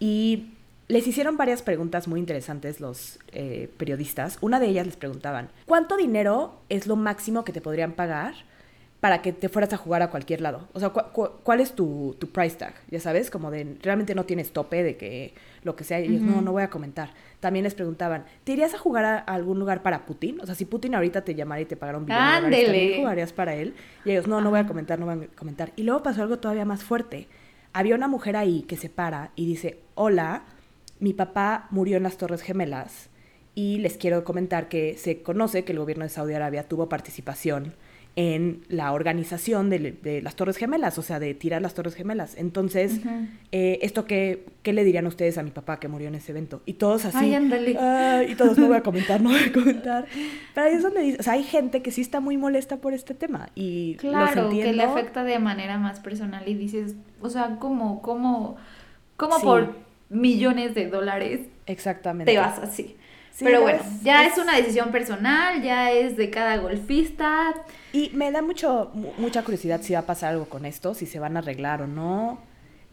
Y 0.00 0.54
les 0.88 1.06
hicieron 1.06 1.36
varias 1.36 1.60
preguntas 1.60 2.08
muy 2.08 2.18
interesantes 2.18 2.80
los 2.80 3.18
eh, 3.32 3.70
periodistas. 3.76 4.38
Una 4.40 4.58
de 4.58 4.68
ellas 4.68 4.86
les 4.86 4.96
preguntaban, 4.96 5.50
¿cuánto 5.66 5.98
dinero 5.98 6.62
es 6.70 6.86
lo 6.86 6.96
máximo 6.96 7.44
que 7.44 7.52
te 7.52 7.60
podrían 7.60 7.92
pagar 7.92 8.34
para 9.00 9.22
que 9.22 9.32
te 9.32 9.48
fueras 9.48 9.72
a 9.72 9.76
jugar 9.76 10.02
a 10.02 10.10
cualquier 10.10 10.40
lado? 10.40 10.66
O 10.72 10.80
sea, 10.80 10.88
cu- 10.90 11.12
cu- 11.12 11.30
¿cuál 11.44 11.60
es 11.60 11.72
tu, 11.72 12.16
tu 12.18 12.28
price 12.30 12.56
tag? 12.56 12.74
Ya 12.90 12.98
sabes, 12.98 13.30
como 13.30 13.50
de 13.52 13.76
realmente 13.82 14.14
no 14.14 14.24
tienes 14.24 14.50
tope 14.52 14.82
de 14.82 14.96
que 14.96 15.34
lo 15.62 15.76
que 15.76 15.84
sea. 15.84 16.00
Y 16.00 16.06
ellos, 16.06 16.22
no, 16.22 16.42
no 16.42 16.50
voy 16.52 16.62
a 16.64 16.70
comentar. 16.70 17.10
También 17.40 17.62
les 17.62 17.74
preguntaban, 17.74 18.24
¿te 18.42 18.52
irías 18.52 18.74
a 18.74 18.78
jugar 18.78 19.04
a, 19.04 19.18
algún 19.18 19.58
lugar 19.60 19.82
para 19.82 20.04
Putin? 20.04 20.40
O 20.40 20.46
sea, 20.46 20.54
si 20.56 20.64
Putin 20.64 20.94
ahorita 20.96 21.22
te 21.22 21.34
llamara 21.36 21.60
y 21.60 21.64
te 21.66 21.76
pagara 21.76 21.98
un 21.98 22.06
billón 22.06 22.18
de 22.18 22.24
dólares, 22.24 22.44
Ándele. 22.44 22.64
¿también 22.78 23.00
jugarías 23.00 23.32
para 23.32 23.54
él? 23.54 23.74
Y 24.04 24.10
ellos, 24.10 24.26
no, 24.26 24.40
no 24.40 24.50
voy 24.50 24.58
a 24.60 24.66
comentar, 24.66 24.98
no 24.98 25.06
voy 25.06 25.24
a 25.26 25.36
comentar. 25.36 25.72
Y 25.76 25.84
luego 25.84 26.02
pasó 26.02 26.22
algo 26.22 26.38
todavía 26.38 26.64
más 26.64 26.82
fuerte. 26.82 27.28
Había 27.72 27.94
una 27.94 28.08
mujer 28.08 28.36
ahí 28.36 28.62
que 28.62 28.76
se 28.76 28.88
para 28.88 29.30
y 29.36 29.46
dice, 29.46 29.78
hola, 29.94 30.42
mi 30.98 31.12
papá 31.12 31.68
murió 31.70 31.96
en 31.98 32.02
las 32.02 32.16
Torres 32.16 32.42
Gemelas 32.42 33.10
y 33.54 33.78
les 33.78 33.96
quiero 33.96 34.24
comentar 34.24 34.68
que 34.68 34.96
se 34.96 35.22
conoce 35.22 35.62
que 35.64 35.70
el 35.72 35.78
gobierno 35.78 36.02
de 36.04 36.08
Saudi 36.10 36.34
Arabia 36.34 36.64
tuvo 36.64 36.88
participación 36.88 37.74
en 38.20 38.62
la 38.68 38.92
organización 38.94 39.70
de, 39.70 39.78
de 39.92 40.22
las 40.22 40.34
Torres 40.34 40.56
Gemelas, 40.56 40.98
o 40.98 41.02
sea, 41.02 41.20
de 41.20 41.34
tirar 41.34 41.62
las 41.62 41.74
Torres 41.74 41.94
Gemelas. 41.94 42.34
Entonces, 42.36 42.98
eh, 43.52 43.78
¿esto 43.82 44.06
qué, 44.06 44.44
qué 44.64 44.72
le 44.72 44.82
dirían 44.82 45.06
ustedes 45.06 45.38
a 45.38 45.44
mi 45.44 45.50
papá 45.52 45.78
que 45.78 45.86
murió 45.86 46.08
en 46.08 46.16
ese 46.16 46.32
evento? 46.32 46.60
Y 46.66 46.72
todos 46.72 47.04
así. 47.04 47.16
Ay, 47.16 47.34
ándale. 47.34 47.76
"Ah", 47.78 48.24
y 48.28 48.34
todos, 48.34 48.58
no 48.58 48.66
voy 48.66 48.76
a 48.76 48.82
comentar, 48.82 49.20
no 49.20 49.30
voy 49.30 49.38
a 49.38 49.52
comentar. 49.52 50.06
Pero 50.52 50.66
ahí 50.66 50.74
es 50.74 50.82
donde 50.82 51.00
dice, 51.02 51.18
o 51.20 51.22
sea, 51.22 51.34
hay 51.34 51.44
gente 51.44 51.80
que 51.80 51.92
sí 51.92 52.00
está 52.00 52.18
muy 52.18 52.36
molesta 52.36 52.78
por 52.78 52.92
este 52.92 53.14
tema 53.14 53.50
y 53.54 53.92
los 53.94 54.00
Claro, 54.00 54.50
que 54.50 54.72
le 54.72 54.82
afecta 54.82 55.22
de 55.22 55.38
manera 55.38 55.78
más 55.78 56.00
personal 56.00 56.42
y 56.48 56.54
dices, 56.54 56.96
o 57.20 57.30
sea, 57.30 57.58
¿cómo, 57.60 58.02
cómo, 58.02 58.56
cómo 59.16 59.36
Sí. 59.38 59.44
por 59.46 59.76
millones 60.08 60.74
de 60.74 60.88
dólares 60.88 61.42
Exactamente. 61.66 62.32
te 62.32 62.38
vas 62.38 62.58
así? 62.58 62.96
Sí, 63.38 63.44
Pero 63.44 63.58
no, 63.58 63.62
bueno, 63.66 63.78
es- 63.80 64.02
ya 64.02 64.24
es- 64.26 64.32
es... 64.32 64.38
una 64.38 64.56
decisión 64.56 64.90
personal, 64.90 65.62
ya 65.62 65.92
es 65.92 66.16
de 66.16 66.28
cada 66.28 66.56
golfista. 66.56 67.54
Y 67.92 68.10
me 68.12 68.32
da 68.32 68.42
mucho, 68.42 68.90
mu- 68.94 69.12
mucha 69.16 69.44
curiosidad 69.44 69.80
si 69.80 69.92
va 69.92 70.00
a 70.00 70.06
pasar 70.06 70.32
algo 70.32 70.46
con 70.48 70.66
esto, 70.66 70.92
si 70.92 71.06
se 71.06 71.20
van 71.20 71.36
a 71.36 71.38
arreglar 71.38 71.80
o 71.82 71.86
no. 71.86 72.40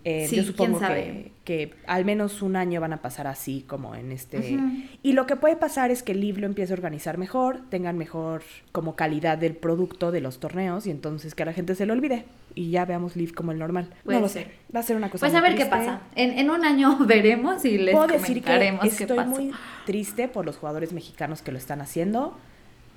Eh, 0.06 0.28
Sí, 0.30 0.36
yo 0.36 0.44
supongo 0.44 0.80
que, 0.80 1.32
que 1.44 1.74
al 1.88 2.06
menos 2.06 2.44
un 2.44 2.56
año 2.56 2.80
van 2.80 2.94
a 2.94 3.02
pasar 3.02 3.26
así, 3.26 3.66
como 3.68 3.96
en 3.96 4.12
este... 4.12 4.60
Y 5.02 5.14
lo 5.14 5.26
que 5.26 5.36
puede 5.36 5.56
pasar 5.56 5.90
es 5.90 6.04
que 6.04 6.12
el 6.12 6.22
LIV 6.22 6.38
lo 6.38 6.46
empiece 6.46 6.72
a 6.74 6.76
organizar 6.76 7.18
mejor, 7.18 7.62
tengan 7.70 7.98
mejor 7.98 8.44
como 8.72 8.96
calidad 8.96 9.40
del 9.40 9.56
producto 9.56 10.12
de 10.12 10.22
los 10.22 10.40
torneos 10.40 10.86
y 10.86 10.92
entonces 10.92 11.34
que 11.34 11.42
a 11.42 11.48
la 11.48 11.54
gente 11.54 11.74
se 11.74 11.88
lo 11.88 11.94
olvide 11.94 12.26
y 12.54 12.70
ya 12.70 12.86
veamos 12.86 13.16
LIV 13.16 13.34
como 13.34 13.52
el 13.52 13.58
normal. 13.58 13.90
Puede 14.04 14.18
no 14.20 14.22
lo 14.24 14.30
ser. 14.30 14.44
sé, 14.44 14.52
va 14.76 14.80
a 14.80 14.84
ser 14.84 14.96
una 14.96 15.10
cosa 15.10 15.26
Pues 15.26 15.34
a 15.36 15.42
muy 15.42 15.50
ver 15.50 15.58
qué 15.58 15.66
pasa. 15.66 16.02
En, 16.16 16.38
en 16.38 16.52
un 16.52 16.64
año 16.64 16.98
veremos 17.06 17.66
y 17.66 17.80
les 17.80 17.96
Puedo 17.96 18.06
decir 18.08 18.36
que 18.38 18.42
comentaremos 18.44 18.82
qué 18.82 19.04
estoy 19.04 19.26
muy 19.26 19.52
triste 19.88 20.28
por 20.28 20.46
los 20.46 20.58
jugadores 20.58 20.94
mexicanos 20.94 21.42
que 21.42 21.52
lo 21.52 21.58
están 21.58 21.82
haciendo. 21.82 22.38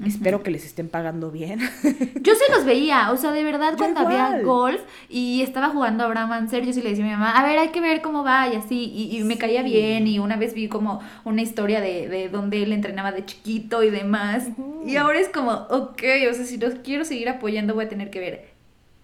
Espero 0.07 0.43
que 0.45 0.51
les 0.53 0.65
estén 0.65 0.89
pagando 0.89 1.31
bien. 1.33 1.59
Yo 2.23 2.35
se 2.35 2.53
los 2.53 2.65
veía, 2.65 3.11
o 3.11 3.17
sea, 3.17 3.33
de 3.33 3.43
verdad, 3.43 3.73
Yo 3.73 3.79
cuando 3.79 4.01
había 4.01 4.41
golf 4.43 4.81
y 5.09 5.43
estaba 5.43 5.71
jugando 5.71 6.05
Abraham 6.05 6.33
Anser, 6.33 6.65
yo 6.65 6.73
sí 6.73 6.83
le 6.83 6.91
decía 6.91 7.05
a 7.05 7.09
mi 7.09 7.13
mamá, 7.15 7.33
a 7.33 7.45
ver, 7.45 7.59
hay 7.59 7.69
que 7.71 7.81
ver 7.81 8.01
cómo 8.01 8.23
va 8.23 8.47
y 8.49 8.55
así, 8.57 8.85
y, 8.95 9.19
y 9.19 9.25
me 9.25 9.39
caía 9.39 9.63
Sí. 9.65 9.71
bien, 9.71 10.07
y 10.07 10.19
una 10.21 10.37
vez 10.37 10.55
vi 10.55 10.69
como 10.69 11.01
una 11.25 11.43
historia 11.43 11.81
de, 11.81 12.09
de 12.09 12.29
donde 12.29 12.63
él 12.63 12.73
entrenaba 12.73 13.11
de 13.11 13.25
chiquito 13.25 13.83
y 13.83 13.91
demás, 13.91 14.49
y 14.87 14.95
ahora 14.97 15.19
es 15.19 15.29
como, 15.31 15.51
ok, 15.53 16.03
o 16.31 16.35
sea, 16.35 16.45
si 16.45 16.59
los 16.59 16.75
quiero 16.77 17.05
seguir 17.05 17.29
apoyando 17.29 17.75
voy 17.75 17.87
a 17.87 17.89
tener 17.89 18.11
que 18.11 18.21
ver 18.21 18.51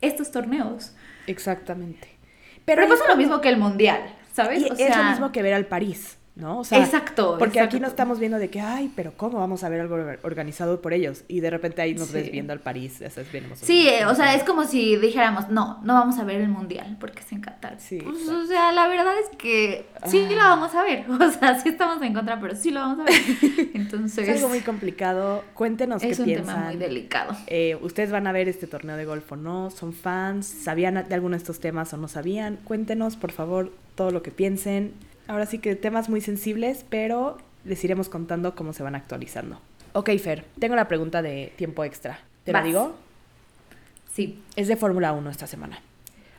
estos 0.01 0.31
torneos. 0.31 0.93
Exactamente. 1.27 2.09
Pero, 2.65 2.83
es 2.83 2.89
pasa 2.89 3.05
lo 3.09 3.17
mismo 3.17 3.41
que 3.41 3.49
el 3.49 3.57
mundial, 3.57 4.01
¿sabes? 4.33 4.63
Y 4.63 4.67
O 4.71 4.73
es 4.73 4.79
sea, 4.79 4.99
lo 5.03 5.11
mismo 5.11 5.33
que 5.33 5.43
ver 5.43 5.55
al 5.55 5.67
París, 5.67 6.19
¿no? 6.37 6.59
O 6.61 6.65
sea, 6.65 6.79
Exacto, 6.85 7.37
Porque 7.39 7.61
aquí 7.61 7.79
no 7.79 7.87
estamos 7.87 8.19
viendo 8.19 8.39
de 8.39 8.51
que, 8.51 8.61
ay, 8.61 8.91
pero 8.97 9.13
¿cómo 9.17 9.39
vamos 9.39 9.63
a 9.63 9.69
ver 9.69 9.81
algo 9.81 9.95
or- 9.95 10.19
organizado 10.25 10.81
por 10.83 10.93
ellos? 10.93 11.23
Y 11.29 11.39
de 11.39 11.49
repente 11.51 11.81
ahí 11.81 11.95
nos 11.95 12.11
ves 12.11 12.25
Sí. 12.25 12.31
viendo 12.33 12.53
al 12.53 12.59
París, 12.59 13.01
eso 13.03 13.21
es 13.21 13.31
bien 13.31 13.45
emocionante. 13.45 13.67
Sí, 13.67 13.89
eh, 13.89 14.05
o 14.07 14.15
sea, 14.17 14.35
es 14.35 14.43
como 14.43 14.65
si 14.65 14.97
dijéramos, 14.97 15.49
no, 15.49 15.81
no 15.85 15.95
vamos 15.95 16.19
a 16.19 16.25
ver 16.25 16.41
el 16.41 16.49
mundial 16.49 16.97
porque 16.99 17.21
es 17.21 17.31
en 17.31 17.41
Qatar. 17.41 17.77
Sí, 17.79 17.99
Pues, 18.03 18.29
o 18.29 18.47
sea, 18.47 18.73
la 18.73 18.89
verdad 18.89 19.15
es 19.23 19.37
que 19.37 19.87
sí 20.07 20.27
Ah. 20.29 20.33
la 20.35 20.45
vamos 20.49 20.75
a 20.75 20.83
ver. 20.83 21.05
O 21.09 21.31
sea, 21.31 21.61
sí 21.61 21.69
estamos 21.69 22.03
en 22.03 22.13
contra, 22.15 22.41
pero 22.41 22.57
sí 22.57 22.71
lo 22.73 22.81
vamos 22.81 22.99
a 23.01 23.05
ver. 23.05 23.15
Entonces, 23.75 24.29
Es 24.29 24.37
algo 24.39 24.49
muy 24.49 24.61
complicado. 24.61 25.45
Cuéntenos 25.55 26.03
es 26.03 26.17
qué 26.17 26.23
un 26.23 26.27
piensan. 26.27 26.55
tema 26.57 26.67
muy 26.71 26.77
delicado. 26.77 27.37
Eh, 27.47 27.79
¿Ustedes 27.81 28.11
van 28.11 28.27
a 28.27 28.33
ver 28.33 28.49
este 28.49 28.67
torneo 28.67 28.97
de 28.97 29.05
golf 29.05 29.31
o 29.31 29.37
no? 29.37 29.71
¿Son 29.71 29.93
fans? 29.93 30.47
¿Sabían 30.47 31.05
de 31.09 31.15
alguno 31.15 31.33
de 31.37 31.39
estos 31.39 31.61
temas 31.61 31.93
o 31.93 31.97
no 31.97 32.09
sabían? 32.09 32.59
Cuéntenos, 32.65 33.17
por 33.17 33.31
favor, 33.31 33.73
todo 33.95 34.11
lo 34.11 34.23
que 34.23 34.33
piensen. 34.33 34.93
Ahora 35.27 35.47
sí 35.47 35.59
que 35.59 35.75
temas 35.77 36.09
muy 36.09 36.21
sensibles, 36.21 36.85
pero 36.89 37.39
les 37.65 37.83
iremos 37.85 38.09
contando 38.09 38.55
cómo 38.55 38.73
se 38.73 38.83
van 38.83 38.95
actualizando. 38.95 39.61
Ok, 39.95 40.11
Fer, 40.19 40.45
tengo 40.59 40.75
la 40.77 40.89
pregunta 40.89 41.23
de 41.23 41.53
tiempo 41.57 41.85
extra. 41.85 42.21
¿Te 42.45 42.53
la 42.53 42.63
digo? 42.63 42.95
Sí. 44.13 44.43
Es 44.57 44.69
de 44.69 44.77
Fórmula 44.77 45.13
1 45.13 45.31
esta 45.31 45.47
semana. 45.47 45.79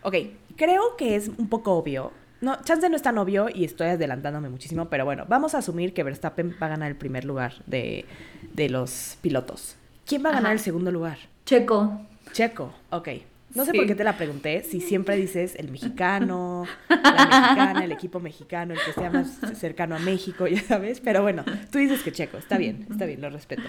Ok, 0.04 0.16
creo 0.56 0.96
que 0.98 1.16
es 1.16 1.30
un 1.30 1.50
poco 1.50 1.74
obvio. 1.74 2.12
No, 2.42 2.62
chance 2.64 2.88
no 2.90 2.96
es 2.96 3.02
tan 3.02 3.18
obvio 3.18 3.48
y 3.54 3.64
estoy 3.64 3.88
adelantándome 3.88 4.50
muchísimo, 4.50 4.86
pero 4.90 5.04
bueno, 5.06 5.26
vamos 5.28 5.56
a 5.56 5.60
asumir 5.60 5.94
que 5.94 6.04
Verstappen 6.04 6.56
va 6.62 6.68
a 6.68 6.70
ganar 6.70 6.92
el 6.92 6.98
primer 6.98 7.26
lugar 7.26 7.54
de, 7.66 8.06
de 8.54 8.70
los 8.70 9.18
pilotos. 9.22 9.78
¿Quién 10.06 10.24
va 10.24 10.30
a 10.30 10.34
ganar 10.34 10.52
el 10.52 10.60
segundo 10.60 10.92
lugar? 10.92 11.18
Checo. 11.46 12.02
Checo, 12.34 12.72
ok. 12.92 13.10
No 13.54 13.64
sé 13.64 13.72
Sí. 13.72 13.78
por 13.78 13.88
qué 13.88 13.96
te 13.96 14.04
la 14.04 14.18
pregunté, 14.18 14.64
si 14.64 14.82
siempre 14.82 15.16
dices 15.16 15.56
el 15.56 15.72
mexicano, 15.72 16.66
la 16.90 16.96
mexicana, 17.26 17.84
el 17.86 17.92
equipo 17.92 18.20
mexicano, 18.20 18.74
el 18.74 18.80
que 18.82 18.92
sea 18.92 19.10
más 19.10 19.40
cercano 19.58 19.96
a 19.96 20.00
México, 20.00 20.46
ya 20.48 20.62
sabes, 20.62 21.00
pero 21.00 21.22
bueno, 21.22 21.44
tú 21.72 21.78
dices 21.78 22.02
que 22.04 22.12
Checo, 22.12 22.38
está 22.38 22.58
bien, 22.58 22.86
está 22.90 23.06
bien, 23.06 23.22
lo 23.22 23.30
respeto. 23.30 23.64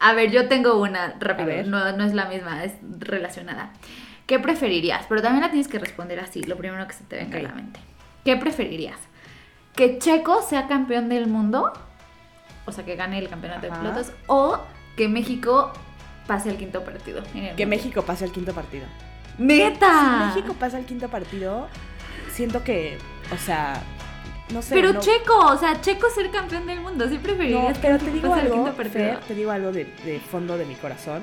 A 0.00 0.12
ver, 0.12 0.30
yo 0.30 0.46
tengo 0.48 0.80
una 0.80 1.14
rápido. 1.20 1.48
No, 1.64 1.96
no 1.96 2.04
es 2.04 2.12
la 2.14 2.26
misma, 2.26 2.64
es 2.64 2.72
relacionada. 2.98 3.72
¿Qué 4.26 4.38
preferirías? 4.38 5.06
Pero 5.08 5.22
también 5.22 5.40
la 5.42 5.50
tienes 5.50 5.68
que 5.68 5.78
responder 5.78 6.20
así, 6.20 6.42
lo 6.42 6.56
primero 6.56 6.86
que 6.86 6.92
se 6.94 7.04
te 7.04 7.16
venga 7.16 7.38
Ok. 7.38 7.44
a 7.44 7.48
la 7.48 7.54
mente. 7.54 7.80
¿Qué 8.24 8.36
preferirías? 8.36 8.98
¿Que 9.74 9.98
Checo 9.98 10.42
sea 10.42 10.66
campeón 10.68 11.08
del 11.08 11.28
mundo? 11.28 11.72
O 12.66 12.72
sea, 12.72 12.84
que 12.84 12.94
gane 12.96 13.18
el 13.18 13.28
campeonato 13.30 13.66
Ajá. 13.66 13.76
de 13.76 13.80
pilotos. 13.82 14.12
¿O 14.26 14.58
que 14.96 15.08
México 15.08 15.72
pase 16.28 16.50
el 16.50 16.56
quinto 16.56 16.84
partido? 16.84 17.22
Que? 17.56 17.66
México 17.66 18.02
pase 18.02 18.24
al 18.24 18.30
quinto 18.30 18.52
partido. 18.54 18.86
¡Neta! 19.38 20.30
Si 20.32 20.36
México 20.40 20.54
pasa 20.58 20.76
al 20.76 20.84
quinto 20.84 21.08
partido, 21.08 21.68
siento 22.32 22.62
que, 22.62 22.98
o 23.32 23.36
sea, 23.36 23.82
no 24.52 24.62
sé. 24.62 24.74
Pero 24.74 24.92
no- 24.92 25.00
Checo, 25.00 25.36
o 25.38 25.56
sea, 25.58 25.80
Checo 25.80 26.08
ser 26.10 26.30
campeón 26.30 26.66
del 26.66 26.80
mundo, 26.80 27.08
¿sí 27.08 27.16
No, 27.16 27.22
preferirías 27.22 27.78
pero 27.78 27.98
que 27.98 28.04
te 28.04 28.10
digo 28.12 28.32
algo, 28.34 28.54
quinto 28.54 28.72
partido? 28.76 28.92
Fer, 29.04 29.18
te 29.20 29.34
digo 29.34 29.50
algo 29.50 29.72
de, 29.72 29.84
de 30.04 30.20
fondo 30.20 30.56
de 30.56 30.64
mi 30.66 30.74
corazón. 30.76 31.22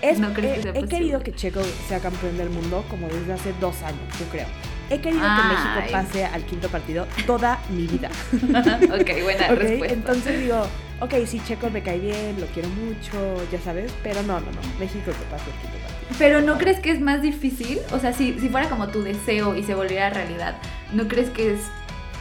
Es, 0.00 0.18
No 0.18 0.30
he, 0.30 0.34
que 0.34 0.42
sea 0.42 0.70
he 0.70 0.74
posible. 0.74 0.88
querido 0.88 1.20
que 1.20 1.32
Checo 1.34 1.60
sea 1.88 2.00
campeón 2.00 2.36
del 2.36 2.50
mundo 2.50 2.84
como 2.90 3.06
desde 3.08 3.32
hace 3.34 3.52
dos 3.60 3.82
años, 3.82 4.00
yo 4.18 4.26
creo. 4.26 4.46
He 4.90 5.00
querido 5.00 5.22
Ay. 5.24 5.40
que 5.40 5.48
México 5.48 5.92
pase 5.92 6.24
al 6.24 6.44
quinto 6.44 6.68
partido 6.68 7.06
toda 7.26 7.58
mi 7.70 7.86
vida. 7.86 8.08
ok, 8.32 9.22
buena 9.22 9.46
Ok, 9.52 9.58
respuesta. 9.58 9.94
Entonces 9.94 10.40
digo, 10.40 10.66
ok, 11.02 11.14
sí, 11.26 11.40
Checo 11.46 11.68
me 11.70 11.82
cae 11.82 11.98
bien, 11.98 12.40
lo 12.40 12.46
quiero 12.46 12.68
mucho, 12.70 13.42
ya 13.50 13.60
sabes, 13.60 13.92
pero 14.02 14.22
no, 14.22 14.40
no, 14.40 14.46
no, 14.46 14.60
México 14.78 15.06
que 15.06 15.24
pase 15.30 15.44
quinto 15.60 15.76
partido. 15.78 16.16
Pero 16.18 16.40
¿no 16.40 16.58
crees 16.58 16.80
que 16.80 16.90
es 16.90 17.00
más 17.00 17.22
difícil? 17.22 17.78
O 17.92 17.98
sea, 17.98 18.12
si, 18.12 18.38
si 18.38 18.48
fuera 18.48 18.68
como 18.68 18.88
tu 18.88 19.02
deseo 19.02 19.54
y 19.56 19.62
se 19.64 19.74
volviera 19.74 20.10
realidad, 20.10 20.56
¿no 20.92 21.08
crees 21.08 21.30
que 21.30 21.54
es 21.54 21.60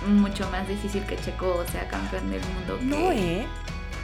mucho 0.08 0.50
más 0.50 0.68
difícil 0.68 1.04
que 1.04 1.16
Checo 1.18 1.64
sea 1.72 1.88
campeón 1.88 2.30
del 2.32 2.42
mundo? 2.42 2.80
que- 2.80 2.86
No, 2.86 3.12
¿eh? 3.12 3.46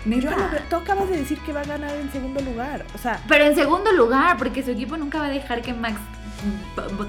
Yo 0.05 0.31
no 0.31 0.37
tú 0.69 0.75
acabas 0.77 1.09
de 1.09 1.17
decir 1.17 1.37
que 1.39 1.51
va 1.51 1.61
a 1.61 1.65
ganar 1.65 1.93
en 1.97 2.09
segundo 2.11 2.39
lugar. 2.41 2.85
O 2.95 2.97
sea, 2.97 3.19
Pero 3.27 3.45
en 3.45 3.55
segundo 3.55 3.91
lugar, 3.91 4.37
porque 4.37 4.63
su 4.63 4.71
equipo 4.71 4.95
nunca 4.95 5.19
va 5.19 5.25
a 5.25 5.29
dejar 5.29 5.61
que 5.61 5.73
Max 5.73 5.99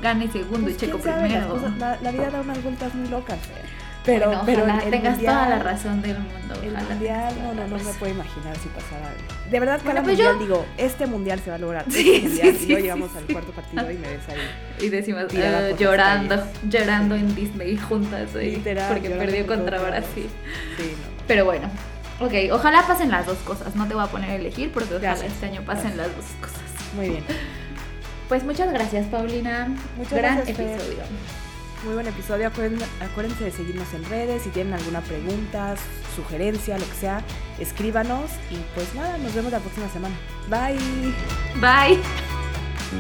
gane 0.02 0.26
segundo 0.32 0.62
pues, 0.62 0.74
y 0.74 0.78
Checo 0.78 0.98
sabe, 1.00 1.28
primero. 1.28 1.60
la, 1.78 1.96
la 2.00 2.10
vida 2.10 2.30
da 2.30 2.40
unas 2.40 2.60
vueltas 2.62 2.92
muy 2.94 3.08
locas. 3.08 3.36
¿eh? 3.38 3.62
Pero, 4.08 4.26
Bueno, 4.26 4.42
pero 4.46 4.62
ojalá 4.64 4.82
el 4.84 4.90
tengas 4.90 5.12
mundial, 5.14 5.34
toda 5.34 5.48
la 5.50 5.58
razón 5.62 6.02
del 6.02 6.18
mundo. 6.18 6.54
El 6.62 6.70
ojalá 6.74 6.88
mundial, 6.88 7.34
no, 7.42 7.52
no, 7.54 7.54
no 7.62 7.68
me 7.68 7.78
razón. 7.78 7.96
puedo 7.98 8.12
imaginar 8.14 8.56
si 8.56 8.68
pasara 8.70 9.08
algo. 9.08 9.50
De 9.50 9.60
verdad, 9.60 9.78
cada 9.78 9.84
Bueno, 9.84 10.02
pues 10.04 10.16
mundial 10.18 10.34
yo- 10.34 10.38
digo, 10.44 10.66
este 10.78 11.06
mundial 11.06 11.40
se 11.40 11.50
va 11.50 11.56
a 11.56 11.58
lograr. 11.58 11.84
Sí, 11.90 12.14
este 12.14 12.28
mundial, 12.28 12.56
sí, 12.56 12.64
y 12.64 12.66
luego 12.66 12.76
sí, 12.78 12.82
llegamos 12.82 13.10
sí, 13.12 13.18
al 13.18 13.26
sí. 13.26 13.32
cuarto 13.34 13.52
partido 13.52 13.90
y 13.90 13.94
me 13.98 14.08
ves 14.08 14.28
ahí. 14.28 14.86
Y 14.86 14.88
decimos, 14.88 15.28
Tirada 15.28 15.58
"Ah, 15.58 15.60
por 15.60 15.70
las 15.70 15.78
llorando, 15.80 16.42
llorando 16.68 17.14
en 17.14 17.34
Disney 17.34 17.76
juntas 17.76 18.34
Literal, 18.34 18.88
porque 18.92 19.10
perdió 19.10 19.46
contra. 19.46 19.78
Brasil. 19.80 20.26
Sí, 20.78 20.92
no. 20.96 21.22
Pero 21.28 21.44
bueno, 21.44 21.68
ok, 22.20 22.32
ojalá 22.52 22.86
pasen 22.86 23.10
las 23.10 23.26
dos 23.26 23.38
cosas. 23.38 23.76
No 23.76 23.86
te 23.86 23.94
voy 23.94 24.04
a 24.04 24.06
poner 24.06 24.30
a 24.30 24.34
elegir 24.36 24.72
porque 24.72 24.94
ojalá 24.94 25.10
Gracias. 25.10 25.32
este 25.32 25.46
año 25.46 25.62
pasen 25.62 25.96
las 25.96 26.06
dos 26.16 26.24
cosas. 26.40 26.62
Muy 26.96 27.10
bien. 27.10 27.24
Pues 28.28 28.42
muchas 28.44 28.72
gracias, 28.72 29.06
Paulina. 29.06 29.68
Muchas 29.96 30.12
Gran 30.18 30.36
gracias, 30.36 30.56
Fer. 30.56 31.47
Muy 31.84 31.94
buen 31.94 32.08
episodio. 32.08 32.48
Acuérdense, 32.48 32.84
acuérdense 33.00 33.44
de 33.44 33.50
seguirnos 33.52 33.92
en 33.94 34.04
redes. 34.06 34.42
Si 34.42 34.50
tienen 34.50 34.74
alguna 34.74 35.00
pregunta, 35.00 35.76
sugerencia, 36.16 36.76
lo 36.76 36.84
que 36.84 36.94
sea, 36.94 37.22
escríbanos. 37.58 38.30
Y 38.50 38.56
pues 38.74 38.94
nada, 38.94 39.16
nos 39.18 39.32
vemos 39.34 39.52
la 39.52 39.60
próxima 39.60 39.88
semana. 39.88 40.16
Bye. 40.48 41.14
Bye. 41.60 42.00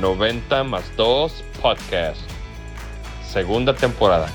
90 0.00 0.64
más 0.64 0.84
2 0.96 1.44
podcast. 1.60 2.20
Segunda 3.28 3.74
temporada. 3.74 4.28